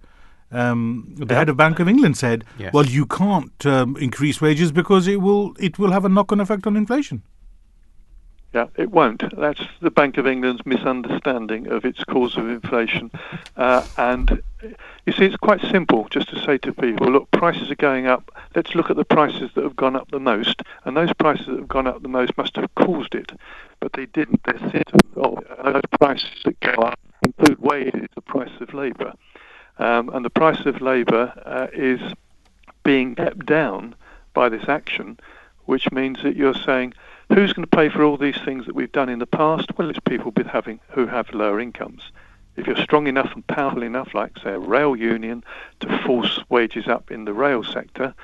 [0.54, 2.72] Um, the head of Bank of England said, Yes.
[2.74, 6.66] "Well, you can't um, increase wages because it will it will have a knock-on effect
[6.66, 7.24] on inflation."
[8.58, 9.24] Yeah, it won't.
[9.38, 13.12] That's the Bank of England's misunderstanding of its cause of inflation.
[13.56, 14.42] Uh, and
[15.06, 18.32] you see, it's quite simple just to say to people, look, prices are going up.
[18.56, 20.64] Let's look at the prices that have gone up the most.
[20.86, 23.32] And those prices that have gone up the most must have caused it.
[23.80, 24.42] But they didn't.
[24.44, 29.14] They're symptoms of those prices that go up include wages, the price of labour.
[29.78, 32.02] Um, and the price of labour uh, is
[32.82, 33.94] being kept down
[34.34, 35.20] by this action,
[35.66, 36.96] which means that you're saying,
[37.30, 39.78] who's going to pay for all these things that we've done in the past?
[39.78, 42.12] Well, it's people with having who have lower incomes.
[42.56, 45.44] If you're strong enough and powerful enough, like say a rail union,
[45.82, 48.16] to force wages up in the rail sector,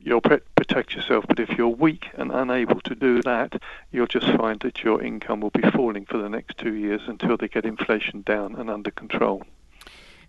[0.00, 1.24] you'll protect yourself.
[1.28, 3.60] But if you're weak and unable to do that,
[3.90, 7.36] you'll just find that your income will be falling for the next two years until
[7.36, 9.42] they get inflation down and under control.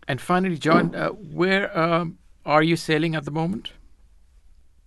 [0.07, 3.71] And finally, John, uh, where um, are you sailing at the moment?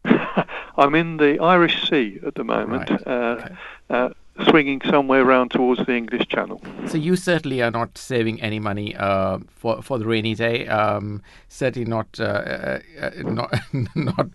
[0.77, 3.55] I'm in the Irish Sea at the moment, Right, uh, okay.
[3.91, 4.09] uh,
[4.51, 6.61] swinging somewhere round towards the English Channel.
[6.87, 10.67] So you certainly are not saving any money uh, for for the rainy day.
[10.69, 12.79] Um, certainly not uh,
[13.25, 13.51] not
[13.95, 14.29] not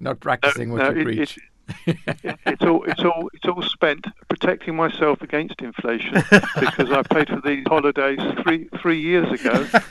[0.00, 1.36] not practicing what no, you it- preach.
[1.36, 1.42] it-
[1.86, 6.14] it's all it's all it's all spent protecting myself against inflation
[6.60, 9.66] because I paid for these holidays three three years ago,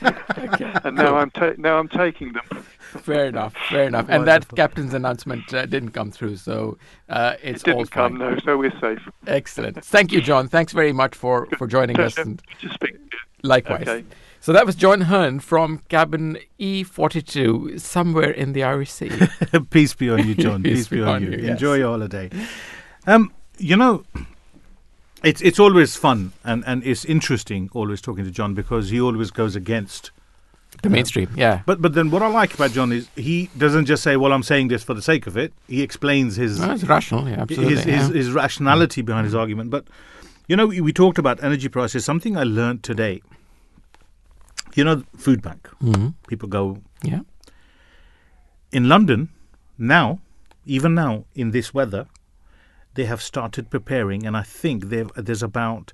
[0.84, 2.64] and now I'm ta- now I'm taking them.
[2.80, 3.54] Fair enough.
[3.68, 4.06] Fair enough.
[4.08, 6.78] And that captain's announcement uh, didn't come through, so
[7.08, 8.30] uh, it's It all didn't come, fine.
[8.34, 9.00] no, so we're safe.
[9.26, 9.84] Excellent.
[9.84, 10.48] Thank you, John.
[10.48, 12.16] Thanks very much for for joining us.
[12.16, 12.96] And to speak
[13.42, 13.82] likewise.
[13.88, 14.04] Okay.
[14.46, 19.10] So that was John Hearn from cabin E42, somewhere in the Irish Sea.
[19.70, 20.62] Peace be on you, John.
[20.62, 21.30] Peace, be on you.
[21.30, 21.48] yes.
[21.48, 22.30] Enjoy your holiday.
[23.08, 24.04] Um, you know,
[25.24, 29.32] it's it's always fun and, and it's interesting always talking to John because he always
[29.32, 30.12] goes against.
[30.80, 31.62] the mainstream, yeah.
[31.66, 34.44] But but then what I like about John is he doesn't just say, "Well, I'm
[34.44, 37.74] saying this for the sake of it." He explains his No, it's rational, yeah, absolutely.
[37.74, 38.14] his, his, yeah.
[38.14, 39.70] his rationality behind his argument.
[39.70, 39.88] But
[40.46, 42.04] you know, we, we talked about energy prices.
[42.04, 43.22] Something I learned today.
[44.76, 45.68] You know, food bank.
[45.80, 46.14] Mhm.
[46.28, 47.20] People go yeah.
[48.70, 49.30] in London
[49.78, 50.20] now,
[50.64, 52.06] even now in this weather,
[52.94, 55.92] they have started preparing, and I think there's about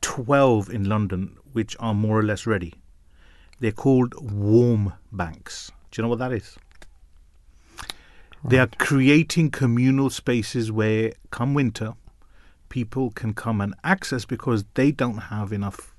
[0.00, 2.74] twelve in London which are more or less ready.
[3.60, 5.72] They're called warm banks.
[5.90, 6.58] Do you know what that is?
[8.44, 11.94] They are creating communal spaces where, come winter,
[12.68, 15.94] people can come and access because they don't have enough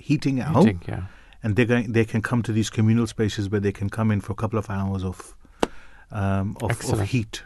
[0.00, 1.04] heating at home yeah.
[1.44, 4.20] And they going they can come to these communal spaces where they can come in
[4.20, 5.36] for a couple of hours of
[6.10, 7.42] um, of, of heat.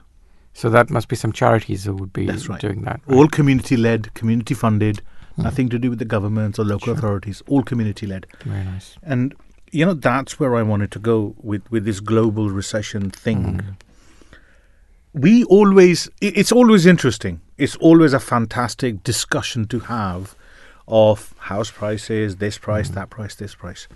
[0.55, 2.61] So that must be some charities that would be right.
[2.61, 3.01] doing that.
[3.09, 5.03] All community led, community funded,
[5.39, 5.45] Hmm.
[5.45, 7.43] nothing to do with the governments or local authorities.
[7.47, 8.27] All community led.
[8.45, 8.97] Very nice.
[9.05, 9.35] And
[9.71, 13.77] you know that's where I wanted to go with with this global recession thing.
[15.13, 17.41] We always it's always interesting.
[17.57, 20.35] It's always a fantastic discussion to have
[20.89, 22.95] of house prices, this price, mm.
[22.95, 23.87] that price, this price.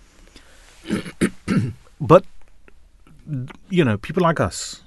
[2.00, 2.24] but
[3.70, 4.82] you know, people like us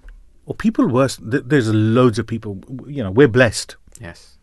[0.45, 3.76] or people worse th- there's loads of people you know, we're blessed.
[3.99, 4.38] Yes.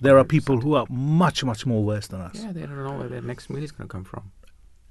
[0.00, 2.34] There are people who are much much more worse than us.
[2.34, 4.32] Yeah, they don't know where their next meal is going to come from.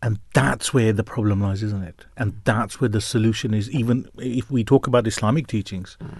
[0.03, 2.05] And that's where the problem lies, isn't it?
[2.17, 2.37] And mm.
[2.43, 3.69] that's where the solution is.
[3.71, 6.17] Even if we talk about Islamic teachings, mm.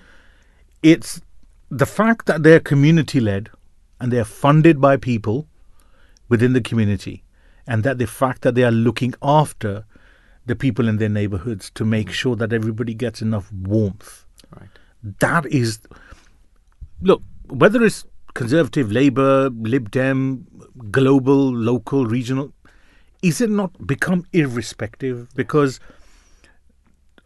[0.84, 1.22] it's
[1.70, 3.50] the fact that they're community led
[4.00, 5.48] and they're funded by people
[6.32, 7.26] within the community,
[7.68, 9.84] and that the fact that they are looking after
[10.46, 12.14] the people in their neighborhoods to make mm.
[12.14, 14.26] sure that everybody gets enough warmth.
[14.58, 14.70] Right.
[15.20, 15.80] That is,
[17.02, 20.48] look, whether it's conservative, Labour, Lib Dem,
[20.90, 22.54] global, local, regional,
[23.22, 25.28] is it not become irrespective?
[25.36, 25.82] Because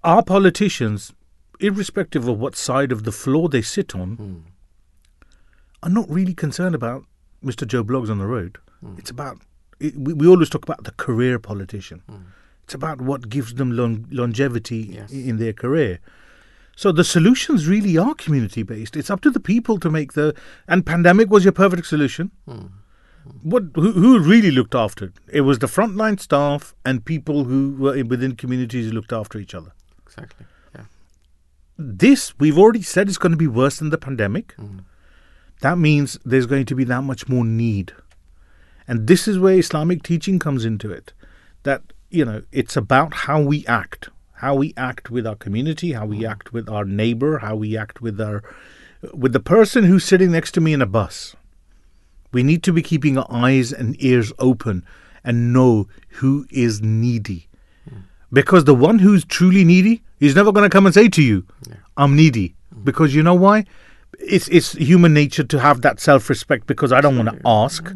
[0.03, 1.13] our politicians,
[1.59, 4.37] irrespective of what side of the floor they sit on, hmm.
[5.83, 7.05] are not really concerned about
[7.43, 7.67] Mr.
[7.67, 8.57] Joe Bloggs on the road.
[8.97, 9.37] It's about,
[9.79, 12.01] it, we, we always talk about the career politician.
[12.09, 12.15] Hmm.
[12.63, 15.11] It's about what gives them lon- longevity Yes.
[15.11, 15.99] in their career.
[16.75, 18.95] So the solutions really are community based.
[18.97, 20.33] It's up to the people to make the.
[20.67, 22.31] And pandemic was your perfect solution.
[22.47, 22.51] Hmm.
[22.57, 22.69] Hmm.
[23.43, 25.13] What who, who really looked after it?
[25.31, 29.55] It was the frontline staff and people who were within communities who looked after each
[29.55, 29.71] other.
[30.05, 30.45] Exactly.
[30.75, 30.85] Yeah.
[31.77, 34.55] This we've already said is going to be worse than the pandemic.
[35.61, 37.93] That means there's going to be that much more need,
[38.87, 41.13] and this is where Islamic teaching comes into it.
[41.63, 46.05] That you know it's about how we act, how we act with our community, how
[46.05, 48.43] we act with our neighbor, how we act with our
[49.13, 51.35] with the person who's sitting next to me in a bus.
[52.31, 54.85] We need to be keeping our eyes and ears open
[55.23, 57.47] and know who is needy.
[58.31, 61.45] Because the one who's truly needy is never going to come and say to you,
[61.95, 62.55] I'm needy.
[62.83, 63.65] Because you know why?
[64.19, 67.93] It's, it's human nature to have that self respect because I don't want to ask,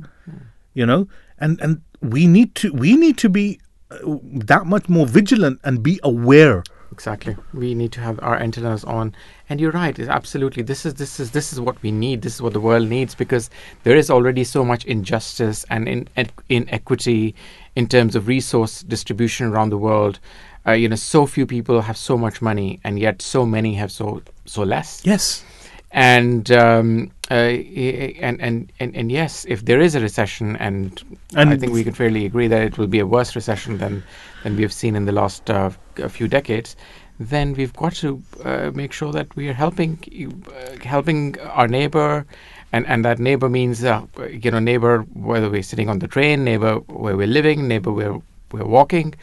[0.74, 1.08] you know?
[1.38, 3.60] And, and we need to we need to be
[3.92, 6.64] uh, that much more vigilant and be aware.
[6.92, 7.38] Exactly.
[7.54, 9.16] We need to have our antennas on.
[9.48, 9.98] And you're right.
[10.00, 10.64] Absolutely.
[10.64, 12.22] This is this is this is what we need.
[12.22, 13.50] This is what the world needs because
[13.84, 16.10] there is already so much injustice and in,
[16.50, 17.36] inequity
[17.76, 20.20] in terms of resource distribution around the world.
[20.68, 23.92] Uh, you know, so few people have so much money, and yet so many have
[23.92, 25.02] so so less.
[25.06, 25.44] Yes.
[25.92, 31.04] And um, uh, and, and and and yes, if there is a recession, and,
[31.36, 34.04] I think we can fairly agree that it will be a worse recession than
[34.44, 36.76] than we have seen in the last uh, a few decades,
[37.20, 40.00] then we've got to uh, make sure that we are helping
[40.48, 42.26] uh, helping our neighbor,
[42.72, 46.44] and and that neighbor means uh, you know neighbor whether we're sitting on the train,
[46.44, 48.20] neighbor where we're living, neighbor where
[48.52, 49.16] we're walking,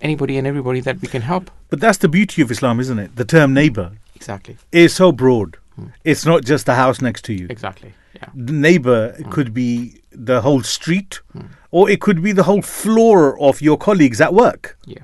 [0.00, 1.50] anybody and everybody that we can help.
[1.70, 3.16] But that's the beauty of Islam, isn't it?
[3.16, 4.56] The term neighbor Exactly.
[4.72, 5.56] is so broad.
[6.04, 7.46] It's not just the house next to you.
[7.50, 7.94] Exactly.
[8.14, 8.28] Yeah.
[8.32, 9.30] the neighbor mm.
[9.32, 11.48] could be the whole street mm.
[11.72, 15.02] or it could be the whole floor of your colleagues at work Yeah.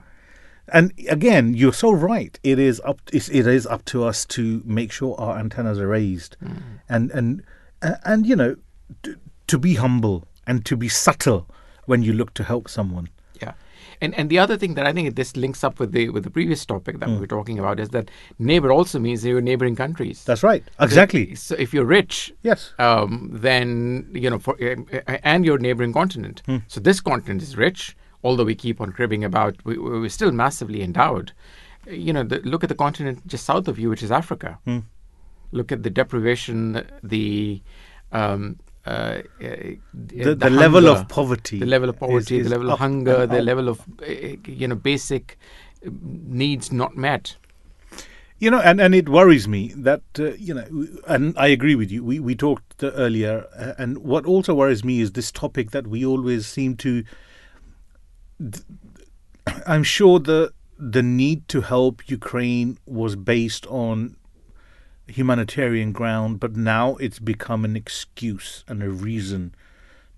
[0.73, 4.63] and again you're so right it is up it's, it is up to us to
[4.65, 6.63] make sure our antennas are raised mm.
[6.89, 7.43] and and
[7.83, 8.55] uh, and you know
[9.03, 9.17] to,
[9.49, 11.49] to be humble and to be subtle
[11.87, 13.09] when you look to help someone
[14.01, 16.31] and and the other thing that I think this links up with the with the
[16.31, 20.25] previous topic that we were talking about is that neighbor also means your neighboring countries.
[20.25, 25.45] that's right exactly So if you're rich, yes um, then you know, for uh, and
[25.45, 26.43] your neighboring continent.
[26.69, 29.55] So this continent is rich, although we keep on cribbing about.
[29.65, 31.33] We, we're still massively endowed.
[31.87, 34.59] You know, the, look at the continent just south of you, which is Africa.
[35.53, 36.59] Look at the deprivation,
[37.03, 37.61] the
[38.13, 39.23] um, uh, uh,
[39.93, 43.43] the, the, level of poverty the level of poverty, is the level of hunger, the
[43.43, 44.07] level of uh,
[44.47, 45.39] you know basic
[45.85, 47.37] needs not met.
[48.39, 50.65] You know, and, and it worries me that, uh, you know,
[51.07, 52.03] and I agree with you.
[52.03, 53.45] We, we talked uh, earlier,
[53.77, 57.05] and what also worries me is this topic that we always seem to.
[59.67, 64.17] I'm sure the the need to help Ukraine was based on
[65.11, 69.55] humanitarian ground, but now it's become an excuse and a reason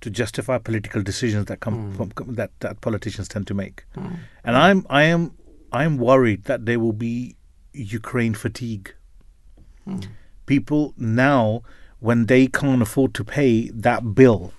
[0.02, 1.96] to justify political decisions that come hmm.
[1.96, 3.84] from that, that politicians tend to make.
[3.94, 4.14] Hmm.
[4.44, 5.32] And I'm I am
[5.72, 7.36] I am worried that there will be
[7.72, 8.94] Ukraine fatigue.
[9.84, 10.00] Hmm.
[10.46, 11.62] People now,
[12.00, 14.52] when they can't afford to pay that bill,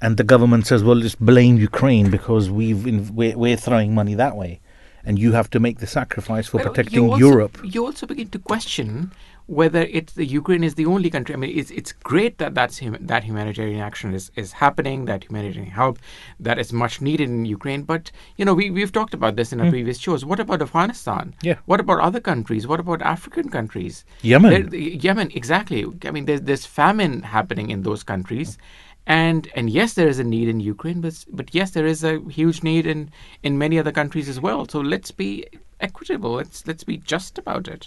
[0.00, 4.14] and the government says, "Well, just blame Ukraine because we've in, we're, we're throwing money
[4.14, 4.60] that way,
[5.04, 8.06] and you have to make the sacrifice for Well, protecting you also, Europe." You also
[8.06, 9.12] begin to question
[9.46, 11.34] whether it's the Ukraine is the only country.
[11.34, 15.24] I mean, it's it's great that that's hum, that humanitarian action is, is happening, that
[15.24, 15.98] humanitarian help
[16.40, 17.82] that is much needed in Ukraine.
[17.82, 19.70] But you know, we we've talked about this in our hmm.
[19.70, 20.24] previous shows.
[20.24, 21.34] What about Afghanistan?
[21.42, 21.58] Yeah.
[21.66, 22.66] What about other countries?
[22.66, 24.04] What about African countries?
[24.22, 24.50] Yemen.
[24.50, 25.84] There- the- Yemen, exactly.
[26.04, 28.58] I mean, there's there's famine happening in those countries.
[29.06, 32.20] And and yes, there is a need in Ukraine, but but yes, there is a
[32.28, 33.10] huge need in,
[33.44, 34.66] in many other countries as well.
[34.66, 35.46] So let's be
[35.80, 36.32] equitable.
[36.32, 37.86] Let's let's be just about it.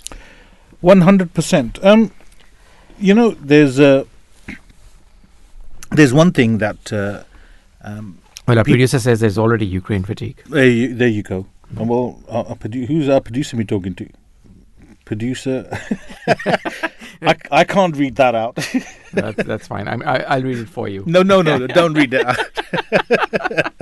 [0.81, 1.77] One hundred percent.
[1.83, 2.11] Um,
[2.99, 4.03] you know, there's uh,
[5.91, 7.23] there's one thing that uh,
[8.47, 10.41] Well, our producer says there's already Ukraine fatigue.
[10.47, 11.45] there you, there you go.
[11.79, 13.57] Uh, Well, our, our produ- who's our producer?
[13.57, 14.07] Me talking to
[15.05, 15.67] producer.
[17.21, 18.55] I, I can't read that out.
[19.11, 19.87] That's, that's fine.
[19.87, 21.03] I'm, I, I'll read it for you.
[21.07, 23.73] no, no, no, no, don't read that out.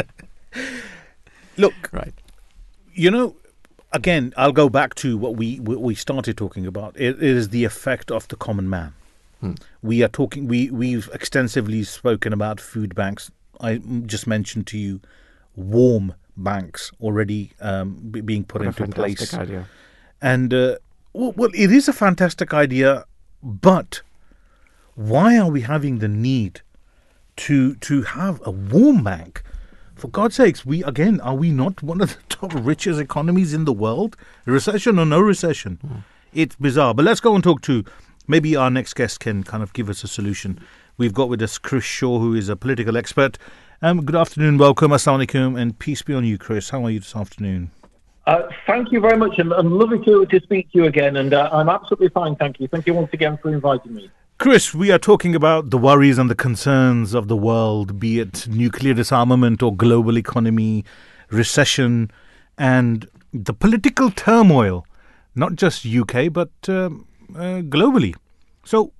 [1.57, 2.13] Look, Right.
[2.93, 3.35] you know,
[3.91, 6.95] again, I'll go back to what we what we started talking about.
[6.99, 8.93] It is the effect of the common man.
[9.83, 10.47] We are talking.
[10.47, 13.31] We we've extensively spoken about food banks.
[13.61, 14.99] I just mentioned to you
[15.55, 19.33] warm banks already um, be- being put What into place.
[19.33, 19.67] idea.
[20.21, 20.77] And uh,
[21.13, 23.05] well, well, it is a fantastic idea,
[23.43, 24.01] but
[24.95, 26.61] why are we having the need
[27.37, 29.43] to to have a warm bank?
[29.97, 33.65] For God's sakes, we again are we not one of the top richest economies in
[33.65, 34.15] the world?
[34.45, 36.93] Recession or no recession, it's bizarre.
[36.93, 37.83] But let's go and talk to
[38.27, 40.59] maybe our next guest can kind of give us a solution.
[40.97, 43.39] We've got with us Chris Shaw, who is a political expert.
[43.81, 46.69] Um, good afternoon, welcome, assalamu alaikum, and peace be on you, Chris.
[46.69, 47.71] How are you this afternoon?
[48.27, 51.17] Uh, thank you very much, and, and lovely to, to speak to you again.
[51.17, 52.67] And uh, I'm absolutely fine, thank you.
[52.67, 54.11] Thank you once again for inviting me.
[54.39, 58.47] Chris, we are talking about the worries and the concerns of the world, be it
[58.47, 60.85] nuclear disarmament or global economy,
[61.31, 62.11] recession,
[62.55, 64.85] and the political turmoil,
[65.33, 68.13] not just UK, but um, uh, globally.
[68.63, 68.93] So,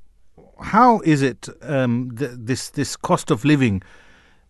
[0.60, 3.84] how is it um, th- this this cost of living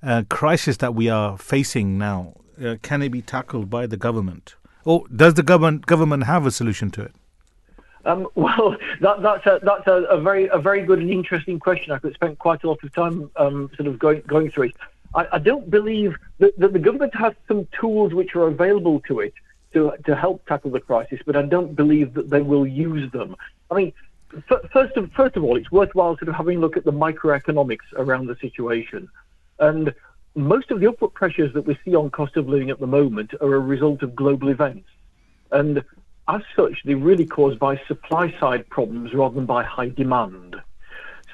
[0.02, 2.34] uh, crisis that we are facing now?
[2.64, 4.56] Uh, can it be tackled by the government,
[4.86, 7.14] or does the government government have a solution to it?
[8.08, 11.92] Um, well, that, that's a that's a, a very a very good and interesting question.
[11.92, 14.76] I could spend quite a lot of time um, sort of going going through it.
[15.14, 19.20] I, I don't believe that, that the government has some tools which are available to
[19.20, 19.34] it
[19.74, 23.36] to to help tackle the crisis, but I don't believe that they will use them.
[23.70, 23.94] I mean,
[24.50, 26.94] f- first of first of all, it's worthwhile sort of having a look at the
[26.94, 29.10] microeconomics around the situation,
[29.60, 29.94] and
[30.36, 33.34] most of the upward pressures that we see on cost of living at the moment
[33.42, 34.88] are a result of global events.
[35.52, 35.84] And
[36.28, 40.56] as such, they're really caused by supply side problems rather than by high demand.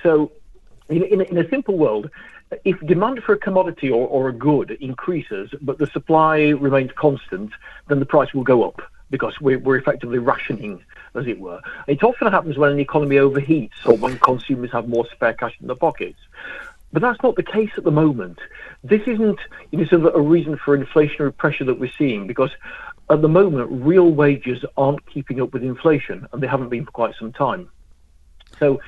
[0.04, 0.32] So,
[0.90, 2.10] in, in, a- in a simple world,
[2.66, 7.52] if demand for a commodity or, or a good increases, but the supply remains constant,
[7.88, 10.84] then the price will go up because we're, we're effectively rationing,
[11.16, 11.62] as it were.
[11.88, 15.68] It often happens when an economy overheats or when consumers have more spare cash in
[15.68, 16.20] their pockets.
[16.92, 18.40] But that's not the case at the moment.
[18.84, 19.40] This isn't
[19.72, 22.52] you know, sort of a reason for inflationary pressure that we're seeing because
[23.10, 26.92] at the moment, real wages aren't keeping up with inflation and they haven't been for
[26.92, 27.70] quite some time.
[28.60, 28.80] So,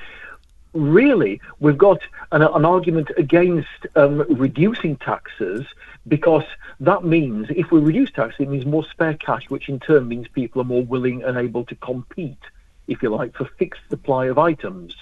[0.72, 2.00] really, we've got
[2.32, 5.66] an, an argument against um, reducing taxes
[6.08, 6.44] because
[6.80, 10.28] that means if we reduce taxes, it means more spare cash, which in turn means
[10.28, 12.42] people are more willing and able to compete,
[12.86, 14.94] if you like, for fixed supply of items.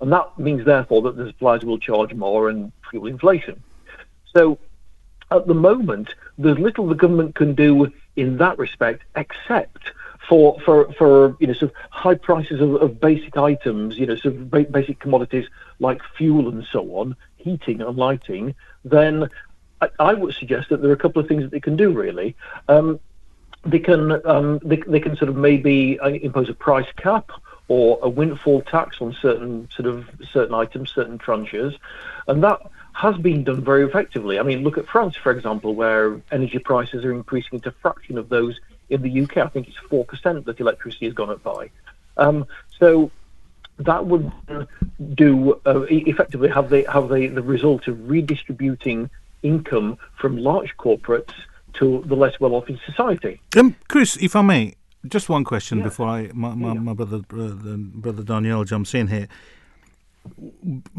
[0.00, 3.62] And that means, therefore, that the suppliers will charge more and fuel inflation.
[4.36, 4.58] So,
[5.30, 9.90] at the moment, there's little the government can do in that respect, except
[10.28, 14.16] for for for you know sort of high prices of, of basic items, you know,
[14.16, 15.46] sort of ba- basic commodities
[15.78, 18.54] like fuel and so on, heating and lighting.
[18.84, 19.28] Then
[19.80, 21.92] I, I would suggest that there are a couple of things that they can do
[21.92, 22.36] really.
[22.68, 23.00] Um,
[23.64, 27.30] they can um, they, they can sort of maybe uh, impose a price cap
[27.68, 31.76] or a windfall tax on certain sort of certain items, certain tranches,
[32.26, 32.60] and that
[32.98, 34.40] has been done very effectively.
[34.40, 38.18] I mean, look at France, for example, where energy prices are increasing to a fraction
[38.18, 38.58] of those
[38.90, 39.36] in the UK.
[39.36, 41.70] I think it's four percent that electricity has gone up by.
[42.16, 42.44] Um,
[42.80, 43.12] so
[43.78, 44.32] that would
[45.14, 49.08] do uh, effectively have the have the, the result of redistributing
[49.42, 51.32] income from large corporates
[51.74, 53.40] to the less well-off in society.
[53.56, 54.74] Um, Chris, if I may,
[55.06, 55.84] just one question Yeah.
[55.84, 56.80] before I my, my, Yeah.
[56.80, 59.28] my brother, brother brother Daniel jumps in here.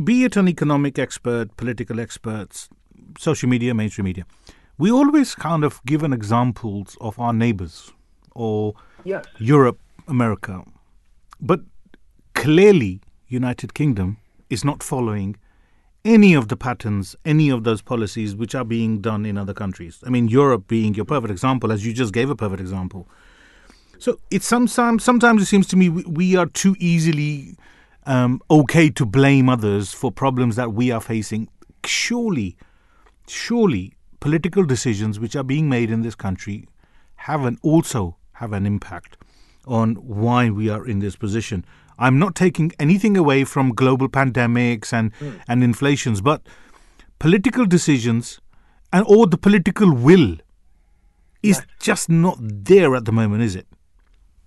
[0.03, 2.69] Be it an economic expert, political experts,
[3.17, 4.25] social media, mainstream media,
[4.77, 7.91] we always kind of give an examples of our neighbors
[8.33, 8.73] or
[9.05, 9.25] Yes.
[9.37, 10.63] Europe, America,
[11.39, 11.61] but
[12.33, 14.17] clearly United Kingdom
[14.49, 15.35] is not following
[16.05, 20.01] any of the patterns, any of those policies which are being done in other countries.
[20.05, 23.07] I mean, Europe being your perfect example, as you just gave a perfect example.
[23.99, 27.55] So it's sometimes sometimes it seems to me we, we are too easily
[28.09, 31.47] um, okay to blame others for problems that we are facing.
[31.85, 32.57] Surely,
[33.27, 36.67] surely, political decisions which are being made in this country
[37.27, 39.15] have an also have an impact
[39.67, 41.63] on why we are in this position.
[41.99, 45.11] I'm not taking anything away from global pandemics and,
[45.47, 46.41] and inflations, but
[47.19, 48.39] political decisions
[48.91, 50.37] and or the political will
[51.43, 53.67] is just not there at the moment, is it?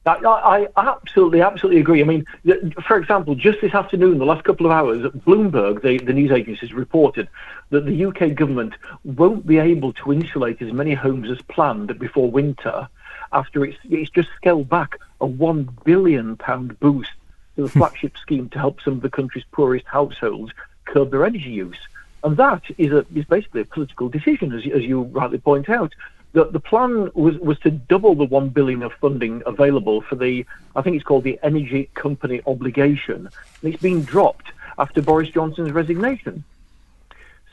[0.04, 2.00] I, I, absolutely, absolutely agree.
[2.00, 5.98] I mean, th- for example, just this afternoon, the last couple of hours, Bloomberg, the,
[5.98, 7.28] the news agency, has reported
[7.70, 8.74] that the UK government
[9.04, 12.88] won't be able to insulate as many homes as planned before winter
[13.32, 16.34] after it's, it's just scaled back a £1 billion
[16.80, 17.10] boost
[17.56, 17.78] to the hmm.
[17.78, 20.52] flagship scheme to help some of the country's poorest households
[20.84, 21.78] curb their energy use.
[22.24, 25.92] And that is, a, is basically a political decision, as, as you rightly point out.
[26.32, 30.46] The, the plan was, was to double the one billion of funding available for the,
[30.74, 33.28] I think it's called the Energy Company Obligation,
[33.62, 36.44] and it's been dropped after Boris Johnson's resignation.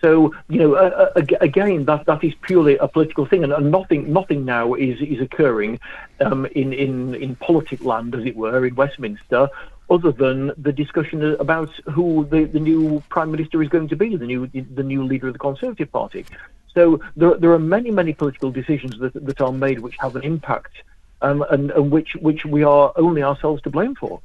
[0.02, 3.70] So you know, uh, uh, again, that that is purely a political thing, and, and
[3.70, 5.80] nothing nothing now is is occurring
[6.22, 9.50] um, in in in politic land, as it were, in Westminster,
[9.90, 14.16] other than the discussion about who the, the new prime minister is going to be,
[14.16, 16.26] the new the new leader of the Conservative Party.
[16.74, 20.24] So there there are many many political decisions that that are made which have an
[20.24, 20.84] impact,
[21.22, 24.22] um, and, and which which we are only ourselves to blame for.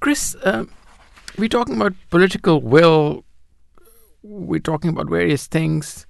[0.00, 0.70] Chris, um,
[1.38, 3.24] we're talking about political will.
[4.22, 6.06] We're talking about various things.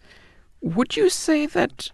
[0.60, 1.90] Would you say that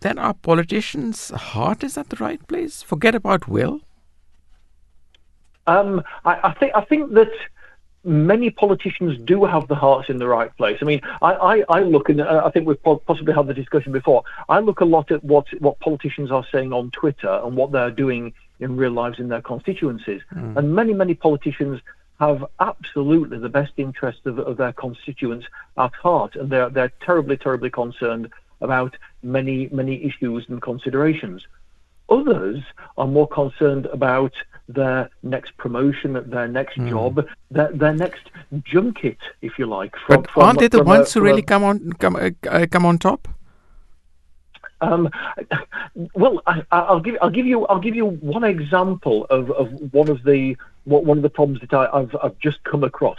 [0.00, 2.82] that our politicians' heart is at the right place?
[2.82, 3.80] Forget about will.
[5.66, 7.32] Um, I, I think I think that
[8.04, 10.78] many politicians do have the hearts in the right place.
[10.80, 13.92] I mean, I, I, I look and uh, I think we've possibly had the discussion
[13.92, 14.24] before.
[14.48, 17.90] I look a lot at what what politicians are saying on Twitter and what they're
[17.90, 21.80] doing in real lives in their constituencies, and many many politicians
[22.20, 27.36] have absolutely the best interests of, of their constituents at heart, and they're they're terribly
[27.36, 31.46] terribly concerned about many many issues and considerations.
[32.08, 32.62] Others
[32.98, 34.32] are more concerned about
[34.68, 38.30] their next promotion, their next job, their, their next
[38.64, 39.94] junket, if you like.
[40.06, 42.16] From, But aren't they the from a- ones who from a- really come on come
[42.16, 43.28] uh, uh, come on top?
[44.80, 45.08] Um,
[46.14, 49.68] well, I, I- I'll give I'll give you I'll give you one example of, of
[49.92, 53.18] one of the what one of the problems that I, I've I've just come across.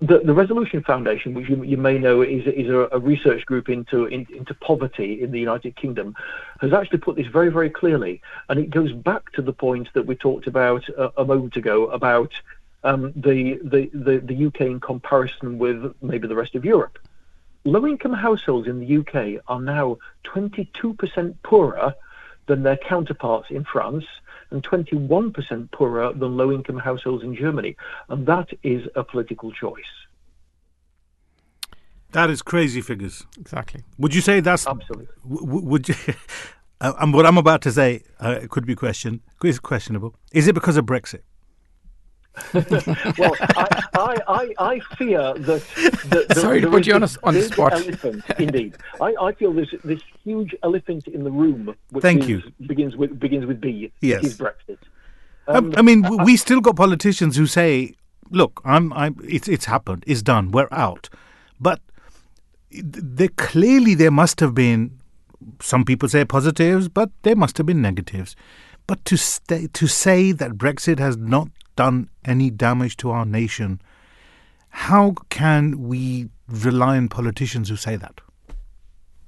[0.00, 3.68] The, the Resolution Foundation, which you, you may know is, is a, a research group
[3.68, 6.14] into in, into poverty in the United Kingdom,
[6.60, 10.06] has actually put this very very clearly, and it goes back to the point that
[10.06, 12.32] we talked about a, a moment ago about
[12.84, 16.98] um, the, the the the UK in comparison with maybe the rest of Europe.
[17.64, 21.94] Low income households in the UK are now 22% poorer
[22.46, 24.06] than their counterparts in France
[24.50, 27.76] and 21% poorer than low income households in Germany.
[28.08, 29.84] And that is a political choice.
[32.12, 33.26] That is crazy figures.
[33.38, 33.82] Exactly.
[33.98, 35.06] Would you say that's Absolutely.
[35.22, 35.94] w- w- would you?
[36.80, 40.14] uh, and what I'm about to say uh, could be question is questionable.
[40.32, 41.20] Is it because of Brexit?
[43.18, 46.26] Well, I, I, I, I fear that.
[46.36, 47.72] Sorry to put you on a- on the spot.
[47.72, 51.74] Elephant, indeed, I, I feel there's this huge elephant in the room.
[51.90, 52.42] Which Thank is- you.
[52.66, 53.90] Begins with begins with B.
[54.00, 54.24] Yes.
[54.24, 54.78] Is Brexit.
[55.46, 57.94] Um, I mean, w we still got politicians who say,
[58.30, 61.08] "Look, I'm, I'm, it's, it's happened, it's done, we're out,"
[61.58, 61.80] but
[62.70, 64.98] there clearly there must have been.
[65.62, 68.36] Some people say positives, but there must have been negatives.
[68.88, 73.82] But to stay, to say that Brexit has not done any damage to our nation,
[74.70, 78.22] how can we rely on politicians who say that?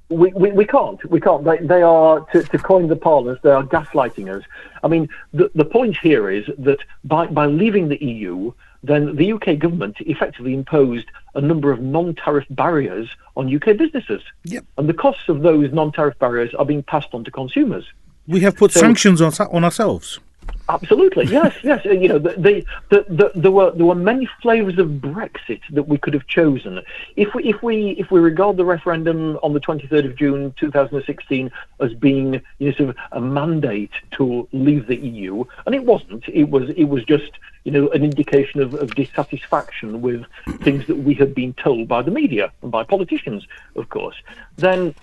[0.09, 1.05] We, we, we can't.
[1.09, 1.45] We can't.
[1.45, 4.43] They, they are, to, to coin the parlance, they are gaslighting us.
[4.83, 9.33] I mean, the, the point here is that by, by leaving the EU, then the
[9.33, 14.23] UK government effectively imposed a number of non tariff barriers on UK businesses.
[14.45, 14.65] Yep.
[14.79, 17.85] And the costs of those non tariff barriers are being passed on to consumers.
[18.31, 20.21] We have put So- sanctions on, on ourselves.
[20.69, 21.85] Absolutely, yes, yes.
[21.85, 25.89] You know, the, the, the, the, there were there were many flavours of Brexit that
[25.89, 26.81] we could have chosen.
[27.17, 31.51] If we if we if we regard the referendum on the 23rd of June 2016
[31.81, 36.29] as being you know, sort of a mandate to leave the EU, and it wasn't.
[36.29, 37.33] It was it was just
[37.65, 40.25] you know an indication of, of dissatisfaction with
[40.63, 43.45] things that we had been told by the media and by politicians,
[43.75, 44.17] of course.
[44.57, 44.95] Then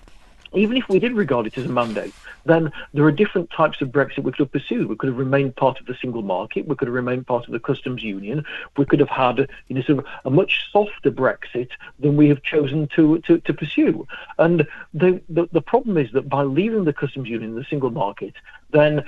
[0.54, 2.14] even if we did regard it as a mandate,
[2.44, 4.88] then there are different types of Brexit we could have pursued.
[4.88, 6.66] We could have remained part of the single market.
[6.66, 8.44] We could have remained part of the customs union.
[8.76, 12.42] We could have had you know, sort of a much softer Brexit than we have
[12.42, 14.06] chosen to, to, to pursue.
[14.38, 18.34] And the, the, the problem is that by leaving the customs union, the single market,
[18.70, 19.04] then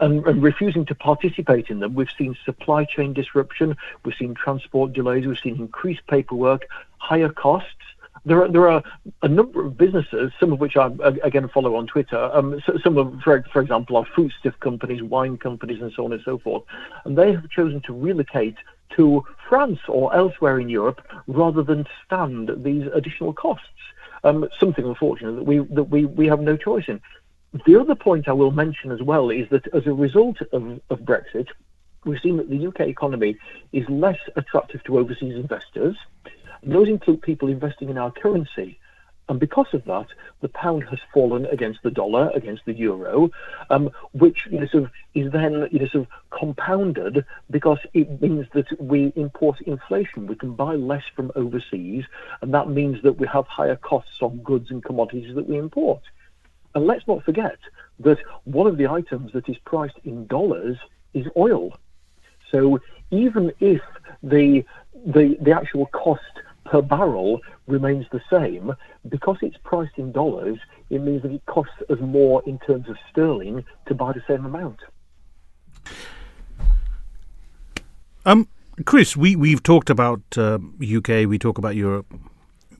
[0.00, 1.94] and, and, refusing to participate in them.
[1.94, 6.66] We've seen supply chain disruption, we've seen transport delays, we've seen increased paperwork,
[6.98, 7.68] higher costs,
[8.24, 8.82] there are there are
[9.22, 10.90] a number of businesses, some of which I
[11.22, 12.30] again follow on Twitter.
[12.32, 16.12] Um, some of, for, for example, are fruit stiff companies, wine companies, and so on
[16.12, 16.64] and so forth,
[17.04, 18.56] and they have chosen to relocate
[18.96, 23.66] to France or elsewhere in Europe rather than stand these additional costs.
[24.22, 27.00] Um, something unfortunate that we that we, we have no choice in.
[27.66, 31.00] The other point I will mention as well is that as a result of, of
[31.00, 31.48] Brexit,
[32.04, 33.36] we've seen that the UK economy
[33.72, 35.96] is less attractive to overseas investors.
[36.62, 38.78] Those include people investing in our currency.
[39.30, 40.08] And because of that,
[40.40, 43.30] the pound has fallen against the dollar, against the euro,
[43.70, 48.20] um, which you know, sort of is then you know, sort of compounded because it
[48.20, 50.26] means that we import inflation.
[50.26, 52.04] We can buy less from overseas,
[52.42, 56.02] and that means that we have higher costs on goods and commodities that we import.
[56.74, 57.58] And let's not forget
[58.00, 60.76] that one of the items that is priced in dollars
[61.14, 61.78] is oil.
[62.50, 62.80] So
[63.12, 63.80] even if
[64.24, 64.64] the
[65.06, 66.20] the, the actual cost
[66.70, 68.72] per barrel remains the same,
[69.08, 72.96] because it's priced in dollars, it means that it costs us more in terms of
[73.10, 74.78] sterling to buy the same amount.
[78.24, 78.46] Um,
[78.84, 82.06] Chris, we we've talked about uh, UK, we talk about Europe,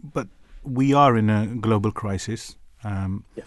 [0.03, 0.29] but
[0.63, 2.57] we are in a global crisis.
[2.85, 3.47] Um, yes.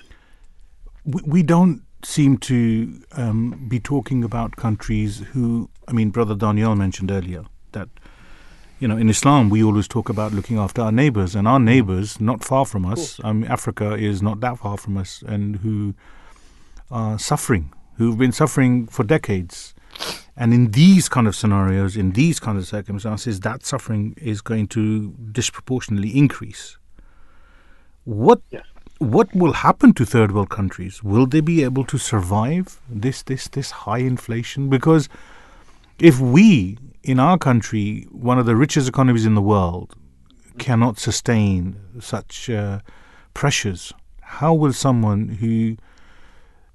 [1.06, 6.76] we, we don't seem to um, be talking about countries who, I mean, Brother Daniel
[6.76, 7.88] mentioned earlier that
[8.84, 12.20] you know, in Islam, we always talk about looking after our neighbors, and our neighbors,
[12.20, 15.96] not far from us, um, Africa is not that far from us, and who
[16.92, 19.74] are suffering, who've been suffering for decades.
[20.36, 24.68] And in these kind of scenarios, in these kind of circumstances, that suffering is going
[24.76, 26.78] to disproportionately increase.
[28.04, 28.66] What yes.
[28.98, 31.02] what will happen to third world countries?
[31.02, 34.70] Will they be able to survive this this this high inflation?
[34.70, 35.08] Because
[36.00, 39.96] if we in our country, one of the richest economies in the world,
[40.58, 42.80] cannot sustain such uh,
[43.34, 45.76] pressures, how will someone who,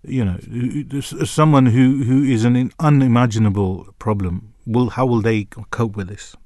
[0.03, 6.09] you know, someone who, who is an unimaginable problem, will how will they cope with
[6.09, 6.37] this?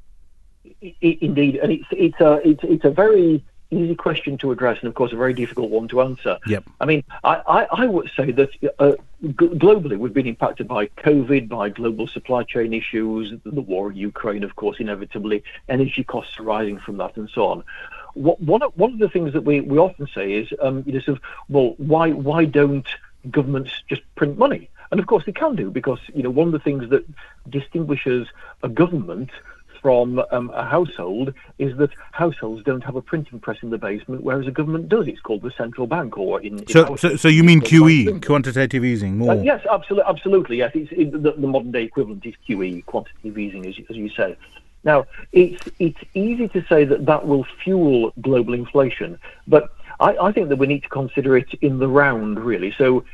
[1.01, 4.95] Indeed, and it's it's a it's, it's a very easy question to address, and of
[4.95, 6.39] course a very difficult one to answer.
[6.47, 6.65] Yep.
[6.81, 8.93] I mean, I, I, I would say that uh,
[9.23, 13.97] g- globally we've been impacted by COVID, by global supply chain issues, the war in
[13.97, 17.65] Ukraine, of course, inevitably, energy costs arising from that, and so on.
[18.15, 20.93] What, one, of, one of the things that we, we often say is, um, you
[20.93, 22.87] know, sort of, well, why why don't
[23.31, 24.69] governments just print money?
[24.91, 27.05] And of course they can do because you know one of the things that
[27.49, 28.29] distinguishes
[28.63, 29.31] a government
[29.83, 34.23] from um, a household is that households don't have a printing press in the basement,
[34.23, 35.09] whereas a government does.
[35.09, 39.19] It's called the central bank, or in, so, so, so you mean QE, quantitative easing,
[39.19, 39.33] more?
[39.33, 40.57] Uh, yes, absolutely, absolutely.
[40.59, 44.09] Yes, it's, it, the, the, modern day equivalent is QE, quantitative easing, as, as you
[44.11, 44.37] say.
[44.85, 50.33] Now, it's it's easy to say that that will fuel global inflation, but I, I
[50.33, 52.73] think that we need to consider it in the round, really.
[52.79, 53.05] So,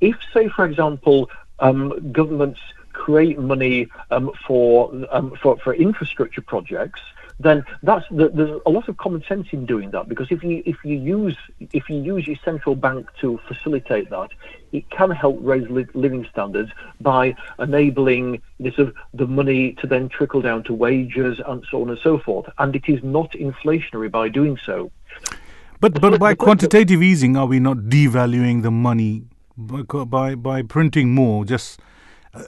[0.00, 2.60] if, say, for example, um, governments
[2.96, 7.00] create money um, for, um, for for infrastructure projects,
[7.38, 10.62] then that's the, there's a lot of common sense in doing that because if you
[10.64, 11.36] if you use
[11.72, 14.30] if you use your central bank to facilitate that,
[14.72, 16.70] it can help raise li- living standards
[17.00, 21.90] by enabling this of the money to then trickle down to wages and so on
[21.90, 22.46] and so forth.
[22.58, 24.90] And it is not inflationary by doing so.
[25.80, 29.24] But but by quantitative easing, are we not devaluing the money
[29.58, 31.44] by by, by printing more?
[31.44, 31.80] Just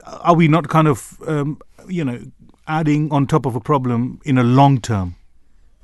[0.05, 2.19] are we not kind of, um, you know,
[2.67, 5.15] adding on top of a problem in a long term?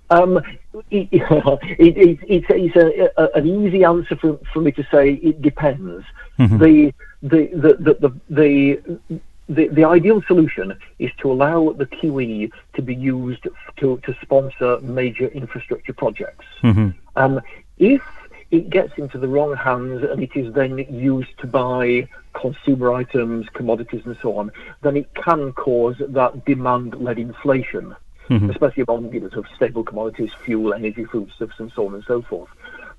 [0.09, 0.37] Um,
[0.91, 5.41] it, it, it, it's a, a, an easy answer for, for me to say it
[5.41, 6.05] depends.
[6.39, 6.57] Mm-hmm.
[6.57, 12.81] The, the, the, the, the, the, the ideal solution is to allow the QE to
[12.81, 16.45] be used to, to sponsor major infrastructure projects.
[16.63, 16.89] Mm-hmm.
[17.15, 17.41] Um,
[17.77, 18.01] if
[18.51, 23.47] it gets into the wrong hands and it is then used to buy consumer items,
[23.53, 24.51] commodities, and so on,
[24.81, 27.95] then it can cause that demand-led inflation,
[28.29, 28.49] mm-hmm.
[28.49, 32.03] especially among you know, sort of stable commodities, fuel, energy, foodstuffs, and so on and
[32.05, 32.49] so forth.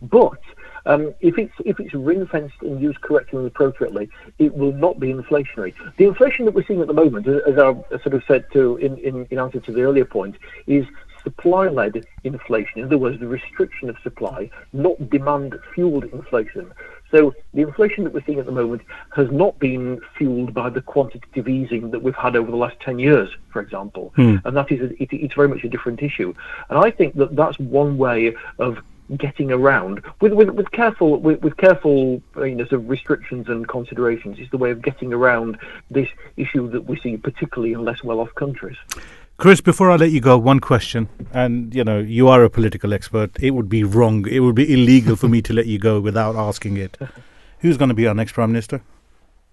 [0.02, 0.40] But
[0.86, 4.08] um, if it's if it's ring fenced and used correctly and appropriately,
[4.38, 5.74] it will not be inflationary.
[5.96, 8.96] The inflation that we're seeing at the moment, as I sort of said to in,
[8.98, 10.36] in, in answer to the earlier point,
[10.66, 10.86] is
[11.26, 12.78] supply-led inflation.
[12.78, 16.72] In other words, the restriction of supply, not demand-fueled inflation.
[17.10, 20.80] So the inflation that we're seeing at the moment has not been fueled by the
[20.80, 24.12] quantitative easing that we've had over the last 10 years, for example.
[24.14, 24.36] Hmm.
[24.44, 26.32] And that is, a, it, it's very much a different issue.
[26.70, 28.78] And I think that that's one way of
[29.16, 33.68] getting around with with, with careful with, with careful you know, sort of restrictions and
[33.68, 35.56] considerations is the way of getting around
[35.92, 38.76] this issue that we see particularly in less well-off countries.
[39.38, 41.08] Chris, before I let you go, one question.
[41.32, 43.30] And, you know, you are a political expert.
[43.40, 46.36] It would be wrong, it would be illegal for me to let you go without
[46.36, 46.96] asking it.
[47.60, 48.80] Who's going to be our next Prime Minister?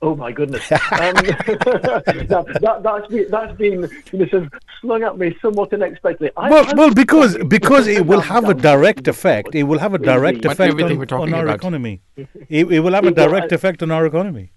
[0.02, 0.70] Oh my goodness!
[0.70, 5.72] Um, that, that, that's been that's been you know, sort of slung at me somewhat
[5.72, 6.30] unexpectedly.
[6.36, 9.56] I- Well, well, because because it will have a direct effect.
[9.56, 10.52] It will have a direct Indeed.
[10.52, 11.56] effect everything on, we're talking on our about.
[11.56, 12.02] economy.
[12.18, 14.52] It, it will have a direct effect on our economy.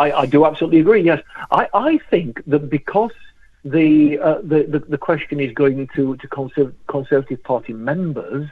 [0.00, 1.02] I, I do absolutely agree.
[1.02, 1.22] Yes,
[1.52, 3.12] I, I think that because
[3.70, 8.48] the, uh, the the the question is going to to Conserv- Conservative Party members,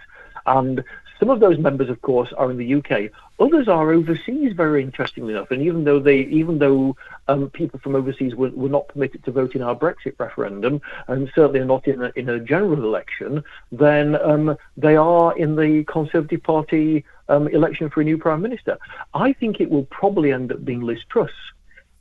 [0.46, 0.82] and
[1.18, 3.10] some of those members, of course, are in the UK.
[3.38, 4.52] Others are overseas.
[4.54, 6.96] Very interestingly enough, and even though they even though
[7.28, 11.30] um, people from overseas were, were not permitted to vote in our Brexit referendum, and
[11.34, 16.42] certainly not in a, in a general election, then um, they are in the Conservative
[16.42, 18.78] Party um, election for a new prime minister.
[19.14, 21.30] I think it will probably end up being Liz Truss.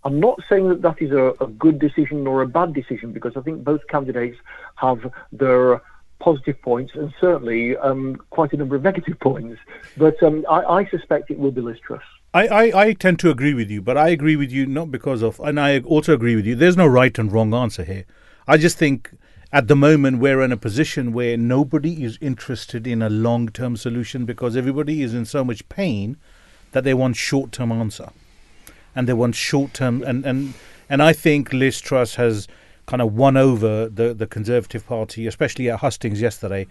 [0.06, 3.36] I'm not saying that that is a, a good decision or a bad decision because
[3.36, 4.38] I think both candidates
[4.76, 5.82] have their
[6.19, 9.60] positive points and certainly um, quite a number of negative points.
[9.98, 12.03] But um, I, I suspect it will be Liz Truss.
[12.36, 15.23] I, I, I tend to agree with you, but I agree with you not because
[15.23, 18.06] of, and I also agree with you, there's no right and wrong answer here.
[18.48, 19.11] I just think
[19.52, 23.76] at the moment we're in a position where nobody is interested in a long term
[23.76, 26.18] solution because everybody is in so much pain
[26.73, 28.11] that they want short term answer.
[28.95, 30.53] And they want short term, and, and,
[30.89, 32.47] and I think Liz Truss has
[32.85, 36.65] kind of won over the, the Conservative Party, especially at Hustings yesterday.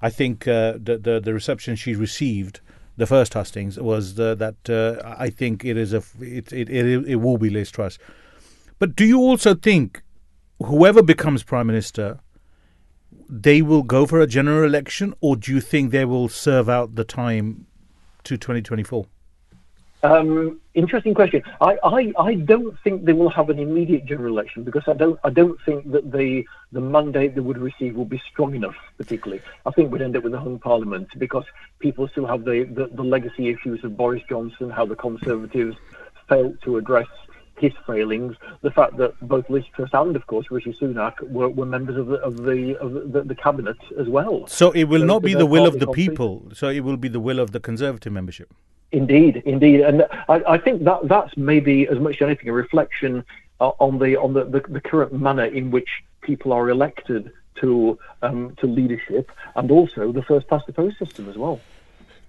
[0.00, 2.60] I think uh, the, the the reception she received,
[2.96, 7.06] the first Hustings, was the, that uh, I think it is a it, it it
[7.06, 7.98] it will be Liz Truss.
[8.78, 10.02] But do you also think
[10.64, 12.20] whoever becomes prime minister,
[13.28, 16.94] they will go for a general election, or do you think they will serve out
[16.94, 17.66] the time
[18.24, 19.06] to twenty twenty four?
[20.02, 21.42] Um, interesting question.
[21.60, 25.18] I, I, I don't think they will have an immediate general election because I don't
[25.24, 28.76] I don't think that the the mandate they would receive will be strong enough.
[28.96, 31.44] Particularly, I think we'd end up with a hung parliament because
[31.80, 35.76] people still have the, the, the legacy issues of Boris Johnson, how the Conservatives
[36.28, 37.08] failed to address
[37.58, 41.66] his failings, the fact that both Liz Truss and, of course, Rishi Sunak were, were
[41.66, 44.46] members of the of the of the, the cabinet as well.
[44.46, 46.48] So it will So not be the will of the people.
[46.54, 48.54] So it will be the will of the Conservative membership.
[48.92, 53.22] Indeed, indeed, and I, I think that that's maybe as much as anything a reflection
[53.60, 55.88] uh, on the on the, the, the current manner in which
[56.22, 61.28] people are elected to um, to leadership, and also the first past the post system
[61.28, 61.60] as well.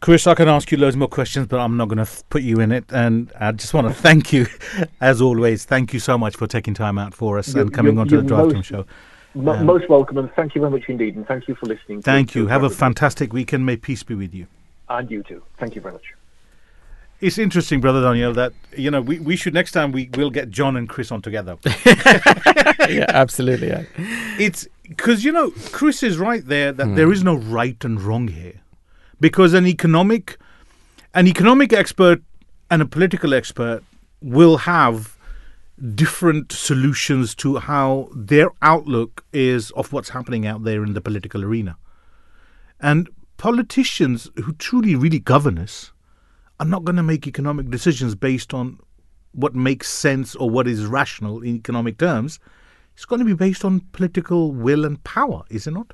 [0.02, 2.60] Chris, I can ask you loads more questions, but I'm not going to put you
[2.62, 2.86] in it.
[2.90, 4.48] And I just want to thank you,
[5.02, 5.64] as always.
[5.66, 8.18] Thank you so much for taking time out for us You- and coming on to
[8.18, 8.86] the you're Drive Time Show.
[9.36, 12.02] Mo- Um, most welcome, and thank you very much indeed, and thank you for listening.
[12.02, 12.48] Thank to you.
[12.48, 13.66] Have a fantastic weekend.
[13.66, 14.48] May peace be with you.
[14.90, 15.42] and you too.
[15.58, 16.04] Thank you very much.
[17.22, 20.50] It's interesting, brother Daniel, that you know we, we should next time we will get
[20.50, 21.58] John and Chris on together.
[21.66, 23.68] yeah, absolutely.
[23.68, 23.84] Yeah.
[24.40, 26.96] it's because you know Chris is right there that hmm.
[26.96, 28.62] there is no right and wrong here,
[29.20, 30.38] because an economic,
[31.14, 32.22] an economic expert
[32.72, 33.84] and a political expert
[34.22, 35.18] will have
[35.96, 41.44] different solutions to how their outlook is of what's happening out there in the political
[41.44, 41.76] arena,
[42.80, 45.92] and politicians who truly really govern us
[46.60, 48.80] are not going to make economic decisions based on
[49.32, 52.40] what makes sense or what is rational in economic terms.
[52.96, 55.94] It's going to be based on political will and power, is it not?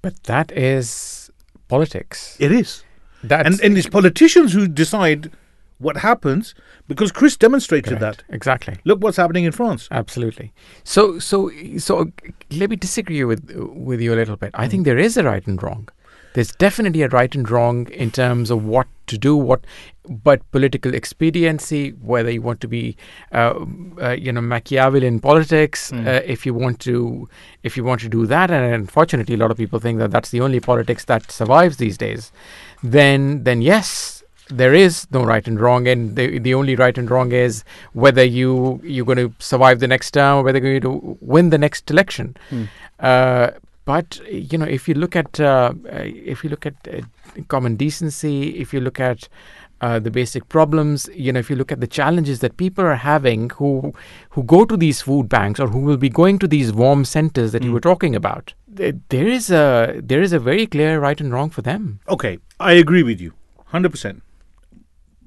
[0.00, 1.30] But that is
[1.68, 2.36] politics.
[2.40, 2.82] It is.
[3.22, 5.30] That's and and it's politicians who decide
[5.78, 6.54] what happens
[6.88, 8.24] because Chris demonstrated correct.
[8.26, 8.34] that.
[8.34, 8.76] exactly.
[8.84, 9.88] Look what's happening in France.
[9.90, 10.52] Absolutely.
[10.84, 12.04] So, so, so, uh,
[12.50, 14.50] let me disagree with with you a little bit.
[14.54, 14.84] I think hmm.
[14.90, 15.88] there is a right and wrong.
[16.34, 19.60] There's definitely a right and wrong in terms of what to do, what,
[20.08, 22.96] but political expediency, whether you want to be,
[23.32, 23.64] uh,
[24.00, 27.28] uh, you know, Machiavellian politics, uh, if you want to,
[27.62, 30.30] if you want to do that, and unfortunately, a lot of people think that that's
[30.30, 32.32] the only politics that survives these days.
[32.82, 37.10] Then, then yes, there is no right and wrong, and the the only right and
[37.10, 41.00] wrong is whether you you're going to survive the next term or whether you're going
[41.00, 42.36] to win the next election.
[43.00, 43.50] Uh,
[43.84, 46.02] but you know, if you look at uh, uh,
[46.34, 47.00] if you look at uh,
[47.48, 49.28] common decency, if you look at
[49.80, 51.08] uh, the basic problems.
[51.12, 53.92] You know, if you look at the challenges that people are having who
[54.30, 57.50] who go to these food banks or who will be going to these warm centers
[57.50, 57.74] that you Mm.
[57.74, 61.50] were talking about, th- there is a there is a very clear right and wrong
[61.50, 61.98] for them.
[62.08, 63.32] Okay, I agree with you,
[63.66, 64.22] hundred percent.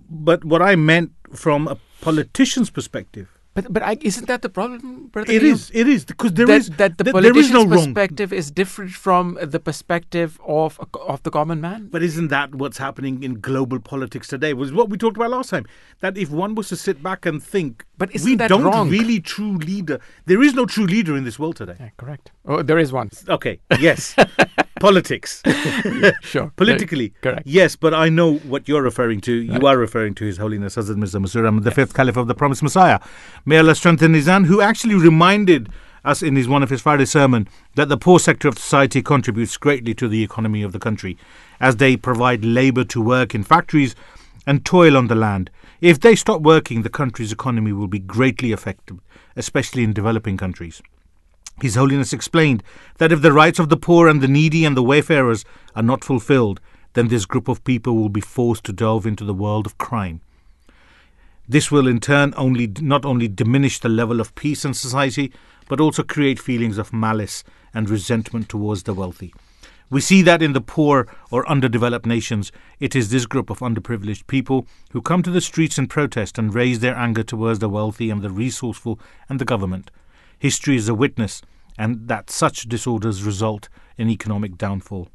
[0.09, 5.07] But what I meant from a politician's perspective, But but I, isn't that the problem,
[5.07, 5.31] brother?
[5.31, 5.53] it Neil?
[5.53, 7.85] is, it is because there that, is that the th- there is politician's no wrong.
[7.85, 10.77] perspective is different from the perspective of
[11.07, 11.87] of the common man.
[11.89, 14.53] But isn't that what's happening in global politics today?
[14.53, 15.65] Was what we talked about last time.
[16.01, 18.89] That if one was to sit back and think, But isn't we that don't wrong?
[18.89, 19.99] really true leader.
[20.25, 21.75] There is no true leader in this world today.
[21.79, 22.31] Yeah, correct.
[22.45, 23.09] Oh, there is one.
[23.29, 24.15] Okay, yes,
[24.81, 25.41] politics,
[26.21, 26.51] Sure.
[26.57, 27.43] politically, Correct.
[27.45, 29.33] Yes, but I know what you're referring to.
[29.33, 32.35] You are referring to His Holiness Hazrat Mirza Masroor Ahmad, the fifth Caliph of the
[32.35, 32.99] Promised Messiah.
[33.45, 35.69] May Allah strengthen his hand, who actually reminded
[36.03, 39.57] us in his one of his Friday sermon that the poor sector of society contributes
[39.57, 41.17] greatly to the economy of the country,
[41.59, 43.95] as they provide labour to work in factories
[44.45, 45.49] and toil on the land.
[45.81, 48.99] If they stop working, the country's economy will be greatly affected,
[49.35, 50.81] especially in developing countries.
[51.61, 52.63] His Holiness explained
[52.97, 55.45] that if the rights of the poor and the needy and the wayfarers
[55.75, 56.59] are not fulfilled,
[56.93, 60.21] then this group of people will be forced to delve into the world of crime.
[61.47, 65.31] This will in turn only not only diminish the level of peace in society,
[65.67, 67.43] but also create feelings of malice
[67.73, 69.33] and resentment towards the wealthy.
[69.89, 74.25] We see that in the poor or underdeveloped nations, it is this group of underprivileged
[74.25, 78.09] people who come to the streets and protest and raise their anger towards the wealthy
[78.09, 78.99] and the resourceful
[79.29, 79.91] and the government.
[80.39, 81.41] History is a witness,
[81.77, 85.09] and that such disorders result in economic downfall.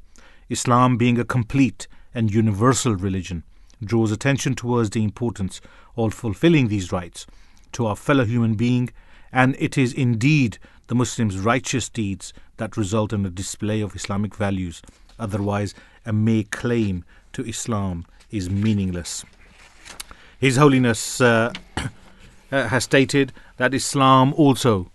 [0.49, 3.43] Islam, being a complete and universal religion,
[3.85, 5.61] draws attention towards the importance
[5.97, 7.27] of fulfilling these rights
[7.73, 8.91] to our fellow human being,
[9.33, 14.37] and it is indeed the Muslims' righteous deeds that result in a display of Islamic
[14.37, 14.83] values.
[15.19, 15.75] Otherwise,
[16.05, 19.25] a mere claim to Islam is meaningless.
[20.39, 21.89] His Holiness uh, uh,
[22.51, 24.91] has stated that Islam also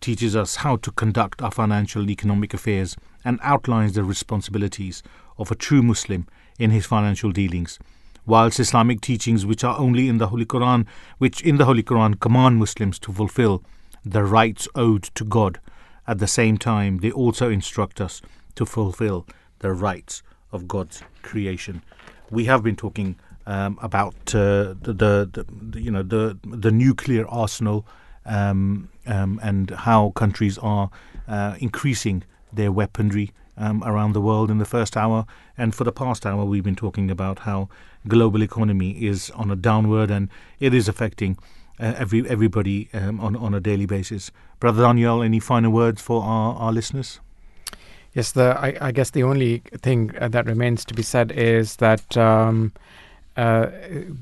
[0.00, 5.02] teaches us how to conduct our financial and economic affairs and outlines the responsibilities
[5.38, 6.26] of a true Muslim
[6.58, 7.78] in his financial dealings.
[8.24, 10.86] Whilst Islamic teachings, which are only in the Holy Quran,
[11.18, 13.62] which in the Holy Quran command Muslims to fulfill
[14.04, 15.60] the rights owed to God,
[16.06, 18.22] at the same time they also instruct us
[18.54, 19.26] to fulfill
[19.60, 21.82] the rights of God's creation.
[22.30, 23.16] We have been talking
[23.46, 24.92] um, about uh, the,
[25.32, 27.86] the, the you know the the nuclear arsenal
[28.24, 30.90] um, um, and how countries are
[31.28, 35.26] uh, increasing their weaponry um, around the world in the first hour.
[35.58, 37.68] And for the past hour, we've been talking about how
[38.08, 40.28] global economy is on a downward and
[40.60, 41.38] it is affecting
[41.82, 44.30] uh, every everybody um, on on a daily basis.
[44.60, 47.20] Brother Daniel, any final words for our, our listeners?
[48.14, 51.76] Yes, the I, I guess the only thing uh, that remains to be said is
[51.76, 52.72] that um,
[53.36, 53.66] uh,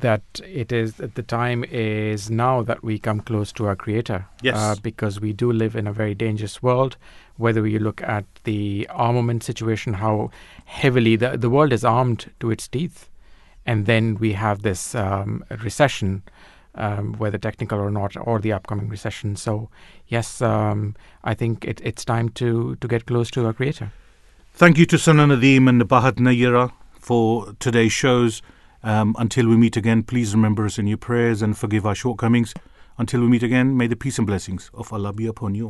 [0.00, 4.26] that it is that the time is now that we come close to our Creator.
[4.42, 4.56] Yes.
[4.56, 6.96] Uh, because we do live in a very dangerous world.
[7.36, 10.30] Whether you look at the armament situation, how
[10.64, 13.08] heavily the the world is armed to its teeth,
[13.66, 16.22] and then we have this um, recession.
[16.76, 19.34] Um, whether technical or not, or the upcoming recession.
[19.34, 19.68] So,
[20.06, 20.94] yes, um,
[21.24, 23.90] I think it, it's time to, to get close to our Creator.
[24.54, 28.40] Thank you to Sana Nadeem and Bahat Nayira for today's shows.
[28.82, 32.54] Um, until we meet again, please remember us in your prayers and forgive our shortcomings.
[32.98, 35.68] Until we meet again, may the peace and blessings of Allah be upon you.